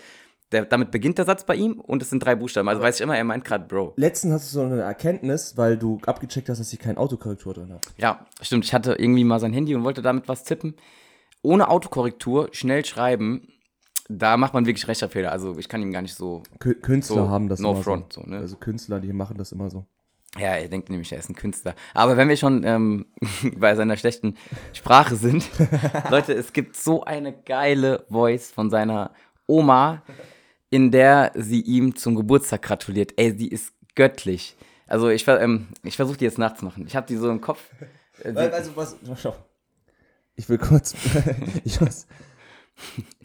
der, 0.53 0.65
damit 0.65 0.91
beginnt 0.91 1.19
der 1.19 1.25
Satz 1.27 1.45
bei 1.45 1.55
ihm 1.55 1.81
und 1.81 2.03
es 2.03 2.11
sind 2.11 2.21
drei 2.25 2.35
Buchstaben. 2.35 2.69
Also 2.69 2.81
weiß 2.83 2.97
ich 2.97 3.01
immer, 3.03 3.17
er 3.17 3.25
meint 3.25 3.45
gerade 3.45 3.67
Bro. 3.67 3.93
Letztens 3.97 4.33
hast 4.35 4.53
du 4.55 4.61
so 4.61 4.65
eine 4.65 4.81
Erkenntnis, 4.81 5.57
weil 5.57 5.77
du 5.77 5.99
abgecheckt 6.07 6.49
hast, 6.49 6.59
dass 6.59 6.73
ich 6.73 6.79
keine 6.79 6.99
Autokorrektur 6.99 7.55
drin 7.55 7.71
habe. 7.71 7.81
Ja, 7.99 8.27
stimmt. 8.41 8.65
Ich 8.65 8.73
hatte 8.73 8.95
irgendwie 8.95 9.25
mal 9.25 9.41
sein 9.41 9.53
Handy 9.53 9.75
und 9.75 9.85
wollte 9.85 10.01
damit 10.03 10.27
was 10.29 10.45
tippen. 10.45 10.75
Ohne 11.43 11.69
Autokorrektur, 11.69 12.49
schnell 12.53 12.85
schreiben, 12.85 13.49
da 14.09 14.37
macht 14.39 14.55
man 14.55 14.65
wirklich 14.67 14.89
Rechtschreibfehler. 14.89 15.31
Also 15.31 15.59
ich 15.59 15.69
kann 15.69 15.83
ihm 15.83 15.93
gar 15.93 16.03
nicht 16.03 16.15
so. 16.15 16.43
Kü- 16.61 16.81
Künstler 16.81 17.17
So, 17.27 17.29
haben 17.29 17.49
das 17.49 17.61
no 17.61 17.73
immer 17.73 17.83
front, 17.83 18.13
so. 18.15 18.23
so, 18.23 18.27
ne? 18.31 18.39
Also 18.39 18.57
Künstler, 18.57 19.01
die 19.01 19.13
machen 19.13 19.37
das 19.37 19.53
immer 19.53 19.69
so. 19.71 19.85
Ja, 20.39 20.55
er 20.57 20.69
denkt 20.69 20.89
nämlich, 20.91 21.11
er 21.13 21.19
ist 21.19 21.29
ein 21.31 21.35
Künstler. 21.37 21.75
Aber 21.95 22.17
wenn 22.17 22.29
wir 22.29 22.37
schon 22.37 22.63
ähm, 22.65 23.07
bei 23.59 23.75
seiner 23.75 23.97
schlechten 23.99 24.35
Sprache 24.73 25.17
sind, 25.17 25.49
Leute, 26.11 26.33
es 26.33 26.53
gibt 26.53 26.77
so 26.77 27.05
eine 27.05 27.33
geile 27.33 28.05
Voice 28.09 28.51
von 28.51 28.71
seiner 28.71 29.13
Oma, 29.47 30.03
in 30.71 30.91
der 30.91 31.33
sie 31.35 31.61
ihm 31.61 31.97
zum 31.97 32.15
Geburtstag 32.15 32.63
gratuliert. 32.63 33.15
Ey, 33.17 33.35
die 33.35 33.49
ist 33.49 33.73
göttlich. 33.95 34.57
Also 34.87 35.09
ich, 35.09 35.27
ähm, 35.29 35.69
ich 35.83 35.97
versuche 35.97 36.19
die 36.19 36.25
jetzt 36.25 36.39
nachzumachen. 36.39 36.87
Ich 36.87 36.97
habe 36.97 37.07
die 37.07 37.17
so 37.17 37.31
im 37.31 37.41
Kopf. 37.41 37.61
Äh, 38.23 38.33
also 38.35 38.77
was, 38.77 38.97
schau. 39.17 39.37
Ich 40.37 40.49
will 40.49 40.59
kurz, 40.59 40.95
ich, 41.65 41.81
weiß, 41.81 42.07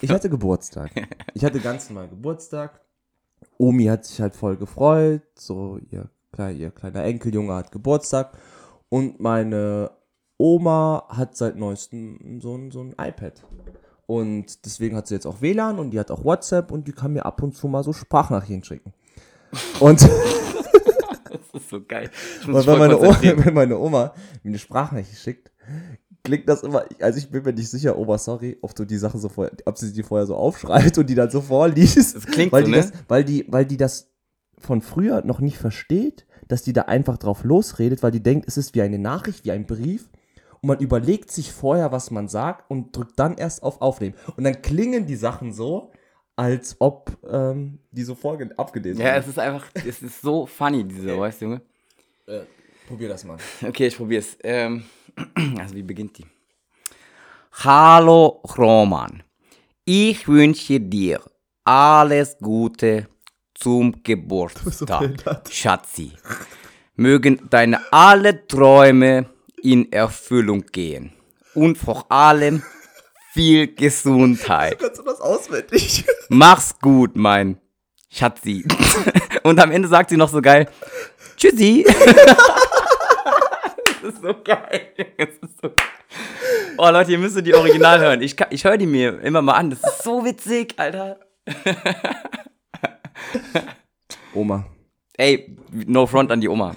ich 0.02 0.10
hatte 0.10 0.30
Geburtstag. 0.30 0.92
Ich 1.34 1.46
hatte 1.46 1.60
ganz 1.60 1.90
normal 1.90 2.10
Geburtstag. 2.10 2.82
Omi 3.58 3.86
hat 3.86 4.06
sich 4.06 4.20
halt 4.20 4.36
voll 4.36 4.58
gefreut. 4.58 5.22
So, 5.36 5.80
ihr, 5.92 6.10
ihr 6.38 6.72
kleiner 6.72 7.04
Enkeljunge 7.04 7.54
hat 7.54 7.72
Geburtstag. 7.72 8.38
Und 8.90 9.20
meine 9.20 9.92
Oma 10.38 11.06
hat 11.10 11.38
seit 11.38 11.56
neuestem 11.56 12.40
so 12.42 12.56
ein, 12.56 12.72
so 12.72 12.82
ein 12.82 12.92
iPad. 12.92 13.44
Und 14.06 14.66
deswegen 14.66 14.96
hat 14.96 15.08
sie 15.08 15.16
jetzt 15.16 15.26
auch 15.26 15.42
WLAN 15.42 15.80
und 15.80 15.92
die 15.92 16.00
hat 16.00 16.12
auch 16.12 16.24
WhatsApp 16.26 16.72
und 16.72 16.88
die 16.88 16.92
kann 16.92 17.14
mir 17.14 17.26
ab 17.26 17.42
und 17.42 17.56
zu 17.56 17.68
mal 17.68 17.84
so 17.84 17.94
Sprachnachrichten 17.94 18.64
schicken. 18.64 18.94
Und 19.80 20.08
Das 21.34 21.62
ist 21.62 21.70
so 21.70 21.82
geil. 21.84 22.10
Und 22.46 22.68
wenn 22.68 22.78
meine, 22.78 23.00
Oma, 23.00 23.18
wenn 23.22 23.54
meine 23.54 23.78
Oma 23.78 24.14
mir 24.44 24.50
eine 24.50 24.60
Sprachnachricht 24.60 25.18
schickt, 25.18 25.52
klingt 26.24 26.48
das 26.48 26.64
immer, 26.64 26.86
also 27.00 27.18
ich 27.18 27.30
bin 27.30 27.44
mir 27.44 27.54
nicht 27.54 27.70
sicher, 27.70 27.98
Oma, 27.98 28.18
sorry, 28.18 28.58
ob 28.62 28.76
du 28.76 28.86
die 28.86 28.98
Sachen 28.98 29.20
so 29.20 29.30
vorher, 29.30 29.54
ob 29.66 29.78
sie 29.78 29.92
die 29.92 30.04
vorher 30.04 30.26
so 30.26 30.36
aufschreibt 30.36 30.98
und 30.98 31.10
die 31.10 31.16
dann 31.16 31.30
so 31.30 31.42
vorliest. 31.42 32.16
Das 32.16 32.26
klingt 32.26 32.52
weil 32.52 32.66
so, 32.66 32.72
die 32.72 32.78
ne? 32.78 32.84
das, 32.84 32.94
weil 33.08 33.24
die, 33.24 33.46
weil 33.50 33.66
die 33.66 33.78
das 33.78 34.12
von 34.58 34.82
früher 34.82 35.24
noch 35.26 35.40
nicht 35.40 35.58
versteht, 35.58 36.26
dass 36.48 36.64
die 36.64 36.74
da 36.74 36.84
einfach 36.84 37.18
drauf 37.18 37.44
losredet, 37.44 38.04
weil 38.04 38.12
die 38.12 38.24
denkt, 38.24 38.48
es 38.48 38.58
ist 38.58 38.76
wie 38.76 38.82
eine 38.82 39.00
Nachricht, 39.00 39.46
wie 39.46 39.52
ein 39.52 39.66
Brief. 39.66 40.10
Und 40.64 40.68
man 40.70 40.80
überlegt 40.80 41.30
sich 41.30 41.52
vorher, 41.52 41.92
was 41.92 42.10
man 42.10 42.30
sagt 42.30 42.72
und 42.72 42.96
drückt 42.96 43.20
dann 43.20 43.36
erst 43.36 43.64
auf 43.64 43.82
Aufnehmen. 43.82 44.16
Und 44.38 44.46
dann 44.46 44.62
klingen 44.62 45.06
die 45.06 45.18
Sachen 45.18 45.52
so, 45.52 45.92
als 46.38 46.78
ob 46.80 47.12
ähm, 47.30 47.80
die 47.92 48.04
so 48.04 48.16
vorge- 48.16 48.50
abgelesen 48.56 49.02
Ja, 49.02 49.18
es 49.18 49.28
ist 49.28 49.38
einfach, 49.38 49.66
es 49.74 50.02
ist 50.02 50.22
so 50.22 50.46
funny, 50.46 50.86
diese 50.86 51.16
Voice, 51.16 51.42
Junge. 51.42 51.62
Äh, 52.28 52.44
probier 52.88 53.10
das 53.10 53.26
mal. 53.26 53.36
Okay, 53.62 53.88
ich 53.88 53.98
probier's. 53.98 54.38
Ähm, 54.42 54.86
also, 55.60 55.76
wie 55.76 55.84
beginnt 55.84 56.18
die? 56.18 56.26
Hallo 57.62 58.42
Roman, 58.58 59.22
ich 59.84 60.30
wünsche 60.30 60.80
dir 60.80 61.20
alles 61.66 62.38
Gute 62.40 63.10
zum 63.54 64.02
Geburtstag. 64.02 65.44
Schatzi. 65.52 66.14
Mögen 66.96 67.50
deine 67.50 67.82
alle 67.92 68.48
Träume 68.48 69.33
in 69.64 69.92
Erfüllung 69.92 70.66
gehen 70.72 71.14
und 71.56 71.78
vor 71.78 72.12
allem 72.12 72.62
viel 73.34 73.74
Gesundheit. 73.74 74.78
Kannst 74.80 75.00
du 75.00 75.04
das 75.04 75.22
auswendig? 75.22 76.06
Mach's 76.30 76.78
gut, 76.80 77.16
mein 77.16 77.58
Schatzi. 78.12 78.64
Und 79.44 79.60
am 79.60 79.72
Ende 79.72 79.88
sagt 79.88 80.12
sie 80.12 80.18
noch 80.18 80.30
so 80.30 80.40
geil, 80.42 80.70
Tschüssi. 81.36 81.84
das 84.04 84.14
ist 84.14 84.22
so 84.22 84.34
geil. 84.44 84.94
Das 85.18 85.30
ist 85.30 85.62
so 85.62 85.72
Oh 86.78 86.90
Leute, 86.90 87.12
ihr 87.12 87.18
müsst 87.18 87.44
die 87.46 87.54
Original 87.56 88.00
hören. 88.00 88.22
Ich, 88.22 88.38
kann- 88.38 88.48
ich 88.52 88.64
höre 88.64 88.78
die 88.78 88.86
mir 88.86 89.20
immer 89.22 89.42
mal 89.42 89.54
an. 89.54 89.70
Das 89.72 89.80
ist 89.84 90.04
so 90.04 90.24
witzig, 90.24 90.76
Alter. 90.78 91.20
Oma. 94.34 94.66
Ey, 95.18 95.56
no 95.72 96.06
front 96.08 96.32
an 96.32 96.40
die 96.42 96.50
Oma. 96.50 96.76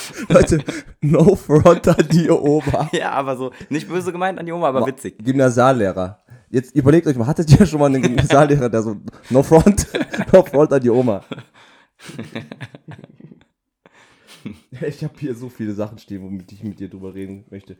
Leute, 0.28 0.64
no 1.00 1.34
front 1.36 1.88
an 1.88 2.08
die 2.10 2.30
Oma. 2.30 2.88
Ja, 2.92 3.12
aber 3.12 3.36
so, 3.36 3.50
nicht 3.68 3.88
böse 3.88 4.12
gemeint 4.12 4.38
an 4.38 4.46
die 4.46 4.52
Oma, 4.52 4.68
aber 4.68 4.86
witzig. 4.86 5.18
Gymnasiallehrer. 5.18 6.22
Jetzt 6.50 6.74
überlegt 6.74 7.06
euch 7.06 7.16
mal, 7.16 7.26
hattet 7.26 7.50
ihr 7.50 7.66
schon 7.66 7.80
mal 7.80 7.86
einen 7.86 8.02
Gymnasiallehrer, 8.02 8.68
der 8.68 8.82
so, 8.82 8.96
no 9.30 9.42
front, 9.42 9.86
no 10.32 10.42
front 10.42 10.72
an 10.72 10.80
die 10.80 10.90
Oma. 10.90 11.22
Ich 14.70 15.04
habe 15.04 15.14
hier 15.18 15.34
so 15.34 15.48
viele 15.48 15.72
Sachen 15.72 15.98
stehen, 15.98 16.22
womit 16.22 16.50
ich 16.52 16.62
mit 16.62 16.80
dir 16.80 16.88
drüber 16.88 17.14
reden 17.14 17.46
möchte. 17.50 17.76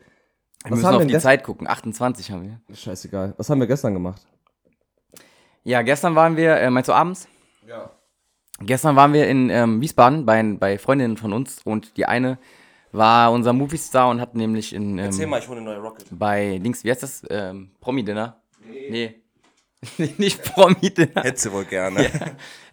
Wir 0.63 0.71
müssen 0.71 0.85
haben 0.85 0.95
auf 0.95 1.01
wir 1.01 1.07
die 1.07 1.19
Zeit 1.19 1.43
gucken. 1.43 1.67
28 1.67 2.31
haben 2.31 2.43
wir. 2.43 2.75
Scheißegal. 2.75 3.33
Was 3.37 3.49
haben 3.49 3.59
wir 3.59 3.67
gestern 3.67 3.93
gemacht? 3.93 4.25
Ja, 5.63 5.81
gestern 5.81 6.15
waren 6.15 6.37
wir, 6.37 6.55
äh, 6.55 6.69
meinst 6.69 6.87
du 6.89 6.93
abends? 6.93 7.27
Ja. 7.67 7.91
Gestern 8.65 8.95
waren 8.95 9.13
wir 9.13 9.27
in 9.27 9.49
ähm, 9.49 9.81
Wiesbaden 9.81 10.25
bei, 10.25 10.41
bei 10.43 10.77
Freundinnen 10.77 11.17
von 11.17 11.33
uns 11.33 11.61
und 11.63 11.97
die 11.97 12.05
eine 12.05 12.37
war 12.91 13.31
unser 13.31 13.53
Moviestar 13.53 14.09
und 14.09 14.21
hat 14.21 14.35
nämlich 14.35 14.73
in 14.73 14.99
ähm, 14.99 15.09
ich 15.09 15.17
hole 15.47 15.57
eine 15.57 15.61
neue 15.61 15.79
Rocket. 15.79 16.05
bei 16.11 16.57
links, 16.61 16.83
wie 16.83 16.91
heißt 16.91 17.03
das? 17.03 17.23
Ähm, 17.29 17.71
Promi-Dinner? 17.81 18.39
Nee. 18.89 19.15
Nicht 20.17 20.43
Promi-Dinner. 20.43 21.23
Hätte 21.23 21.39
sie 21.41 21.51
wohl 21.51 21.65
gerne. 21.65 22.09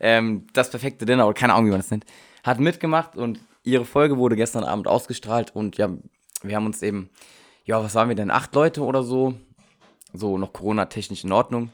ähm, 0.01 0.47
das 0.53 0.71
perfekte 0.71 1.07
Dinner 1.07 1.27
oder 1.27 1.35
keine 1.35 1.55
Ahnung, 1.55 1.67
wie 1.67 1.71
man 1.71 1.81
das 1.81 1.91
nennt. 1.91 2.05
Hat 2.45 2.61
mitgemacht 2.61 3.17
und 3.17 3.41
ihre 3.65 3.85
Folge 3.85 4.17
wurde 4.19 4.37
gestern 4.37 4.65
Abend 4.65 4.87
ausgestrahlt 4.87 5.55
und 5.55 5.77
ja, 5.79 5.91
wir 6.43 6.57
haben 6.57 6.67
uns 6.67 6.83
eben, 6.83 7.11
ja, 7.65 7.83
was 7.83 7.95
waren 7.95 8.09
wir 8.09 8.17
denn? 8.17 8.31
Acht 8.31 8.55
Leute 8.55 8.83
oder 8.83 9.03
so, 9.03 9.35
so 10.13 10.39
noch 10.39 10.53
Corona-technisch 10.53 11.25
in 11.25 11.33
Ordnung, 11.33 11.71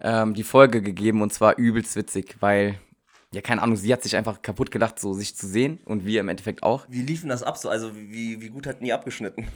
ähm, 0.00 0.34
die 0.34 0.42
Folge 0.42 0.82
gegeben 0.82 1.22
und 1.22 1.32
zwar 1.32 1.56
übelst 1.58 1.96
witzig, 1.96 2.36
weil, 2.40 2.78
ja, 3.32 3.40
keine 3.40 3.62
Ahnung, 3.62 3.76
sie 3.76 3.92
hat 3.92 4.02
sich 4.02 4.16
einfach 4.16 4.42
kaputt 4.42 4.70
gelacht, 4.70 4.98
so 4.98 5.12
sich 5.12 5.36
zu 5.36 5.46
sehen 5.46 5.78
und 5.84 6.04
wir 6.04 6.20
im 6.20 6.28
Endeffekt 6.28 6.62
auch. 6.62 6.84
Wie 6.88 7.02
liefen 7.02 7.28
das 7.28 7.42
ab 7.42 7.56
so? 7.56 7.68
Also, 7.68 7.94
wie, 7.94 8.40
wie 8.40 8.48
gut 8.48 8.66
hatten 8.66 8.84
die 8.84 8.92
abgeschnitten? 8.92 9.46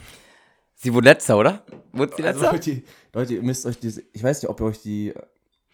Sie 0.75 0.93
wurde 0.93 1.09
letzter, 1.09 1.37
oder? 1.37 1.63
Wurde 1.91 2.13
sie 2.15 2.23
Also, 2.23 2.39
letzter? 2.41 2.51
Leute, 2.53 2.83
Leute, 3.13 3.33
ihr 3.35 3.41
müsst 3.43 3.65
euch 3.65 3.77
diese, 3.79 4.03
ich 4.13 4.23
weiß 4.23 4.41
nicht, 4.41 4.49
ob 4.49 4.59
ihr 4.61 4.65
euch 4.65 4.81
die 4.81 5.13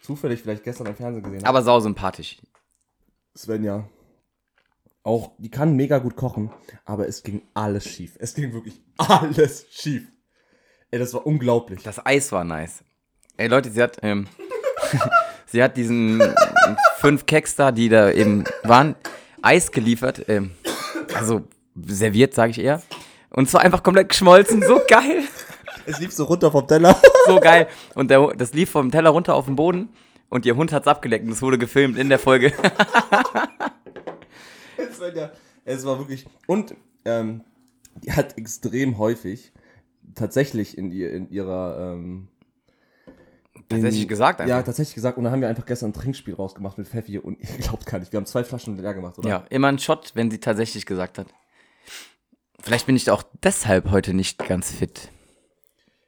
zufällig 0.01 0.41
vielleicht 0.41 0.63
gestern 0.63 0.87
im 0.87 0.95
Fernsehen 0.95 1.23
gesehen 1.23 1.39
habt. 1.39 1.47
Aber 1.47 1.61
sau 1.61 1.79
sympathisch. 1.79 2.37
Svenja. 3.37 3.87
Auch, 5.03 5.31
die 5.39 5.49
kann 5.49 5.75
mega 5.75 5.97
gut 5.97 6.15
kochen, 6.15 6.51
aber 6.85 7.07
es 7.07 7.23
ging 7.23 7.41
alles 7.55 7.85
schief. 7.87 8.17
Es 8.19 8.35
ging 8.35 8.53
wirklich 8.53 8.79
alles 8.97 9.65
schief. 9.71 10.07
Ey, 10.91 10.99
das 10.99 11.13
war 11.13 11.25
unglaublich. 11.25 11.81
Das 11.83 12.05
Eis 12.05 12.31
war 12.31 12.43
nice. 12.43 12.83
Ey 13.37 13.47
Leute, 13.47 13.71
sie 13.71 13.81
hat, 13.81 13.97
ähm, 14.03 14.27
sie 15.47 15.63
hat 15.63 15.77
diesen 15.77 16.21
äh, 16.73 16.99
fünf 16.99 17.25
Keks 17.25 17.55
da, 17.55 17.71
die 17.71 17.89
da 17.89 18.11
eben 18.11 18.43
waren, 18.63 18.95
Eis 19.41 19.71
geliefert. 19.71 20.25
Ähm, 20.27 20.51
also 21.13 21.41
serviert, 21.75 22.33
sage 22.33 22.51
ich 22.51 22.59
eher. 22.59 22.81
Und 23.29 23.49
zwar 23.49 23.61
einfach 23.61 23.83
komplett 23.83 24.09
geschmolzen, 24.09 24.61
so 24.61 24.81
geil. 24.87 25.23
Es 25.85 25.99
lief 25.99 26.11
so 26.11 26.25
runter 26.25 26.51
vom 26.51 26.67
Teller. 26.67 26.99
So 27.25 27.39
geil. 27.39 27.67
Und 27.95 28.11
der, 28.11 28.33
das 28.35 28.53
lief 28.53 28.69
vom 28.71 28.91
Teller 28.91 29.11
runter 29.11 29.35
auf 29.35 29.45
den 29.45 29.55
Boden 29.55 29.89
und 30.29 30.45
ihr 30.45 30.55
Hund 30.55 30.71
hat's 30.71 30.87
abgeleckt 30.87 31.25
und 31.25 31.31
es 31.31 31.41
wurde 31.41 31.57
gefilmt 31.57 31.97
in 31.97 32.09
der 32.09 32.19
Folge. 32.19 32.53
es, 34.77 34.99
war 34.99 35.15
ja, 35.15 35.31
es 35.65 35.85
war 35.85 35.99
wirklich. 35.99 36.25
Und 36.47 36.75
ähm, 37.05 37.43
die 38.03 38.11
hat 38.11 38.37
extrem 38.37 38.97
häufig 38.97 39.51
tatsächlich 40.15 40.77
in, 40.77 40.91
ihr, 40.91 41.11
in 41.11 41.29
ihrer. 41.29 41.93
Ähm, 41.93 42.27
Tatsächlich 43.71 44.07
gesagt 44.07 44.47
Ja, 44.47 44.61
tatsächlich 44.61 44.95
gesagt. 44.95 45.17
Und 45.17 45.23
dann 45.23 45.33
haben 45.33 45.41
wir 45.41 45.49
einfach 45.49 45.65
gestern 45.65 45.89
ein 45.89 45.93
Trinkspiel 45.93 46.33
rausgemacht 46.33 46.77
mit 46.77 46.87
Pfeffi 46.87 47.17
und 47.19 47.39
ihr 47.39 47.57
glaubt 47.57 47.85
gar 47.85 47.99
nicht. 47.99 48.11
Wir 48.11 48.17
haben 48.17 48.25
zwei 48.25 48.43
Flaschen 48.43 48.77
leer 48.77 48.93
gemacht, 48.93 49.17
oder? 49.17 49.29
Ja, 49.29 49.45
immer 49.49 49.67
ein 49.67 49.79
Shot, 49.79 50.11
wenn 50.13 50.29
sie 50.31 50.39
tatsächlich 50.39 50.85
gesagt 50.85 51.17
hat. 51.17 51.27
Vielleicht 52.59 52.85
bin 52.85 52.95
ich 52.95 53.09
auch 53.09 53.23
deshalb 53.43 53.89
heute 53.89 54.13
nicht 54.13 54.37
ganz 54.37 54.71
fit. 54.71 55.09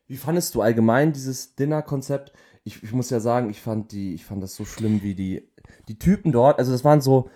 Wie 0.07 0.17
fandest 0.17 0.53
du 0.53 0.61
allgemein 0.61 1.13
dieses 1.13 1.55
Dinner-Konzept? 1.55 2.33
Ich, 2.63 2.83
ich 2.83 2.91
muss 2.91 3.09
ja 3.09 3.19
sagen, 3.19 3.49
ich 3.49 3.61
fand 3.61 3.91
die, 3.91 4.13
ich 4.13 4.25
fand 4.25 4.43
das 4.43 4.55
so 4.55 4.63
schlimm, 4.63 5.01
wie 5.01 5.15
die, 5.15 5.49
die 5.87 5.97
Typen 5.97 6.31
dort, 6.31 6.59
also 6.59 6.71
das 6.71 6.83
waren 6.83 7.01
so 7.01 7.29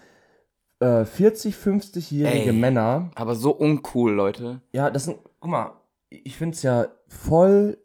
äh, 0.79 1.05
40, 1.05 1.55
50-jährige 1.55 2.49
Ey. 2.49 2.53
Männer. 2.53 3.09
Aber 3.15 3.35
so 3.35 3.51
uncool, 3.51 4.13
Leute. 4.13 4.61
Ja, 4.71 4.89
das 4.89 5.05
sind, 5.05 5.17
guck 5.39 5.49
mal, 5.49 5.73
ich 6.09 6.37
finde 6.37 6.55
es 6.55 6.61
ja 6.61 6.87
voll 7.07 7.77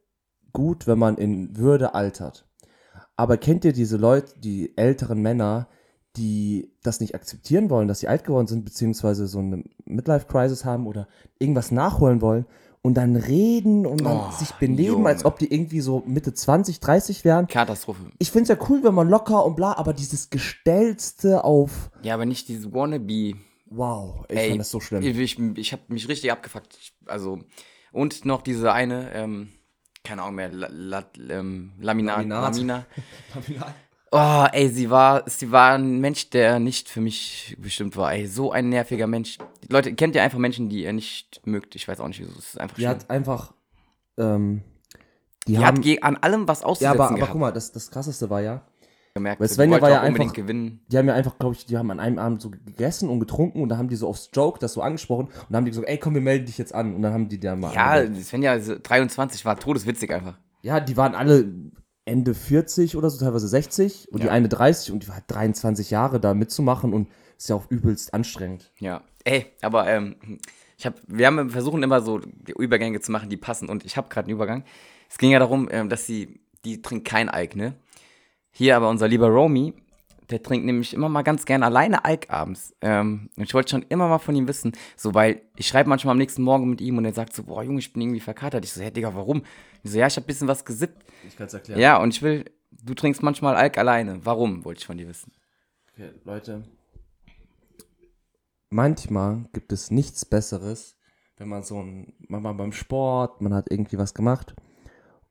gut, 0.53 0.87
wenn 0.87 0.99
man 0.99 1.17
in 1.17 1.57
Würde 1.57 1.95
altert. 1.95 2.47
Aber 3.17 3.37
kennt 3.37 3.65
ihr 3.65 3.73
diese 3.73 3.97
Leute, 3.97 4.39
die 4.39 4.77
älteren 4.77 5.21
Männer, 5.21 5.69
die 6.17 6.71
das 6.83 7.01
nicht 7.01 7.15
akzeptieren 7.15 7.71
wollen, 7.71 7.89
dass 7.89 8.01
sie 8.01 8.09
alt 8.09 8.25
geworden 8.25 8.47
sind, 8.47 8.65
beziehungsweise 8.65 9.27
so 9.27 9.39
eine 9.39 9.65
Midlife-Crisis 9.87 10.65
haben 10.65 10.87
oder 10.87 11.09
irgendwas 11.39 11.71
nachholen 11.71 12.21
wollen 12.21 12.47
und 12.83 12.95
dann 12.95 13.17
reden 13.17 13.87
und 13.87 14.05
dann 14.05 14.19
Oh, 14.29 14.31
sich 14.33 14.51
benehmen, 14.55 14.85
Junge. 14.97 15.09
als 15.09 15.25
ob 15.25 15.39
die 15.39 15.53
irgendwie 15.55 15.81
so 15.81 16.03
Mitte 16.05 16.35
20, 16.35 16.81
30 16.81 17.25
wären. 17.25 17.47
Katastrophe. 17.47 18.01
Ich 18.19 18.31
finde 18.31 18.53
es 18.53 18.59
ja 18.59 18.67
cool, 18.69 18.83
wenn 18.83 18.95
man 18.95 19.09
locker 19.09 19.45
und 19.47 19.57
bla, 19.57 19.75
aber 19.77 19.93
dieses 19.95 20.29
Gestellste 20.31 21.45
auf, 21.45 21.91
Ja, 22.03 22.15
aber 22.15 22.27
nicht 22.27 22.49
diese 22.49 22.73
Wannabe. 22.75 23.35
wow, 23.67 24.25
ich 24.29 24.37
Ey, 24.39 24.49
fand 24.49 24.61
das 24.61 24.71
so 24.71 24.81
schlimm. 24.81 25.03
Ich, 25.03 25.17
ich, 25.19 25.39
ich 25.57 25.73
habe 25.73 25.83
mich 25.89 26.09
richtig 26.09 26.33
abgefuckt. 26.33 26.77
Ich, 26.81 26.93
also, 27.07 27.39
und 27.93 28.25
noch 28.25 28.43
diese 28.43 28.73
eine, 28.73 29.13
ähm, 29.15 29.49
keine 30.05 30.23
Ahnung 30.23 30.35
mehr, 30.37 30.51
la, 30.53 30.69
la, 30.71 31.05
ähm, 31.31 31.73
Laminat, 31.81 32.19
Laminat. 32.27 32.55
Lamina. 32.55 32.87
Oh, 34.15 34.45
ey, 34.53 34.69
sie 34.69 34.91
war, 34.91 35.23
sie 35.27 35.51
war 35.53 35.73
ein 35.73 35.99
Mensch, 36.01 36.29
der 36.29 36.59
nicht 36.59 36.91
für 36.91 37.01
mich 37.01 37.57
bestimmt 37.59 37.97
war. 37.97 38.13
Ey, 38.13 38.27
so 38.27 38.53
ein 38.53 38.69
nerviger 38.69 39.07
Mensch. 39.07 39.39
Leute, 39.71 39.95
kennt 39.95 40.15
ihr 40.15 40.23
einfach 40.23 40.37
Menschen, 40.39 40.69
die 40.69 40.83
ihr 40.83 40.93
nicht 40.93 41.41
mögt? 41.47 41.75
Ich 41.77 41.89
weiß 41.89 41.99
auch 41.99 42.09
nicht, 42.09 42.21
wieso. 42.21 42.33
Es 42.39 42.49
ist 42.49 42.61
einfach 42.61 42.77
Die 42.77 42.83
schlimm. 42.83 42.91
hat 42.91 43.09
einfach, 43.09 43.55
ähm, 44.19 44.63
die, 45.49 45.53
Die 45.53 45.59
haben, 45.65 45.79
hat 45.79 45.83
ge- 45.83 46.01
an 46.03 46.17
allem 46.19 46.47
was 46.47 46.61
ja, 46.61 46.67
auszusetzen 46.67 46.95
aber, 46.95 47.07
aber 47.09 47.15
gehabt. 47.17 47.33
guck 47.33 47.41
mal, 47.41 47.53
das, 47.53 47.73
das 47.73 47.91
krasseste 47.91 48.29
war 48.29 48.43
ja, 48.43 48.61
gemerkt. 49.15 49.41
weil 49.41 49.49
Svenja 49.49 49.81
war 49.81 49.91
ja 49.91 50.01
einfach- 50.01 50.33
gewinnen. 50.33 50.81
die 50.89 50.99
haben 50.99 51.07
ja 51.09 51.15
einfach, 51.15 51.39
glaube 51.39 51.55
ich, 51.55 51.67
die 51.67 51.77
haben 51.77 51.91
an 51.91 52.01
einem 52.01 52.19
Abend 52.19 52.41
so 52.41 52.51
gegessen 52.51 53.09
und 53.09 53.21
getrunken 53.21 53.63
und 53.63 53.69
da 53.69 53.77
haben 53.77 53.89
die 53.89 53.97
so 53.97 54.09
aufs 54.09 54.31
Joke 54.33 54.59
das 54.59 54.73
so 54.73 54.83
angesprochen 54.83 55.27
und 55.27 55.33
dann 55.51 55.57
haben 55.59 55.65
die 55.65 55.71
gesagt, 55.71 55.89
ey, 55.89 55.99
komm, 55.99 56.15
wir 56.15 56.21
melden 56.21 56.47
dich 56.47 56.59
jetzt 56.59 56.75
an 56.75 56.95
und 56.95 57.03
dann 57.03 57.13
haben 57.13 57.29
die 57.29 57.39
da 57.39 57.55
mal 57.57 57.75
Ja, 57.75 57.91
angemeldet. 57.93 58.25
Svenja 58.27 58.59
so 58.61 58.77
23 58.83 59.45
war 59.45 59.59
todeswitzig 59.59 60.13
einfach. 60.13 60.39
ja, 60.63 60.81
die 60.81 60.97
waren 60.97 61.15
alle 61.15 61.47
Ende 62.05 62.35
40 62.35 62.97
oder 62.97 63.11
so, 63.11 63.25
teilweise 63.25 63.47
60 63.47 64.09
und 64.11 64.23
die 64.23 64.27
Ja. 64.27 64.33
eine 64.33 64.49
30 64.49 64.93
und 64.93 65.03
die 65.05 65.09
war 65.09 65.17
halt 65.17 65.25
23 65.29 65.91
Jahre 65.91 66.19
da 66.19 66.35
mitzumachen 66.35 66.93
und 66.93 67.09
ist 67.39 67.49
ja 67.49 67.57
auch 67.57 67.71
übelst 67.71 68.13
anstrengend. 68.15 68.73
Ja. 68.79 69.03
Ey, 69.25 69.47
aber 69.61 69.87
ähm, 69.89 70.17
ich 70.79 70.85
hab, 70.87 70.95
wir 71.07 71.27
haben 71.29 71.49
versuchen 71.51 71.83
immer 71.85 72.01
so 72.01 72.19
die 72.19 72.53
Übergänge 72.59 72.99
zu 73.01 73.13
machen, 73.13 73.29
die 73.31 73.37
passen. 73.37 73.69
Und 73.69 73.85
ich 73.85 73.97
habe 73.97 74.09
gerade 74.09 74.27
einen 74.27 74.35
Übergang. 74.35 74.65
Es 75.09 75.17
ging 75.19 75.31
ja 75.31 75.39
darum, 75.39 75.69
ähm, 75.71 75.89
dass 75.89 76.07
sie, 76.07 76.41
die 76.65 76.83
trinkt 76.83 77.07
kein 77.07 77.29
Alk, 77.29 77.55
ne? 77.55 77.75
Hier 78.53 78.77
aber 78.77 78.91
unser 78.91 79.09
lieber 79.09 79.29
Romy, 79.29 79.73
der 80.31 80.43
trinkt 80.43 80.67
nämlich 80.67 80.93
immer 80.93 81.09
mal 81.09 81.23
ganz 81.23 81.47
gerne 81.47 81.65
alleine 81.65 82.05
Alk 82.05 82.31
abends. 82.31 82.75
Ähm, 82.83 83.31
und 83.37 83.45
ich 83.45 83.55
wollte 83.55 83.71
schon 83.71 83.83
immer 83.89 84.09
mal 84.09 84.19
von 84.19 84.37
ihm 84.37 84.47
wissen, 84.47 84.73
so, 84.95 85.15
weil 85.15 85.43
ich 85.57 85.67
schreibe 85.67 85.89
manchmal 85.89 86.13
am 86.13 86.19
nächsten 86.19 86.43
Morgen 86.43 86.69
mit 86.69 86.81
ihm 86.83 86.99
und 86.99 87.05
er 87.07 87.15
sagt 87.15 87.33
so, 87.33 87.45
boah, 87.45 87.63
Junge, 87.63 87.79
ich 87.79 87.93
bin 87.93 88.03
irgendwie 88.03 88.21
verkatert. 88.21 88.65
Ich 88.65 88.73
so, 88.73 88.83
hä, 88.83 88.91
Digga, 88.91 89.15
warum? 89.15 89.43
Ich 89.83 89.91
so, 89.91 89.99
ja, 89.99 90.07
ich 90.07 90.17
habe 90.17 90.25
ein 90.25 90.27
bisschen 90.27 90.49
was 90.49 90.65
gesippt. 90.65 91.03
Ich 91.27 91.37
kann 91.37 91.47
es 91.47 91.55
erklären. 91.55 91.81
Ja, 91.81 91.97
und 91.97 92.15
ich 92.15 92.21
will, 92.21 92.45
du 92.71 92.95
trinkst 92.95 93.23
manchmal 93.23 93.57
Alk 93.57 93.79
alleine. 93.79 94.25
Warum, 94.25 94.65
wollte 94.67 94.81
ich 94.81 94.87
von 94.87 94.99
dir 94.99 95.09
wissen. 95.09 95.33
Okay, 95.93 96.11
Leute. 96.25 96.63
Manchmal 98.69 99.47
gibt 99.53 99.73
es 99.73 99.91
nichts 99.91 100.25
Besseres, 100.25 100.97
wenn 101.39 101.49
man 101.49 101.63
so 101.63 101.83
ein, 101.83 102.15
man 102.29 102.45
war 102.45 102.55
beim 102.55 102.73
Sport, 102.73 103.41
man 103.41 103.55
hat 103.55 103.71
irgendwie 103.71 103.99
was 103.99 104.15
gemacht 104.15 104.55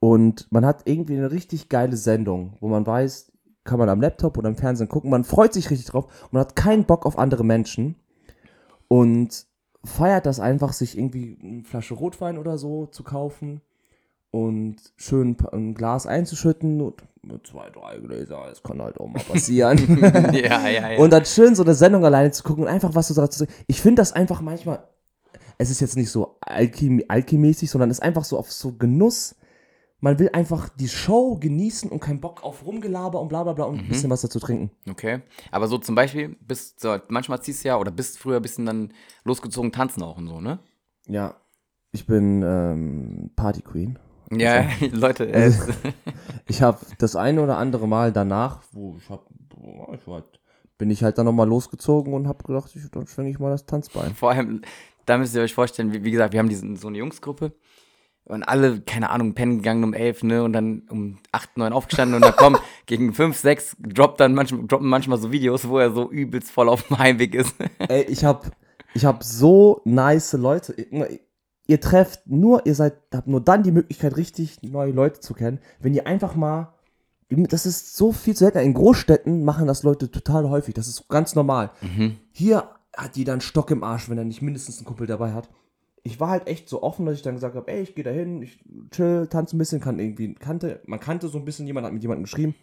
und 0.01 0.51
man 0.51 0.65
hat 0.65 0.81
irgendwie 0.85 1.15
eine 1.15 1.31
richtig 1.31 1.69
geile 1.69 1.95
Sendung, 1.95 2.57
wo 2.59 2.67
man 2.67 2.87
weiß, 2.87 3.31
kann 3.63 3.77
man 3.77 3.87
am 3.87 4.01
Laptop 4.01 4.35
oder 4.39 4.49
im 4.49 4.55
Fernsehen 4.55 4.89
gucken, 4.89 5.11
man 5.11 5.23
freut 5.23 5.53
sich 5.53 5.69
richtig 5.69 5.85
drauf 5.85 6.05
und 6.23 6.33
man 6.33 6.41
hat 6.41 6.55
keinen 6.55 6.85
Bock 6.85 7.05
auf 7.05 7.19
andere 7.19 7.45
Menschen 7.45 7.95
und 8.87 9.45
feiert 9.85 10.25
das 10.25 10.39
einfach, 10.39 10.73
sich 10.73 10.97
irgendwie 10.97 11.37
eine 11.43 11.63
Flasche 11.63 11.93
Rotwein 11.93 12.39
oder 12.39 12.57
so 12.57 12.87
zu 12.87 13.03
kaufen 13.03 13.61
und 14.31 14.77
schön 14.97 15.37
ein 15.51 15.75
Glas 15.75 16.07
einzuschütten 16.07 16.81
und 16.81 17.03
zwei, 17.45 17.69
drei 17.69 17.99
Gläser, 17.99 18.43
das 18.49 18.63
kann 18.63 18.81
halt 18.81 18.99
auch 18.99 19.07
mal 19.07 19.21
passieren. 19.21 19.77
ja, 20.33 20.67
ja, 20.67 20.91
ja. 20.93 20.99
Und 20.99 21.13
dann 21.13 21.25
schön 21.25 21.53
so 21.53 21.61
eine 21.61 21.75
Sendung 21.75 22.03
alleine 22.03 22.31
zu 22.31 22.41
gucken 22.41 22.63
und 22.63 22.71
einfach 22.71 22.95
was 22.95 23.09
so 23.09 23.13
dazu 23.13 23.37
zu 23.37 23.39
sagen. 23.45 23.53
Ich 23.67 23.81
finde 23.81 24.01
das 24.01 24.13
einfach 24.13 24.41
manchmal, 24.41 24.83
es 25.59 25.69
ist 25.69 25.79
jetzt 25.79 25.95
nicht 25.95 26.09
so 26.09 26.37
alchim 26.41 27.03
alchemimäßig, 27.07 27.69
sondern 27.69 27.91
es 27.91 27.99
ist 27.99 28.03
einfach 28.03 28.23
so 28.23 28.39
auf 28.39 28.51
so 28.51 28.71
Genuss. 28.73 29.35
Man 30.03 30.17
will 30.17 30.29
einfach 30.33 30.67
die 30.69 30.87
Show 30.87 31.35
genießen 31.39 31.89
und 31.91 31.99
keinen 31.99 32.19
Bock 32.19 32.43
auf 32.43 32.65
Rumgelaber 32.65 33.21
und 33.21 33.27
bla 33.29 33.43
bla 33.43 33.53
bla 33.53 33.65
und 33.65 33.77
ein 33.79 33.87
bisschen 33.87 34.09
was 34.09 34.21
dazu 34.21 34.39
trinken. 34.39 34.71
Okay. 34.89 35.21
Aber 35.51 35.67
so 35.67 35.77
zum 35.77 35.93
Beispiel, 35.95 36.35
bist 36.41 36.79
so, 36.79 36.97
manchmal 37.07 37.41
ziehst 37.41 37.63
du 37.63 37.67
ja 37.69 37.77
oder 37.77 37.91
bist 37.91 38.17
früher 38.17 38.37
ein 38.37 38.41
bisschen 38.41 38.65
dann 38.65 38.93
losgezogen 39.23 39.71
tanzen 39.71 40.01
auch 40.01 40.17
und 40.17 40.27
so, 40.27 40.41
ne? 40.41 40.57
Ja, 41.07 41.35
ich 41.91 42.07
bin 42.07 42.41
ähm, 42.43 43.29
Party 43.35 43.61
Queen. 43.61 43.99
Ja, 44.31 44.65
Leute, 44.91 45.29
äh, 45.29 45.43
Also- 45.43 45.71
Ich 46.47 46.61
habe 46.63 46.79
das 46.97 47.15
eine 47.15 47.41
oder 47.43 47.57
andere 47.57 47.87
Mal 47.87 48.11
danach, 48.11 48.63
wo 48.71 48.95
ich 48.97 49.07
hab, 49.09 49.25
boah, 49.49 49.93
ich 49.93 50.05
war 50.07 50.15
halt, 50.15 50.39
bin 50.79 50.89
ich 50.89 51.03
halt 51.03 51.17
dann 51.19 51.25
nochmal 51.25 51.47
losgezogen 51.47 52.13
und 52.13 52.27
habe 52.27 52.43
gedacht, 52.43 52.71
ich, 52.75 52.89
dann 52.89 53.05
schwinge 53.07 53.29
ich 53.29 53.37
mal 53.39 53.51
das 53.51 53.65
Tanzbein. 53.67 54.15
vor 54.15 54.31
allem, 54.31 54.61
da 55.05 55.17
müsst 55.17 55.35
ihr 55.35 55.41
euch 55.43 55.53
vorstellen, 55.53 55.93
wie, 55.93 56.03
wie 56.03 56.11
gesagt, 56.11 56.33
wir 56.33 56.39
haben 56.39 56.49
diesen, 56.49 56.75
so 56.75 56.87
eine 56.87 56.97
Jungsgruppe 56.97 57.53
und 58.25 58.43
alle, 58.43 58.81
keine 58.81 59.09
Ahnung, 59.09 59.33
pennen 59.33 59.57
gegangen 59.57 59.83
um 59.83 59.93
elf, 59.93 60.23
ne, 60.23 60.43
und 60.43 60.53
dann 60.53 60.83
um 60.89 61.17
acht, 61.31 61.57
neun 61.57 61.73
aufgestanden 61.73 62.15
und 62.15 62.21
dann 62.21 62.35
kommen 62.35 62.57
gegen 62.85 63.13
fünf, 63.13 63.37
sechs, 63.37 63.75
droppt 63.79 64.19
dann 64.19 64.33
manchmal, 64.33 64.65
droppen 64.67 64.87
manchmal 64.87 65.17
so 65.17 65.31
Videos, 65.31 65.67
wo 65.67 65.79
er 65.79 65.91
so 65.91 66.09
übelst 66.09 66.51
voll 66.51 66.69
auf 66.69 66.83
dem 66.87 66.99
Heimweg 66.99 67.35
ist. 67.35 67.55
Ey, 67.89 68.03
ich 68.03 68.23
hab, 68.23 68.51
ich 68.93 69.05
hab 69.05 69.23
so 69.23 69.81
nice 69.85 70.33
Leute. 70.33 70.73
Ihr, 71.67 71.79
trefft 71.79 72.27
nur, 72.27 72.65
ihr 72.65 72.75
seid, 72.75 72.95
habt 73.13 73.27
nur 73.27 73.41
dann 73.41 73.63
die 73.63 73.71
Möglichkeit, 73.71 74.17
richtig 74.17 74.61
neue 74.61 74.91
Leute 74.91 75.19
zu 75.19 75.33
kennen, 75.33 75.59
wenn 75.79 75.93
ihr 75.93 76.07
einfach 76.07 76.35
mal. 76.35 76.73
Das 77.29 77.65
ist 77.65 77.95
so 77.95 78.11
viel 78.11 78.33
zu 78.35 78.43
selten. 78.43 78.59
In 78.59 78.73
Großstädten 78.73 79.45
machen 79.45 79.65
das 79.65 79.83
Leute 79.83 80.11
total 80.11 80.49
häufig. 80.49 80.73
Das 80.73 80.89
ist 80.89 81.07
ganz 81.07 81.33
normal. 81.33 81.71
Hier 82.33 82.67
hat 82.93 83.15
jeder 83.15 83.31
einen 83.31 83.39
Stock 83.39 83.71
im 83.71 83.85
Arsch, 83.85 84.09
wenn 84.09 84.17
er 84.17 84.25
nicht 84.25 84.41
mindestens 84.41 84.79
einen 84.79 84.85
Kumpel 84.85 85.07
dabei 85.07 85.31
hat. 85.31 85.47
Ich 86.03 86.19
war 86.19 86.29
halt 86.29 86.47
echt 86.47 86.67
so 86.67 86.81
offen, 86.81 87.05
dass 87.05 87.15
ich 87.15 87.21
dann 87.21 87.35
gesagt 87.35 87.55
habe, 87.55 87.71
ey, 87.71 87.81
ich 87.81 87.93
gehe 87.93 88.03
da 88.03 88.09
hin, 88.09 88.41
ich 88.41 88.59
chill, 88.89 89.27
tanze 89.27 89.55
ein 89.55 89.59
bisschen, 89.59 89.79
kann 89.79 89.99
irgendwie, 89.99 90.33
kannte, 90.33 90.81
man 90.85 90.99
kannte 90.99 91.27
so 91.27 91.37
ein 91.37 91.45
bisschen, 91.45 91.67
jemand 91.67 91.85
hat 91.85 91.93
mit 91.93 92.01
jemandem 92.01 92.23
geschrieben. 92.23 92.55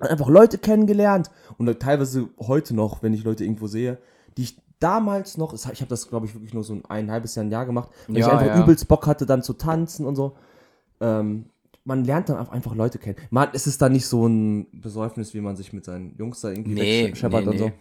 Hat 0.00 0.10
einfach 0.10 0.28
Leute 0.28 0.58
kennengelernt 0.58 1.30
und 1.56 1.80
teilweise 1.80 2.28
heute 2.40 2.74
noch, 2.74 3.02
wenn 3.02 3.14
ich 3.14 3.24
Leute 3.24 3.44
irgendwo 3.44 3.68
sehe, 3.68 3.98
die 4.36 4.42
ich 4.42 4.60
damals 4.80 5.38
noch, 5.38 5.54
ich 5.54 5.64
habe 5.80 5.88
das 5.88 6.08
glaube 6.08 6.26
ich 6.26 6.34
wirklich 6.34 6.52
nur 6.52 6.64
so 6.64 6.74
ein, 6.74 6.84
ein 6.86 7.10
halbes 7.10 7.34
Jahr, 7.36 7.44
ein 7.44 7.50
Jahr 7.50 7.64
gemacht, 7.64 7.88
weil 8.12 8.20
ich 8.20 8.26
Ja, 8.26 8.32
einfach 8.38 8.46
ja. 8.46 8.60
übelst 8.60 8.88
Bock 8.88 9.06
hatte, 9.06 9.24
dann 9.24 9.42
zu 9.42 9.54
tanzen 9.54 10.04
und 10.04 10.16
so. 10.16 10.36
Ähm, 11.00 11.46
man 11.84 12.04
lernt 12.04 12.28
dann 12.30 12.48
einfach 12.48 12.74
Leute 12.74 12.98
kennen. 12.98 13.16
Man, 13.30 13.48
es 13.52 13.66
ist 13.66 13.80
dann 13.82 13.92
nicht 13.92 14.06
so 14.06 14.26
ein 14.26 14.66
Besäufnis, 14.72 15.34
wie 15.34 15.40
man 15.40 15.54
sich 15.54 15.72
mit 15.72 15.84
seinen 15.84 16.16
Jungs 16.16 16.40
da 16.40 16.48
irgendwie 16.50 16.76
Nee, 16.76 17.04
wegscheppert 17.08 17.44
nee, 17.44 17.50
und 17.50 17.58
so. 17.58 17.72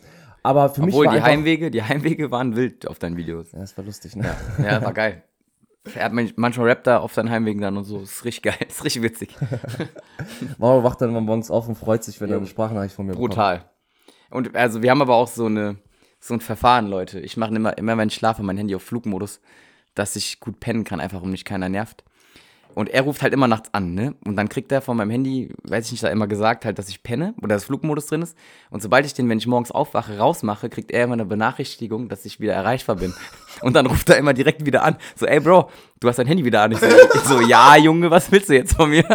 Aber 0.43 0.69
für 0.69 0.81
mich 0.81 0.93
Obwohl 0.93 1.05
war 1.07 1.13
die 1.13 1.17
einfach, 1.19 1.29
Heimwege, 1.29 1.71
die 1.71 1.81
Heimwege 1.83 2.29
waren 2.29 2.55
wild 2.55 2.87
auf 2.87 2.99
deinen 2.99 3.15
Videos. 3.17 3.51
Ja, 3.53 3.59
das 3.59 3.77
war 3.77 3.85
lustig, 3.85 4.15
ne? 4.15 4.35
Ja, 4.61 4.81
war 4.83 4.93
geil. 4.93 5.23
Er 5.95 6.05
hat 6.05 6.13
manch- 6.13 6.33
manchmal 6.35 6.67
rappt 6.67 6.87
er 6.87 7.01
auf 7.01 7.13
seinen 7.13 7.29
Heimwegen 7.29 7.61
dann 7.61 7.75
und 7.77 7.83
so. 7.85 8.01
Ist 8.01 8.23
richtig 8.25 8.43
geil, 8.43 8.55
ist 8.67 8.83
richtig 8.83 9.01
witzig. 9.03 9.35
Mauer 10.57 10.83
wacht 10.83 11.01
dann 11.01 11.09
immer 11.09 11.21
morgens 11.21 11.49
auf 11.51 11.67
und 11.67 11.75
freut 11.75 12.03
sich, 12.03 12.19
wenn 12.21 12.29
er 12.29 12.37
eine 12.37 12.47
Sprachnachricht 12.47 12.95
von 12.95 13.05
mir 13.05 13.13
bekommt. 13.13 13.29
Brutal. 13.31 13.65
Und 14.29 14.55
also 14.55 14.81
wir 14.81 14.91
haben 14.91 15.01
aber 15.01 15.15
auch 15.15 15.27
so 15.27 15.45
eine 15.45 15.77
so 16.19 16.33
ein 16.33 16.39
Verfahren, 16.39 16.87
Leute. 16.87 17.19
Ich 17.19 17.35
mache 17.35 17.53
immer, 17.53 17.77
immer 17.77 17.97
wenn 17.97 18.07
ich 18.07 18.13
schlafe, 18.15 18.43
mein 18.43 18.55
Handy 18.57 18.73
auf 18.75 18.83
Flugmodus, 18.83 19.41
dass 19.93 20.15
ich 20.15 20.39
gut 20.39 20.61
pennen 20.61 20.85
kann, 20.85 21.01
einfach 21.01 21.21
um 21.21 21.29
mich 21.31 21.43
keiner 21.43 21.67
nervt. 21.67 22.05
Und 22.75 22.89
er 22.89 23.03
ruft 23.03 23.21
halt 23.21 23.33
immer 23.33 23.47
nachts 23.47 23.69
an, 23.73 23.93
ne? 23.93 24.15
Und 24.25 24.35
dann 24.35 24.49
kriegt 24.49 24.71
er 24.71 24.81
von 24.81 24.97
meinem 24.97 25.11
Handy, 25.11 25.53
weiß 25.63 25.85
ich 25.85 25.91
nicht, 25.93 26.03
da 26.03 26.09
immer 26.09 26.27
gesagt 26.27 26.65
halt, 26.65 26.79
dass 26.79 26.89
ich 26.89 27.03
penne 27.03 27.33
oder 27.41 27.55
dass 27.55 27.65
Flugmodus 27.65 28.07
drin 28.07 28.21
ist. 28.21 28.37
Und 28.69 28.81
sobald 28.81 29.05
ich 29.05 29.13
den, 29.13 29.29
wenn 29.29 29.37
ich 29.37 29.47
morgens 29.47 29.71
aufwache, 29.71 30.17
rausmache, 30.17 30.69
kriegt 30.69 30.91
er 30.91 31.03
immer 31.03 31.13
eine 31.13 31.25
Benachrichtigung, 31.25 32.09
dass 32.09 32.25
ich 32.25 32.39
wieder 32.39 32.53
erreichbar 32.53 32.95
bin. 32.95 33.13
Und 33.61 33.75
dann 33.75 33.85
ruft 33.85 34.09
er 34.09 34.17
immer 34.17 34.33
direkt 34.33 34.65
wieder 34.65 34.83
an. 34.83 34.97
So, 35.15 35.25
ey 35.25 35.39
Bro, 35.39 35.69
du 35.99 36.07
hast 36.07 36.17
dein 36.17 36.27
Handy 36.27 36.43
wieder 36.43 36.61
an. 36.61 36.71
Ich 36.71 36.79
so, 36.79 36.87
ich 36.87 37.21
so 37.21 37.41
ja, 37.41 37.77
Junge, 37.77 38.09
was 38.09 38.31
willst 38.31 38.49
du 38.49 38.53
jetzt 38.53 38.75
von 38.75 38.89
mir? 38.89 39.03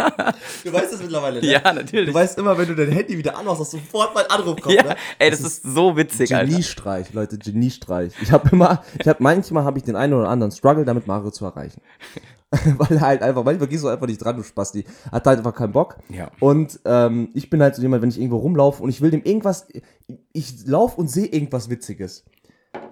Du 0.63 0.73
weißt 0.73 0.93
das 0.93 1.01
mittlerweile, 1.01 1.39
ne? 1.39 1.47
ja, 1.47 1.73
natürlich. 1.73 2.09
Du 2.09 2.13
weißt 2.13 2.37
immer, 2.37 2.57
wenn 2.57 2.67
du 2.67 2.75
dein 2.75 2.91
Handy 2.91 3.17
wieder 3.17 3.37
anmachst, 3.37 3.61
dass 3.61 3.71
sofort 3.71 4.13
mein 4.13 4.25
Anruf 4.27 4.59
kommt, 4.61 4.75
ja, 4.75 4.83
ne? 4.83 4.95
ey, 5.17 5.29
das, 5.29 5.41
ist, 5.41 5.63
so 5.63 5.95
witzig, 5.95 6.35
Alter. 6.35 6.49
Geniestreich, 6.49 7.13
Leute, 7.13 7.37
Geniestreich. 7.37 8.13
Ich 8.21 8.31
habe 8.31 8.49
immer, 8.51 8.83
ich 8.99 9.07
habe 9.07 9.21
manchmal 9.21 9.63
habe 9.63 9.77
ich 9.77 9.83
den 9.83 9.95
einen 9.95 10.13
oder 10.13 10.29
anderen 10.29 10.51
Struggle 10.51 10.85
damit 10.85 11.07
Mario 11.07 11.31
zu 11.31 11.45
erreichen. 11.45 11.81
weil 12.77 12.97
er 12.97 13.01
halt 13.01 13.21
einfach, 13.21 13.43
manchmal 13.43 13.67
gehst 13.67 13.83
du 13.83 13.87
einfach 13.89 14.07
nicht 14.07 14.23
dran, 14.23 14.37
du 14.37 14.43
Spasti. 14.43 14.85
Hat 15.11 15.25
halt 15.25 15.37
einfach 15.37 15.53
keinen 15.53 15.71
Bock. 15.71 15.97
Ja. 16.09 16.31
Und 16.39 16.79
ähm, 16.85 17.29
ich 17.33 17.49
bin 17.49 17.61
halt 17.61 17.75
so 17.75 17.81
jemand, 17.81 18.01
wenn 18.01 18.09
ich 18.09 18.17
irgendwo 18.17 18.37
rumlaufe 18.37 18.81
und 18.81 18.89
ich 18.89 19.01
will 19.01 19.11
dem 19.11 19.23
irgendwas, 19.23 19.67
ich 20.33 20.65
laufe 20.65 20.99
und 20.99 21.09
sehe 21.09 21.27
irgendwas 21.27 21.69
Witziges. 21.69 22.25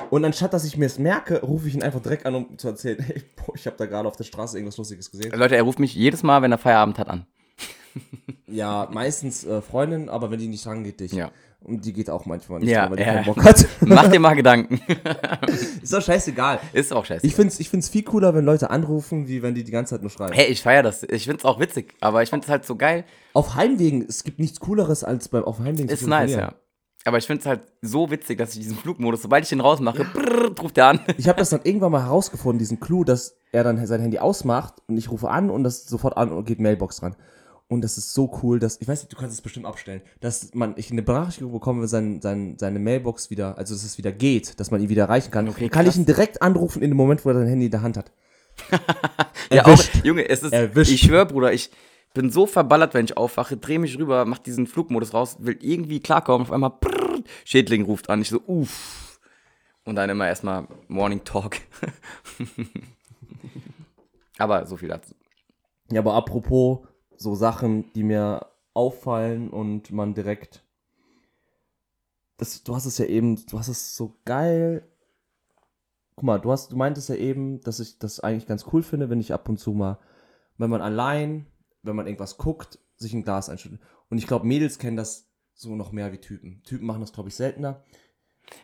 Und 0.09 0.25
anstatt, 0.25 0.53
dass 0.53 0.63
ich 0.63 0.77
mir 0.77 0.85
es 0.85 0.99
merke, 0.99 1.41
rufe 1.41 1.67
ich 1.67 1.75
ihn 1.75 1.83
einfach 1.83 2.01
direkt 2.01 2.25
an, 2.25 2.35
um 2.35 2.57
zu 2.57 2.67
erzählen, 2.67 2.99
hey, 3.03 3.23
boah, 3.35 3.55
ich 3.55 3.65
habe 3.65 3.77
da 3.77 3.85
gerade 3.85 4.07
auf 4.07 4.15
der 4.15 4.23
Straße 4.23 4.57
irgendwas 4.57 4.77
Lustiges 4.77 5.09
gesehen. 5.09 5.31
Leute, 5.35 5.55
er 5.55 5.63
ruft 5.63 5.79
mich 5.79 5.95
jedes 5.95 6.23
Mal, 6.23 6.41
wenn 6.41 6.51
er 6.51 6.57
Feierabend 6.57 6.99
hat, 6.99 7.09
an. 7.09 7.25
Ja, 8.47 8.87
meistens 8.91 9.43
äh, 9.43 9.61
Freundin, 9.61 10.07
aber 10.07 10.31
wenn 10.31 10.39
die 10.39 10.47
nicht 10.47 10.65
rangeht, 10.67 10.99
dich. 10.99 11.11
Ja. 11.11 11.31
Und 11.67 11.83
die 11.83 11.91
geht 11.91 12.09
auch 12.09 12.25
manchmal 12.25 12.59
nicht, 12.61 12.69
Ja, 12.69 12.83
ran, 12.83 12.91
weil 12.91 12.97
die 12.97 13.03
ja. 13.03 13.13
keinen 13.15 13.25
Bock 13.25 13.43
hat. 13.43 13.65
Mach 13.81 14.07
dir 14.07 14.19
mal 14.21 14.33
Gedanken. 14.35 14.79
Ist 15.81 15.91
doch 15.93 16.01
scheißegal. 16.01 16.59
ist 16.71 16.93
auch 16.93 17.03
scheiße. 17.03 17.27
Ich 17.27 17.35
find's, 17.35 17.59
ich 17.59 17.69
find's 17.69 17.89
viel 17.89 18.03
cooler, 18.03 18.33
wenn 18.33 18.45
Leute 18.45 18.69
anrufen, 18.69 19.27
wie 19.27 19.41
wenn 19.43 19.53
die 19.53 19.65
die 19.65 19.71
ganze 19.71 19.95
Zeit 19.95 20.01
nur 20.01 20.09
schreiben. 20.09 20.33
hey, 20.33 20.45
ich 20.47 20.61
feiere 20.61 20.83
das. 20.83 21.03
Ich 21.03 21.25
find's 21.25 21.43
auch 21.43 21.59
witzig, 21.59 21.93
aber 21.99 22.23
ich 22.23 22.29
find's 22.29 22.47
halt 22.47 22.65
so 22.65 22.77
geil. 22.77 23.03
Auf 23.33 23.55
Heimwegen, 23.55 24.05
es 24.07 24.23
gibt 24.23 24.39
nichts 24.39 24.59
Cooleres, 24.61 25.03
als 25.03 25.27
beim 25.27 25.43
auf 25.43 25.59
Heimwegen 25.59 25.89
Ist 25.89 26.07
nice, 26.07 26.31
ja. 26.31 26.53
Aber 27.03 27.17
ich 27.17 27.25
find's 27.27 27.45
halt 27.45 27.61
so 27.81 28.11
witzig, 28.11 28.37
dass 28.37 28.53
ich 28.53 28.59
diesen 28.59 28.75
Flugmodus, 28.77 29.21
sobald 29.21 29.43
ich 29.43 29.49
den 29.49 29.61
rausmache, 29.61 30.03
brrr, 30.13 30.51
ruft 30.61 30.77
er 30.77 30.87
an. 30.87 30.99
Ich 31.17 31.27
habe 31.27 31.39
das 31.39 31.49
dann 31.49 31.61
irgendwann 31.63 31.91
mal 31.91 32.03
herausgefunden, 32.03 32.59
diesen 32.59 32.79
Clou, 32.79 33.03
dass 33.03 33.37
er 33.51 33.63
dann 33.63 33.85
sein 33.85 34.01
Handy 34.01 34.19
ausmacht 34.19 34.75
und 34.87 34.97
ich 34.97 35.09
rufe 35.11 35.29
an 35.29 35.49
und 35.49 35.63
das 35.63 35.85
sofort 35.85 36.17
an 36.17 36.31
und 36.31 36.45
geht 36.45 36.59
Mailbox 36.59 36.97
dran. 36.97 37.15
Und 37.69 37.81
das 37.81 37.97
ist 37.97 38.13
so 38.13 38.39
cool, 38.41 38.59
dass, 38.59 38.79
ich 38.79 38.87
weiß 38.87 39.01
nicht, 39.01 39.11
du 39.11 39.17
kannst 39.17 39.33
es 39.33 39.41
bestimmt 39.41 39.65
abstellen, 39.65 40.01
dass 40.21 40.53
man, 40.53 40.73
ich 40.77 40.89
eine 40.89 41.03
Benachrichtigung 41.03 41.51
bekomme, 41.51 41.81
wenn 41.81 41.87
sein, 41.89 42.21
sein, 42.21 42.55
seine 42.57 42.79
Mailbox 42.79 43.29
wieder, 43.29 43.57
also 43.57 43.73
dass 43.73 43.83
es 43.83 43.97
wieder 43.97 44.13
geht, 44.13 44.57
dass 44.59 44.71
man 44.71 44.81
ihn 44.81 44.87
wieder 44.87 45.03
erreichen 45.03 45.31
kann. 45.31 45.49
Okay, 45.49 45.67
kann 45.67 45.83
krass. 45.83 45.95
ich 45.95 45.99
ihn 45.99 46.05
direkt 46.05 46.41
anrufen 46.41 46.81
in 46.81 46.91
dem 46.91 46.97
Moment, 46.97 47.25
wo 47.25 47.29
er 47.29 47.35
sein 47.35 47.47
Handy 47.47 47.65
in 47.65 47.71
der 47.71 47.81
Hand 47.81 47.97
hat. 47.97 48.11
Ja, 49.49 49.65
auch. 49.65 49.81
Junge, 50.03 50.27
es 50.27 50.43
ist, 50.43 50.51
Erwischt. 50.51 50.91
ich 50.91 50.99
schwör, 50.99 51.23
Bruder, 51.23 51.53
ich 51.53 51.71
bin 52.13 52.29
so 52.31 52.47
verballert, 52.47 52.93
wenn 52.93 53.05
ich 53.05 53.15
aufwache, 53.15 53.55
dreh 53.55 53.77
mich 53.77 53.97
rüber, 53.97 54.25
mach 54.25 54.39
diesen 54.39 54.67
Flugmodus 54.67 55.13
raus, 55.13 55.37
will 55.39 55.57
irgendwie 55.61 56.01
klarkommen, 56.01 56.45
auf 56.45 56.51
einmal 56.51 56.71
brrr, 56.71 57.23
Schädling 57.45 57.85
ruft 57.85 58.09
an, 58.09 58.21
ich 58.21 58.27
so, 58.27 58.41
uff. 58.45 59.19
Und 59.85 59.95
dann 59.95 60.09
immer 60.09 60.27
erstmal 60.27 60.67
Morning 60.89 61.23
Talk. 61.23 61.59
Aber 64.37 64.65
so 64.65 64.75
viel 64.75 64.89
dazu. 64.89 65.13
Ja, 65.89 66.01
aber 66.01 66.13
apropos 66.13 66.79
so 67.17 67.35
Sachen, 67.35 67.91
die 67.93 68.03
mir 68.03 68.47
auffallen 68.73 69.49
und 69.49 69.91
man 69.91 70.13
direkt. 70.13 70.63
Das, 72.37 72.63
du 72.63 72.75
hast 72.75 72.85
es 72.85 72.99
ja 72.99 73.05
eben, 73.05 73.43
du 73.47 73.57
hast 73.57 73.67
es 73.67 73.95
so 73.95 74.15
geil. 74.23 74.87
Guck 76.15 76.23
mal, 76.23 76.39
du 76.39 76.51
hast, 76.51 76.71
du 76.71 76.77
meintest 76.77 77.09
ja 77.09 77.15
eben, 77.15 77.61
dass 77.61 77.79
ich 77.79 77.99
das 77.99 78.19
eigentlich 78.19 78.47
ganz 78.47 78.65
cool 78.71 78.83
finde, 78.83 79.09
wenn 79.09 79.19
ich 79.19 79.33
ab 79.33 79.49
und 79.49 79.57
zu 79.57 79.73
mal, 79.73 79.99
wenn 80.57 80.69
man 80.69 80.81
allein, 80.81 81.47
wenn 81.83 81.95
man 81.95 82.07
irgendwas 82.07 82.37
guckt, 82.37 82.79
sich 82.95 83.13
ein 83.13 83.23
Glas 83.23 83.49
einschüttet. 83.49 83.81
Und 84.09 84.17
ich 84.17 84.27
glaube, 84.27 84.47
Mädels 84.47 84.79
kennen 84.79 84.97
das 84.97 85.27
so 85.53 85.75
noch 85.75 85.91
mehr 85.91 86.11
wie 86.11 86.19
Typen. 86.19 86.61
Typen 86.63 86.85
machen 86.85 87.01
das, 87.01 87.13
glaube 87.13 87.29
ich, 87.29 87.35
seltener. 87.35 87.83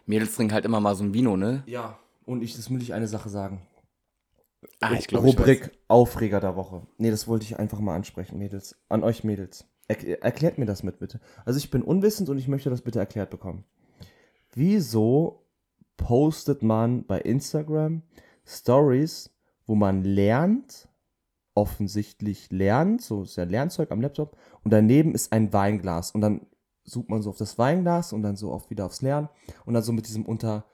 Mädels 0.05 0.35
trinken 0.35 0.53
halt 0.53 0.65
immer 0.65 0.79
mal 0.79 0.95
so 0.95 1.03
ein 1.03 1.13
Vino, 1.13 1.37
ne? 1.37 1.63
Ja. 1.65 1.99
Und 2.25 2.41
ich, 2.41 2.55
das 2.55 2.69
will 2.69 2.81
ich 2.81 2.93
eine 2.93 3.07
Sache 3.07 3.29
sagen. 3.29 3.67
Ah, 4.79 4.93
ich 4.93 5.07
glaube, 5.07 5.27
ich 5.27 5.37
Rubrik 5.37 5.71
Aufreger 5.87 6.39
der 6.39 6.55
Woche. 6.55 6.85
Nee, 6.97 7.11
das 7.11 7.27
wollte 7.27 7.45
ich 7.45 7.59
einfach 7.59 7.79
mal 7.79 7.95
ansprechen, 7.95 8.37
Mädels. 8.37 8.77
An 8.89 9.03
euch 9.03 9.23
Mädels. 9.23 9.65
Er 9.87 10.23
erklärt 10.23 10.57
mir 10.57 10.65
das 10.65 10.83
mit, 10.83 10.99
bitte. 10.99 11.19
Also 11.45 11.57
ich 11.57 11.69
bin 11.69 11.81
unwissend 11.81 12.29
und 12.29 12.37
ich 12.37 12.47
möchte 12.47 12.69
das 12.69 12.81
bitte 12.81 12.99
erklärt 12.99 13.29
bekommen. 13.29 13.65
Wieso 14.53 15.45
postet 15.97 16.63
man 16.63 17.05
bei 17.05 17.19
Instagram 17.19 18.03
Stories, 18.45 19.31
wo 19.65 19.75
man 19.75 20.03
lernt, 20.03 20.87
offensichtlich 21.55 22.51
lernt, 22.51 23.01
so 23.01 23.23
ist 23.23 23.35
ja 23.35 23.43
Lernzeug 23.43 23.91
am 23.91 24.01
Laptop, 24.01 24.37
und 24.63 24.71
daneben 24.71 25.13
ist 25.13 25.31
ein 25.31 25.53
Weinglas 25.53 26.11
und 26.11 26.21
dann 26.21 26.47
sucht 26.83 27.09
man 27.09 27.21
so 27.21 27.29
auf 27.29 27.37
das 27.37 27.57
Weinglas 27.57 28.13
und 28.13 28.23
dann 28.23 28.35
so 28.35 28.51
auf 28.51 28.69
wieder 28.69 28.85
aufs 28.85 29.01
Lernen 29.01 29.29
und 29.65 29.73
dann 29.73 29.83
so 29.83 29.93
mit 29.93 30.07
diesem 30.07 30.25
unter, 30.25 30.65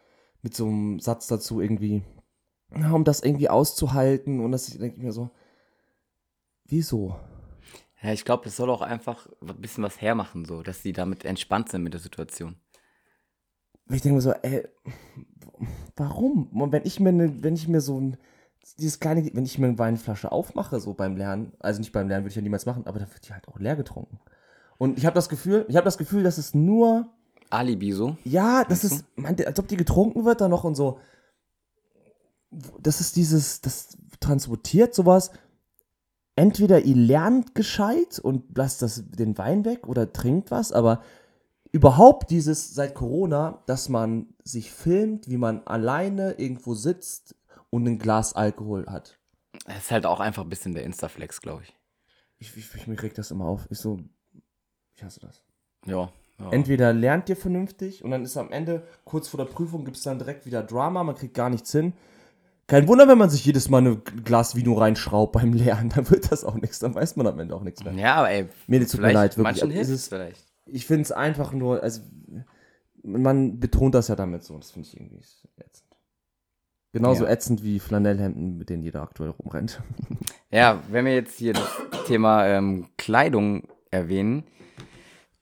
mit 0.41 0.55
so 0.55 0.65
einem 0.65 0.99
Satz 0.99 1.27
dazu 1.27 1.61
irgendwie, 1.61 2.03
um 2.71 3.03
das 3.03 3.21
irgendwie 3.21 3.49
auszuhalten 3.49 4.39
und 4.39 4.51
das 4.51 4.67
denke 4.67 4.97
ich 4.97 5.03
mir 5.03 5.11
so, 5.11 5.31
wieso? 6.65 7.15
Ja, 8.01 8.13
ich 8.13 8.23
glaube, 8.23 8.45
das 8.45 8.55
soll 8.55 8.69
auch 8.69 8.81
einfach 8.81 9.27
ein 9.41 9.59
bisschen 9.59 9.83
was 9.83 9.99
hermachen, 10.01 10.45
so, 10.45 10.61
dass 10.63 10.81
die 10.81 10.93
damit 10.93 11.25
entspannt 11.25 11.69
sind 11.69 11.83
mit 11.83 11.93
der 11.93 11.99
Situation. 11.99 12.55
Ich 13.89 14.01
denke 14.01 14.15
mir 14.15 14.21
so, 14.21 14.31
ey, 14.31 14.67
warum? 15.95 16.47
Und 16.49 16.71
wenn 16.71 16.85
ich 16.85 16.99
mir 16.99 17.11
ne, 17.11 17.43
wenn 17.43 17.55
ich 17.55 17.67
mir 17.67 17.81
so 17.81 17.99
ein 17.99 18.17
dieses 18.77 18.99
kleine, 18.99 19.29
wenn 19.33 19.45
ich 19.45 19.57
mir 19.57 19.67
eine 19.67 19.79
Weinflasche 19.79 20.31
aufmache, 20.31 20.79
so 20.79 20.93
beim 20.93 21.17
Lernen, 21.17 21.53
also 21.59 21.79
nicht 21.79 21.91
beim 21.91 22.07
Lernen 22.07 22.23
würde 22.23 22.31
ich 22.31 22.35
ja 22.35 22.41
niemals 22.41 22.65
machen, 22.65 22.85
aber 22.85 22.99
dann 22.99 23.11
wird 23.11 23.27
die 23.27 23.33
halt 23.33 23.47
auch 23.47 23.59
leer 23.59 23.75
getrunken. 23.75 24.19
Und 24.77 24.97
ich 24.97 25.05
habe 25.05 25.15
das 25.15 25.29
Gefühl, 25.29 25.65
ich 25.67 25.75
habe 25.75 25.85
das 25.85 25.97
Gefühl, 25.97 26.23
dass 26.23 26.37
es 26.37 26.53
nur, 26.53 27.09
Alibi 27.49 27.91
so. 27.91 28.15
ja, 28.23 28.63
das 28.63 28.83
ist, 28.83 29.05
man, 29.15 29.35
als 29.43 29.59
ob 29.59 29.67
die 29.67 29.77
getrunken 29.77 30.23
wird 30.23 30.41
dann 30.41 30.51
noch 30.51 30.63
und 30.63 30.75
so. 30.75 30.99
Das 32.51 33.01
ist 33.01 33.15
dieses, 33.15 33.61
das 33.61 33.97
transportiert 34.19 34.93
sowas. 34.93 35.31
Entweder 36.35 36.81
ihr 36.81 36.95
lernt 36.95 37.53
gescheit 37.53 38.19
und 38.19 38.57
lasst 38.57 38.81
das, 38.81 39.03
den 39.09 39.37
Wein 39.37 39.65
weg 39.65 39.87
oder 39.87 40.13
trinkt 40.13 40.51
was, 40.51 40.71
aber 40.71 41.03
überhaupt 41.71 42.31
dieses 42.31 42.73
seit 42.73 42.95
Corona, 42.95 43.61
dass 43.65 43.89
man 43.89 44.27
sich 44.43 44.71
filmt, 44.71 45.29
wie 45.29 45.37
man 45.37 45.65
alleine 45.67 46.33
irgendwo 46.33 46.73
sitzt 46.73 47.35
und 47.69 47.87
ein 47.87 47.99
Glas 47.99 48.33
Alkohol 48.33 48.85
hat. 48.87 49.19
Das 49.65 49.77
ist 49.77 49.91
halt 49.91 50.05
auch 50.05 50.19
einfach 50.19 50.43
ein 50.43 50.49
bisschen 50.49 50.73
der 50.73 50.83
Instaflex, 50.83 51.41
glaube 51.41 51.63
ich. 51.63 51.75
Ich, 52.39 52.55
ich, 52.55 52.73
ich, 52.73 52.87
mich 52.87 53.01
regt 53.03 53.17
das 53.17 53.31
immer 53.31 53.45
auf. 53.45 53.67
Ich 53.69 53.77
so, 53.77 53.99
ich 54.95 55.03
hasse 55.03 55.19
das. 55.19 55.43
Ja. 55.85 56.11
ja. 56.39 56.49
Entweder 56.51 56.93
lernt 56.93 57.29
ihr 57.29 57.35
vernünftig 57.35 58.03
und 58.03 58.11
dann 58.11 58.23
ist 58.23 58.37
am 58.37 58.51
Ende, 58.51 58.87
kurz 59.03 59.27
vor 59.27 59.37
der 59.37 59.51
Prüfung, 59.51 59.83
gibt 59.85 59.97
es 59.97 60.03
dann 60.03 60.19
direkt 60.19 60.45
wieder 60.45 60.63
Drama, 60.63 61.03
man 61.03 61.15
kriegt 61.15 61.33
gar 61.33 61.49
nichts 61.49 61.71
hin. 61.71 61.93
Kein 62.69 62.87
Wunder, 62.87 63.07
wenn 63.07 63.17
man 63.17 63.29
sich 63.29 63.43
jedes 63.45 63.67
Mal 63.69 63.85
ein 63.85 64.01
Glas 64.23 64.55
Vino 64.55 64.73
reinschraubt 64.75 65.33
beim 65.33 65.53
Lernen, 65.53 65.89
dann 65.95 66.09
wird 66.09 66.31
das 66.31 66.43
auch 66.45 66.55
nichts, 66.55 66.79
dann 66.79 66.95
weiß 66.95 67.15
man 67.17 67.27
am 67.27 67.39
Ende 67.39 67.55
auch 67.55 67.63
nichts 67.63 67.83
mehr. 67.83 67.93
ja, 67.93 68.15
aber 68.15 68.29
ey, 68.29 68.47
Mir 68.67 68.87
tut 68.87 69.01
mir 69.01 69.11
leid, 69.11 69.31
wirklich. 69.37 69.43
manchen 69.43 69.71
hilft 69.71 69.89
ist- 69.89 69.95
es 70.03 70.07
vielleicht. 70.07 70.45
Ich 70.65 70.85
finde 70.85 71.01
es 71.01 71.11
einfach 71.11 71.51
nur, 71.51 71.81
also 71.83 72.01
man 73.03 73.59
betont 73.59 73.95
das 73.95 74.07
ja 74.07 74.15
damit 74.15 74.43
so, 74.43 74.57
das 74.57 74.71
finde 74.71 74.87
ich 74.87 74.95
irgendwie 74.95 75.17
ätzend. 75.57 75.89
Genauso 76.93 77.25
Ja. 77.25 77.31
ätzend 77.31 77.63
wie 77.63 77.79
Flanellhemden, 77.79 78.57
mit 78.57 78.69
denen 78.69 78.83
jeder 78.83 79.01
aktuell 79.01 79.31
rumrennt. 79.31 79.81
Ja, 80.51 80.81
wenn 80.89 81.05
wir 81.05 81.13
jetzt 81.13 81.37
hier 81.37 81.53
das 81.53 81.67
Thema 82.07 82.45
ähm, 82.47 82.87
Kleidung 82.97 83.67
erwähnen, 83.91 84.43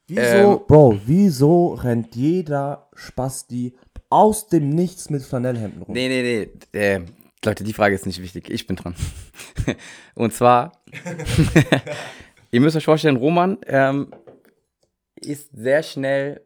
Wieso, 0.09 0.21
Ähm, 0.21 0.59
Bro, 0.67 0.99
wieso 1.05 1.73
rennt 1.73 2.15
jeder 2.15 2.89
Spasti 2.93 3.75
aus 4.09 4.47
dem 4.47 4.69
Nichts 4.69 5.09
mit 5.09 5.21
Flanellhemden 5.21 5.82
rum? 5.82 5.93
Nee, 5.93 6.07
nee, 6.07 6.49
nee. 6.73 7.01
Leute, 7.45 7.63
die 7.63 7.73
Frage 7.73 7.95
ist 7.95 8.05
nicht 8.05 8.21
wichtig. 8.21 8.49
Ich 8.49 8.67
bin 8.67 8.75
dran. 8.75 8.95
Und 10.15 10.33
zwar, 10.33 10.71
ihr 12.51 12.61
müsst 12.61 12.75
euch 12.75 12.85
vorstellen, 12.85 13.17
Roman 13.17 13.57
ähm, 13.67 14.13
ist 15.15 15.49
sehr 15.53 15.83
schnell 15.83 16.41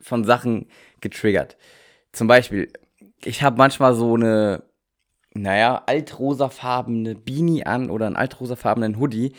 von 0.00 0.24
Sachen 0.24 0.68
getriggert. 1.00 1.56
Zum 2.12 2.26
Beispiel, 2.26 2.72
ich 3.24 3.42
habe 3.42 3.56
manchmal 3.56 3.94
so 3.94 4.14
eine, 4.14 4.64
naja, 5.32 5.82
altrosafarbene 5.86 7.14
Beanie 7.14 7.64
an 7.64 7.88
oder 7.90 8.06
einen 8.06 8.16
altrosafarbenen 8.16 8.98
Hoodie. 8.98 9.34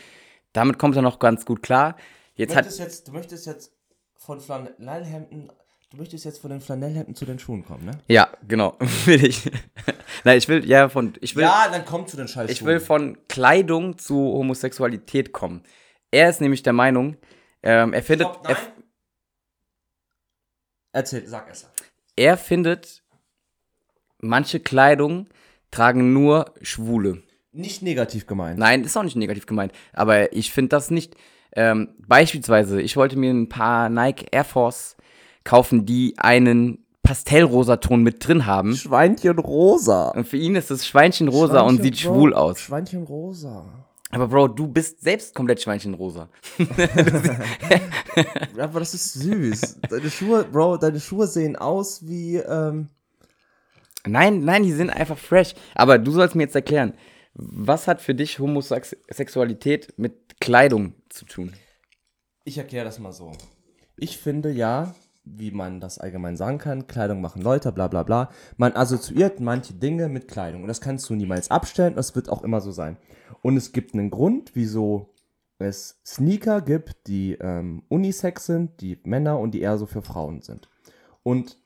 Damit 0.52 0.78
kommt 0.78 0.96
er 0.96 1.02
noch 1.02 1.18
ganz 1.18 1.44
gut 1.44 1.62
klar. 1.62 1.96
Jetzt 2.34 2.52
du, 2.52 2.56
hat, 2.56 2.64
möchtest 2.64 2.80
jetzt, 2.80 3.08
du 3.08 3.12
möchtest 3.12 3.46
jetzt 3.46 3.72
von 4.16 4.40
Flanellhemden, 4.40 5.52
du 5.94 6.00
möchtest 6.00 6.24
jetzt 6.24 6.40
von 6.40 6.50
den 6.50 6.60
Flanellhemden 6.60 7.14
zu 7.14 7.24
den 7.24 7.38
Schuhen 7.38 7.64
kommen, 7.64 7.84
ne? 7.84 7.98
ja, 8.08 8.28
genau, 8.46 8.76
will 9.04 9.24
ich. 9.24 9.50
Nein, 10.24 10.38
ich 10.38 10.48
will, 10.48 10.66
ja, 10.68 10.88
von, 10.88 11.14
ich 11.20 11.36
will, 11.36 11.44
ja, 11.44 11.68
dann 11.70 11.84
komm 11.84 12.06
zu 12.06 12.16
den 12.16 12.26
Scheiß 12.28 12.50
Ich 12.50 12.64
will 12.64 12.80
von 12.80 13.16
Kleidung 13.28 13.96
zu 13.98 14.16
Homosexualität 14.16 15.32
kommen. 15.32 15.62
Er 16.10 16.30
ist 16.30 16.40
nämlich 16.40 16.62
der 16.62 16.72
Meinung, 16.72 17.16
ähm, 17.62 17.92
er 17.92 18.02
findet, 18.02 18.28
Stopp, 18.28 18.48
er, 18.48 18.54
nein. 18.54 18.62
Erzähl, 20.92 21.26
sag 21.26 21.50
es. 21.50 21.68
er 22.16 22.36
findet, 22.36 23.02
manche 24.18 24.60
Kleidung 24.60 25.28
tragen 25.70 26.12
nur 26.12 26.54
Schwule. 26.62 27.22
Nicht 27.52 27.82
negativ 27.82 28.26
gemeint. 28.26 28.58
Nein, 28.58 28.82
ist 28.82 28.96
auch 28.96 29.04
nicht 29.04 29.16
negativ 29.16 29.46
gemeint, 29.46 29.72
aber 29.92 30.32
ich 30.32 30.52
finde 30.52 30.70
das 30.70 30.90
nicht. 30.90 31.14
Ähm, 31.56 31.94
beispielsweise, 31.98 32.82
ich 32.82 32.96
wollte 32.96 33.16
mir 33.16 33.30
ein 33.30 33.48
paar 33.48 33.88
Nike 33.88 34.26
Air 34.32 34.44
Force 34.44 34.96
kaufen, 35.44 35.86
die 35.86 36.14
einen 36.18 36.84
Pastellrosaton 37.02 38.02
mit 38.02 38.26
drin 38.26 38.46
haben. 38.46 38.74
Schweinchen 38.74 39.38
rosa. 39.38 40.08
Und 40.08 40.26
für 40.26 40.38
ihn 40.38 40.56
ist 40.56 40.70
es 40.70 40.86
Schweinchenrosa 40.86 41.60
und 41.60 41.82
sieht 41.82 42.02
Bro, 42.02 42.14
schwul 42.14 42.34
aus. 42.34 42.60
Schweinchen 42.60 43.04
rosa. 43.04 43.86
Aber 44.10 44.28
Bro, 44.28 44.48
du 44.48 44.66
bist 44.68 45.02
selbst 45.02 45.34
komplett 45.34 45.60
Schweinchenrosa. 45.60 46.28
Aber 48.58 48.78
das 48.80 48.94
ist 48.94 49.14
süß. 49.14 49.80
Deine 49.90 50.10
Schuhe, 50.10 50.44
Bro, 50.44 50.78
deine 50.78 51.00
Schuhe 51.00 51.26
sehen 51.26 51.56
aus 51.56 52.06
wie, 52.06 52.36
ähm, 52.36 52.88
Nein, 54.06 54.40
nein, 54.40 54.62
die 54.62 54.72
sind 54.72 54.90
einfach 54.90 55.18
fresh. 55.18 55.54
Aber 55.74 55.98
du 55.98 56.10
sollst 56.10 56.34
mir 56.34 56.42
jetzt 56.42 56.54
erklären, 56.54 56.94
was 57.34 57.88
hat 57.88 58.00
für 58.00 58.14
dich 58.14 58.38
Homosexualität 58.38 59.94
mit 59.96 60.40
Kleidung 60.40 60.94
zu 61.08 61.24
tun? 61.24 61.52
Ich 62.44 62.58
erkläre 62.58 62.84
das 62.84 62.98
mal 62.98 63.12
so. 63.12 63.32
Ich 63.96 64.18
finde 64.18 64.50
ja, 64.50 64.94
wie 65.24 65.50
man 65.50 65.80
das 65.80 65.98
allgemein 65.98 66.36
sagen 66.36 66.58
kann, 66.58 66.86
Kleidung 66.86 67.20
machen 67.20 67.42
Leute, 67.42 67.72
bla 67.72 67.88
bla 67.88 68.02
bla. 68.02 68.30
Man 68.56 68.76
assoziiert 68.76 69.40
manche 69.40 69.74
Dinge 69.74 70.08
mit 70.08 70.28
Kleidung. 70.28 70.62
Und 70.62 70.68
das 70.68 70.80
kannst 70.80 71.08
du 71.08 71.14
niemals 71.14 71.50
abstellen, 71.50 71.94
das 71.94 72.14
wird 72.14 72.28
auch 72.28 72.42
immer 72.42 72.60
so 72.60 72.72
sein. 72.72 72.96
Und 73.42 73.56
es 73.56 73.72
gibt 73.72 73.94
einen 73.94 74.10
Grund, 74.10 74.52
wieso 74.54 75.14
es 75.58 76.00
Sneaker 76.04 76.60
gibt, 76.60 77.06
die 77.06 77.34
ähm, 77.40 77.84
Unisex 77.88 78.46
sind, 78.46 78.80
die 78.80 79.00
Männer 79.04 79.38
und 79.38 79.52
die 79.52 79.60
eher 79.60 79.78
so 79.78 79.86
für 79.86 80.02
Frauen 80.02 80.42
sind. 80.42 80.68
Und 81.22 81.58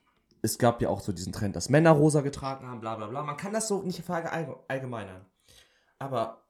es 0.42 0.58
gab 0.58 0.80
ja 0.80 0.88
auch 0.88 1.00
so 1.00 1.12
diesen 1.12 1.32
Trend, 1.32 1.56
dass 1.56 1.68
Männer 1.68 1.90
rosa 1.90 2.20
getragen 2.20 2.68
haben, 2.68 2.80
bla 2.80 2.94
bla 2.94 3.06
bla. 3.08 3.22
Man 3.22 3.36
kann 3.36 3.52
das 3.52 3.68
so 3.68 3.82
nicht 3.82 4.02
verallgemeinern. 4.02 5.26
Aber 5.98 6.44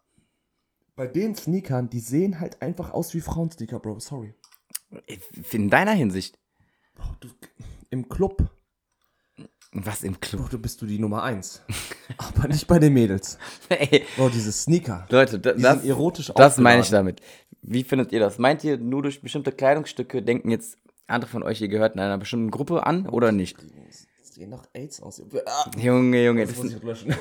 bei 0.95 1.07
den 1.07 1.35
Sneakern, 1.35 1.89
die 1.89 2.01
sehen 2.01 2.41
halt 2.41 2.61
einfach 2.61 2.93
aus 2.93 3.15
wie 3.15 3.21
Frauensneaker, 3.21 3.79
Bro. 3.79 4.01
Sorry. 4.01 4.35
In 5.53 5.71
deiner 5.71 5.93
Hinsicht. 5.93 6.39
Bro, 6.99 7.07
du, 7.20 7.28
Im 7.90 8.09
Club, 8.09 8.42
Was 9.72 10.03
im 10.03 10.20
Club? 10.20 10.42
Bro, 10.42 10.49
du 10.51 10.59
bist 10.59 10.80
du 10.82 10.86
die 10.86 10.99
Nummer 10.99 11.22
eins. 11.22 11.62
Aber 12.18 12.49
nicht 12.49 12.66
bei 12.66 12.78
den 12.78 12.92
Mädels. 12.92 13.38
Ey, 13.70 14.05
Bro, 14.16 14.28
diese 14.30 14.53
Sneaker. 14.53 15.07
Leute, 15.11 15.38
da- 15.38 15.53
Die 15.55 15.62
das, 15.62 15.80
sind 15.80 15.88
erotisch 15.88 16.30
das 16.34 16.59
meine 16.59 16.82
ich 16.82 16.90
damit. 16.90 17.20
Wie 17.62 17.84
findet 17.84 18.12
ihr 18.12 18.20
das? 18.20 18.38
Meint 18.38 18.62
ihr, 18.64 18.76
nur 18.78 19.03
durch 19.03 19.20
bestimmte 19.22 19.53
Kleidungsstücke 19.53 20.22
denken 20.22 20.51
jetzt 20.51 20.76
andere 21.07 21.30
von 21.30 21.42
euch, 21.42 21.61
ihr 21.61 21.68
gehört 21.68 21.94
in 21.94 22.01
einer 22.01 22.18
bestimmten 22.18 22.51
Gruppe 22.51 22.86
an 22.86 23.07
oder 23.09 23.32
nicht? 23.32 23.57
Das 24.18 24.34
sehen 24.34 24.51
nach 24.51 24.64
AIDS 24.74 25.01
aus. 25.03 25.20
Ah, 25.46 25.70
Junge, 25.78 26.24
Junge, 26.24 26.46
das 26.46 26.55
das 26.55 26.64
muss 26.64 26.72
ich 26.74 26.82
löschen. 26.82 27.14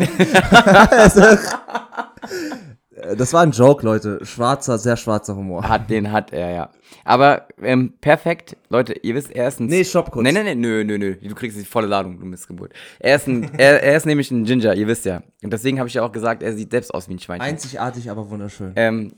Das 3.15 3.33
war 3.33 3.41
ein 3.41 3.51
Joke, 3.51 3.85
Leute. 3.85 4.25
Schwarzer, 4.25 4.77
sehr 4.77 4.97
schwarzer 4.97 5.35
Humor. 5.35 5.67
hat, 5.67 5.89
den 5.89 6.11
hat 6.11 6.33
er, 6.33 6.51
ja. 6.51 6.69
Aber 7.03 7.47
ähm, 7.61 7.93
perfekt, 8.01 8.57
Leute, 8.69 8.93
ihr 8.93 9.15
wisst, 9.15 9.31
erstens. 9.31 9.69
Nee, 9.69 9.83
stopp 9.83 10.11
kurz. 10.11 10.23
Nee, 10.23 10.31
nee, 10.31 10.43
nee, 10.43 10.55
nö, 10.55 10.83
nö, 10.83 10.97
nö. 10.97 11.15
Du 11.15 11.35
kriegst 11.35 11.57
die 11.57 11.63
volle 11.63 11.87
Ladung, 11.87 12.19
du 12.19 12.25
Missgeburt. 12.25 12.73
Er 12.99 13.15
ist, 13.15 13.27
ein, 13.27 13.51
er, 13.57 13.81
er 13.83 13.97
ist 13.97 14.05
nämlich 14.05 14.31
ein 14.31 14.43
Ginger, 14.43 14.75
ihr 14.75 14.87
wisst 14.87 15.05
ja. 15.05 15.23
Und 15.43 15.53
deswegen 15.53 15.79
habe 15.79 15.87
ich 15.87 15.95
ja 15.95 16.03
auch 16.03 16.11
gesagt, 16.11 16.43
er 16.43 16.53
sieht 16.53 16.71
selbst 16.71 16.93
aus 16.93 17.07
wie 17.09 17.13
ein 17.13 17.19
Schweinchen. 17.19 17.47
Einzigartig, 17.47 18.09
aber 18.09 18.29
wunderschön. 18.29 18.73
Ähm, 18.75 19.13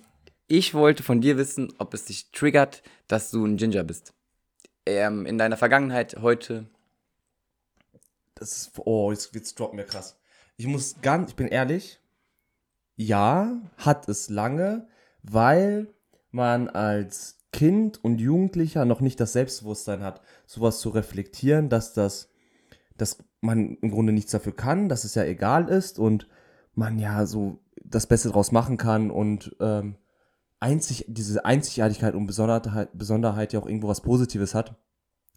ich 0.48 0.74
wollte 0.74 1.04
von 1.04 1.22
dir 1.22 1.38
wissen, 1.38 1.74
ob 1.78 1.94
es 1.94 2.06
dich 2.06 2.32
triggert, 2.32 2.82
dass 3.08 3.32
du 3.32 3.46
ein 3.46 3.58
Ginger 3.58 3.84
bist. 3.84 4.14
Ähm, 4.86 5.26
in 5.26 5.38
deiner 5.38 5.58
Vergangenheit, 5.58 6.18
heute. 6.22 6.66
Das 8.36 8.56
ist, 8.56 8.72
oh, 8.78 9.12
jetzt, 9.12 9.36
jetzt 9.36 9.60
droppen 9.60 9.78
wir 9.78 9.86
krass. 9.86 10.18
Ich 10.58 10.66
muss 10.66 10.96
ganz, 11.02 11.30
ich 11.30 11.36
bin 11.36 11.48
ehrlich, 11.48 12.00
ja, 13.00 13.62
hat 13.78 14.10
es 14.10 14.30
lange, 14.30 14.86
weil 15.24 15.88
man 16.32 16.68
als 16.68 17.38
Kind 17.54 18.04
und 18.04 18.20
Jugendlicher 18.20 18.84
noch 18.84 19.00
nicht 19.00 19.22
das 19.22 19.32
Selbstbewusstsein 19.32 20.04
hat, 20.04 20.22
sowas 20.46 20.82
zu 20.82 20.90
reflektieren, 20.90 21.70
dass 21.70 21.94
das, 21.94 22.30
dass 22.98 23.24
man 23.40 23.78
im 23.78 23.92
Grunde 23.92 24.12
nichts 24.12 24.32
dafür 24.32 24.54
kann, 24.54 24.90
dass 24.90 25.06
es 25.06 25.16
ja 25.16 25.24
egal 25.24 25.70
ist 25.70 25.98
und 25.98 26.28
man 26.74 27.00
ja 27.00 27.26
so 27.26 27.60
das 27.82 28.06
Beste 28.06 28.30
draus 28.30 28.52
machen 28.52 28.76
kann 28.76 29.12
und 29.12 29.56
ähm, 29.62 29.96
einzig, 30.60 31.06
diese 31.08 31.46
Einzigartigkeit 31.46 32.16
und 32.16 32.28
Besonderheit, 32.28 32.90
Besonderheit 32.98 33.54
ja 33.54 33.62
auch 33.62 33.66
irgendwo 33.66 33.88
was 33.88 34.02
Positives 34.02 34.54
hat. 34.54 34.76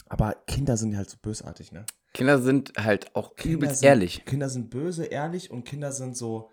Aber 0.09 0.35
Kinder 0.49 0.77
sind 0.77 0.91
ja 0.91 0.99
halt 0.99 1.11
so 1.11 1.17
bösartig, 1.23 1.71
ne? 1.71 1.87
Kinder 2.13 2.43
sind 2.43 2.73
halt 2.77 3.15
auch 3.15 3.37
Kinder 3.37 3.59
übelst 3.59 3.79
sind, 3.79 3.89
ehrlich. 3.89 4.25
Kinder 4.25 4.49
sind 4.49 4.69
böse, 4.69 5.05
ehrlich 5.05 5.53
und 5.53 5.65
Kinder 5.65 5.93
sind 5.93 6.17
so, 6.17 6.51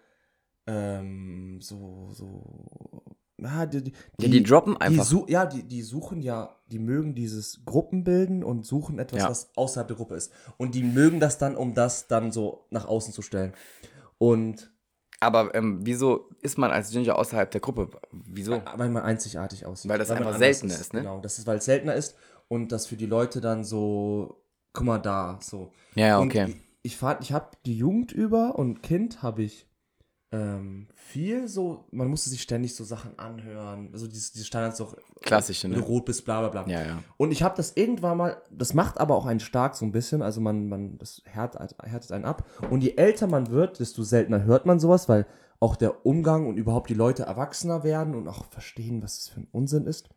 ähm, 0.70 1.60
so, 1.62 2.10
so, 2.14 3.04
ja, 3.42 3.66
die, 3.66 3.82
die, 3.84 3.94
Ja, 4.22 4.28
die 4.30 4.44
droppen 4.44 4.76
die 4.76 4.82
einfach. 4.82 5.06
su 5.06 5.26
ja, 5.28 5.46
die, 5.46 5.64
die 5.64 5.82
suchen 5.82 6.22
ja, 6.22 6.56
die 6.68 6.80
mögen 6.80 7.16
dieses 7.16 7.66
Gruppenbilden 7.66 8.44
und 8.44 8.66
suchen 8.66 9.00
etwas, 9.00 9.22
Ja. 9.24 9.30
was 9.30 9.50
außerhalb 9.56 9.88
der 9.88 9.98
Gruppe 9.98 10.16
ist. 10.16 10.32
Und 10.58 10.76
die 10.76 10.84
mögen 10.84 11.20
das 11.20 11.38
dann, 11.38 11.56
um 11.56 11.74
das 11.74 12.08
dann 12.08 12.32
so 12.32 12.66
nach 12.70 12.86
außen 12.86 13.14
zu 13.14 13.22
stellen. 13.22 13.54
Und 14.20 14.72
Aber 15.22 15.56
ähm, 15.56 15.80
wieso 15.84 16.30
ist 16.42 16.58
man 16.58 16.72
als 16.72 16.92
Ginger 16.92 17.18
außerhalb 17.18 17.50
der 17.50 17.62
Gruppe? 17.62 17.90
Wieso? 18.12 18.62
weil 18.76 18.90
man 18.90 19.04
einzigartig 19.04 19.66
aussieht. 19.66 19.90
Weil 19.90 20.00
das 20.00 20.10
man 20.10 20.20
einfach 20.20 20.38
seltener 20.38 20.76
ist, 20.76 20.94
ne? 20.94 21.00
Genau, 21.02 21.20
das 21.20 21.40
ist, 21.40 21.48
weil 21.48 21.58
es 21.58 21.66
seltener 21.66 21.96
ist 21.96 22.16
und 22.48 22.72
das 22.72 22.86
für 22.88 22.96
die 22.98 23.06
Leute 23.08 23.42
dann 23.42 23.64
so, 23.64 24.44
guck 24.74 24.86
mal 24.86 25.00
da, 25.00 25.40
so. 25.42 25.72
Ja, 25.96 26.08
ja, 26.08 26.20
Und 26.20 26.28
okay. 26.30 26.56
ich, 26.82 26.94
ich 26.94 27.02
ich 27.22 27.32
habe 27.32 27.52
die 27.66 27.78
Jugend 27.78 28.12
über 28.12 28.60
und 28.60 28.84
Kind 28.84 29.24
habe 29.24 29.44
ich 29.44 29.69
ähm, 30.32 30.88
viel 30.94 31.48
so, 31.48 31.86
man 31.92 32.08
musste 32.08 32.30
sich 32.30 32.42
ständig 32.42 32.76
so 32.76 32.84
Sachen 32.84 33.18
anhören, 33.18 33.90
also 33.94 34.08
diese, 34.08 34.32
diese 34.32 34.46
Standards 34.46 34.78
so 34.78 34.96
Klassische, 35.22 35.68
ne? 35.68 35.76
du 35.76 35.82
rot 35.82 36.06
bist, 36.06 36.24
bla 36.24 36.48
bla 36.48 36.50
bla. 36.50 36.72
Ja, 36.72 36.86
ja. 36.86 37.04
Und 37.18 37.32
ich 37.32 37.42
habe 37.42 37.58
das 37.58 37.76
irgendwann 37.76 38.18
mal, 38.18 38.42
das 38.52 38.74
macht 38.76 39.00
aber 39.00 39.16
auch 39.16 39.26
einen 39.26 39.40
stark 39.40 39.76
so 39.76 39.86
ein 39.86 39.92
bisschen, 39.92 40.22
also 40.22 40.40
man, 40.40 40.70
man, 40.70 40.98
das 41.00 41.24
härtet, 41.26 41.76
härtet 41.82 42.12
einen 42.12 42.26
ab. 42.26 42.46
Und 42.70 42.82
je 42.82 42.94
älter 42.96 43.28
man 43.28 43.50
wird, 43.50 43.80
desto 43.80 44.04
seltener 44.04 44.44
hört 44.44 44.66
man 44.66 44.80
sowas, 44.80 45.10
weil 45.10 45.26
auch 45.60 45.76
der 45.76 46.06
Umgang 46.06 46.48
und 46.48 46.58
überhaupt 46.58 46.90
die 46.90 46.96
Leute 46.96 47.24
erwachsener 47.24 47.84
werden 47.84 48.16
und 48.16 48.28
auch 48.28 48.46
verstehen, 48.46 49.02
was 49.02 49.18
das 49.18 49.30
für 49.30 49.42
ein 49.42 49.48
Unsinn 49.52 49.88
ist. 49.88 50.10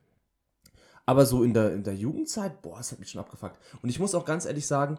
Aber 1.04 1.26
so 1.26 1.42
in 1.42 1.52
der, 1.54 1.72
in 1.72 1.82
der 1.82 1.94
Jugendzeit, 1.94 2.62
boah, 2.62 2.76
das 2.76 2.92
hat 2.92 3.00
mich 3.00 3.10
schon 3.10 3.20
abgefuckt. 3.20 3.58
Und 3.82 3.88
ich 3.88 3.98
muss 3.98 4.14
auch 4.14 4.24
ganz 4.24 4.46
ehrlich 4.46 4.66
sagen, 4.66 4.98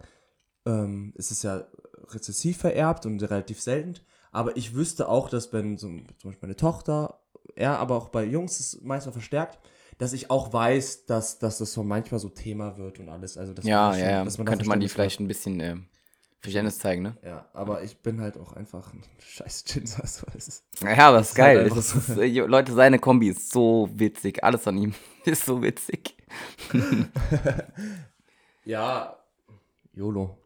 ähm, 0.66 1.14
es 1.18 1.32
ist 1.32 1.43
ja 1.43 1.66
rezessiv 2.09 2.57
vererbt 2.57 3.05
und 3.05 3.22
relativ 3.22 3.61
selten, 3.61 3.99
aber 4.34 4.57
ich 4.57 4.75
wüsste 4.75 5.07
auch, 5.07 5.29
dass 5.29 5.53
wenn 5.53 5.77
so, 5.77 5.88
zum 5.88 6.05
Beispiel 6.23 6.39
meine 6.41 6.55
Tochter, 6.57 7.19
ja, 7.55 7.77
aber 7.77 7.95
auch 7.95 8.09
bei 8.09 8.25
Jungs 8.25 8.59
ist 8.59 8.73
es 8.73 8.81
manchmal 8.81 9.13
verstärkt, 9.13 9.59
dass 9.99 10.11
ich 10.13 10.29
auch 10.31 10.51
weiß, 10.51 11.05
dass, 11.05 11.39
dass 11.39 11.59
das 11.59 11.71
so 11.73 11.84
manchmal 11.84 12.19
so 12.19 12.29
Thema 12.29 12.77
wird 12.77 12.99
und 12.99 13.09
alles. 13.09 13.38
Also, 13.38 13.53
dass 13.53 13.65
Ja, 13.65 13.89
man 13.89 13.99
ja, 13.99 14.09
ja. 14.09 14.25
dass 14.25 14.38
man 14.38 14.47
Könnte 14.47 14.67
man 14.67 14.79
die 14.79 14.89
vielleicht 14.89 15.19
ein 15.19 15.27
bisschen 15.27 15.59
äh, 15.59 15.75
Verständnis 16.41 16.79
zeigen, 16.79 17.03
ne? 17.03 17.09
hat. 17.09 17.23
Ja, 17.23 17.45
aber 17.53 17.84
ich 17.84 17.97
bin 17.99 18.19
halt 18.19 18.38
auch 18.38 18.53
einfach 18.53 18.91
ein 18.93 19.03
scheiß 19.19 19.63
Ginger. 19.65 19.88
So 20.07 20.25
ist. 20.36 20.63
Ja, 20.81 21.09
aber 21.09 21.19
ist 21.19 21.31
ist 21.31 21.39
halt 21.39 21.55
geil. 21.55 21.69
Das 21.69 21.95
ist, 21.95 22.09
äh, 22.17 22.27
Leute, 22.41 22.73
seine 22.73 22.99
Kombi 22.99 23.29
ist 23.29 23.51
so 23.51 23.89
witzig. 23.93 24.43
Alles 24.43 24.67
an 24.67 24.77
ihm 24.77 24.93
ist 25.25 25.45
so 25.45 25.61
witzig. 25.61 26.17
Ja, 28.65 29.17
YOLO. 29.93 30.38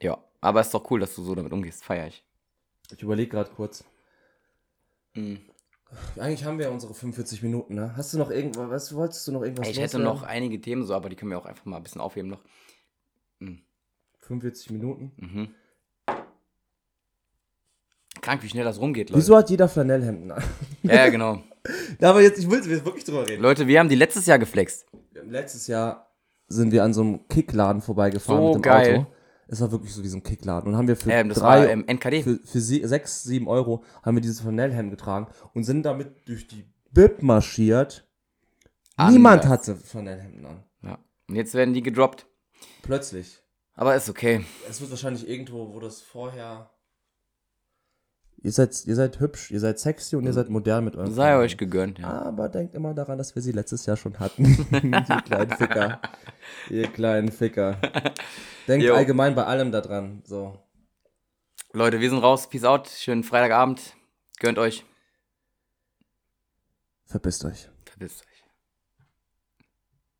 Ja, 0.00 0.18
aber 0.40 0.60
ist 0.60 0.72
doch 0.74 0.90
cool, 0.90 1.00
dass 1.00 1.14
du 1.14 1.22
so 1.22 1.34
damit 1.34 1.52
umgehst. 1.52 1.84
Feier 1.84 2.06
ich. 2.08 2.25
Ich 2.92 3.02
überlege 3.02 3.30
gerade 3.30 3.50
kurz. 3.50 3.84
Mhm. 5.14 5.40
Eigentlich 6.18 6.44
haben 6.44 6.58
wir 6.58 6.70
unsere 6.70 6.94
45 6.94 7.42
Minuten, 7.42 7.74
ne? 7.74 7.96
Hast 7.96 8.12
du 8.12 8.18
noch 8.18 8.30
irgendwas, 8.30 8.68
was 8.70 8.94
wolltest 8.94 9.26
du 9.28 9.32
noch 9.32 9.42
irgendwas 9.42 9.68
ich 9.68 9.78
hätte 9.78 9.98
noch 9.98 10.22
einige 10.22 10.60
Themen 10.60 10.84
so, 10.84 10.94
aber 10.94 11.08
die 11.08 11.16
können 11.16 11.30
wir 11.30 11.38
auch 11.38 11.46
einfach 11.46 11.64
mal 11.64 11.76
ein 11.76 11.82
bisschen 11.82 12.00
aufheben 12.00 12.30
noch. 12.30 12.40
45 14.26 14.70
Minuten. 14.70 15.12
Mhm. 15.16 15.48
Krank, 18.20 18.42
wie 18.42 18.48
schnell 18.48 18.64
das 18.64 18.80
rumgeht, 18.80 19.10
Leute. 19.10 19.20
Wieso 19.20 19.36
hat 19.36 19.50
jeder 19.50 19.68
Flanellhemden 19.68 20.32
an? 20.32 20.42
Ja, 20.82 20.94
ja, 20.94 21.08
genau. 21.08 21.42
Ja, 22.00 22.10
aber 22.10 22.22
jetzt, 22.22 22.38
ich 22.38 22.48
will 22.48 22.58
jetzt 22.64 22.84
wirklich 22.84 23.02
drüber 23.02 23.26
reden. 23.26 23.42
Leute, 23.42 23.66
wir 23.66 23.80
haben 23.80 23.88
die 23.88 23.96
letztes 23.96 24.24
Jahr 24.26 24.38
geflext. 24.38 24.86
Letztes 25.12 25.66
Jahr 25.66 26.12
sind 26.46 26.70
wir 26.70 26.84
an 26.84 26.94
so 26.94 27.00
einem 27.00 27.26
Kickladen 27.26 27.82
vorbeigefahren 27.82 28.40
So 28.40 28.46
mit 28.46 28.54
dem 28.54 28.62
geil. 28.62 28.96
Auto. 28.98 29.06
Es 29.48 29.60
war 29.60 29.70
wirklich 29.70 29.92
so 29.94 30.02
wie 30.02 30.08
so 30.08 30.16
ein 30.16 30.22
Kickladen. 30.22 30.68
Und 30.72 30.76
haben 30.76 30.88
wir 30.88 30.96
für 30.96 31.10
Ähm, 31.10 31.28
das 31.28 31.38
drei, 31.38 31.60
war 31.60 31.68
ähm, 31.68 31.84
NKD. 31.86 32.22
für, 32.22 32.40
für 32.44 32.60
sie, 32.60 32.84
sechs, 32.86 33.22
sieben 33.22 33.46
Euro 33.48 33.84
haben 34.02 34.16
wir 34.16 34.20
dieses 34.20 34.40
Flanellhemd 34.40 34.90
getragen 34.90 35.28
und 35.54 35.64
sind 35.64 35.84
damit 35.84 36.28
durch 36.28 36.48
die 36.48 36.64
Bib 36.90 37.22
marschiert. 37.22 38.08
Niemand 38.98 39.44
Anders. 39.44 39.50
hatte 39.50 39.76
Flanellhemden 39.76 40.46
an. 40.46 40.64
Ja. 40.82 40.98
Und 41.28 41.36
jetzt 41.36 41.54
werden 41.54 41.74
die 41.74 41.82
gedroppt. 41.82 42.26
Plötzlich. 42.82 43.42
Aber 43.74 43.94
ist 43.94 44.08
okay. 44.08 44.44
Es 44.68 44.80
wird 44.80 44.90
wahrscheinlich 44.90 45.28
irgendwo, 45.28 45.72
wo 45.74 45.80
das 45.80 46.00
vorher. 46.00 46.70
Ihr 48.46 48.52
seid, 48.52 48.86
ihr 48.86 48.94
seid 48.94 49.18
hübsch, 49.18 49.50
ihr 49.50 49.58
seid 49.58 49.80
sexy 49.80 50.14
und 50.14 50.24
ihr 50.24 50.32
seid 50.32 50.50
modern 50.50 50.84
mit 50.84 50.94
eurem. 50.94 51.12
Sei 51.12 51.36
euch 51.36 51.56
gegönnt, 51.56 51.98
ja. 51.98 52.06
Aber 52.22 52.48
denkt 52.48 52.76
immer 52.76 52.94
daran, 52.94 53.18
dass 53.18 53.34
wir 53.34 53.42
sie 53.42 53.50
letztes 53.50 53.86
Jahr 53.86 53.96
schon 53.96 54.20
hatten. 54.20 54.44
ihr 54.70 55.22
kleinen 55.22 55.50
Ficker. 55.50 56.00
Ihr 56.70 56.86
kleinen 56.86 57.32
Ficker. 57.32 57.76
Denkt 58.68 58.86
Jo. 58.86 58.94
allgemein 58.94 59.34
bei 59.34 59.44
allem 59.46 59.72
daran. 59.72 60.22
So. 60.24 60.56
Leute, 61.72 61.98
wir 61.98 62.08
sind 62.08 62.20
raus. 62.20 62.48
Peace 62.48 62.62
out. 62.62 62.86
Schönen 62.88 63.24
Freitagabend. 63.24 63.96
Gönnt 64.38 64.58
euch. 64.58 64.84
Verpisst 67.04 67.44
euch. 67.46 67.68
Verpisst 67.84 68.22
euch. 68.22 68.35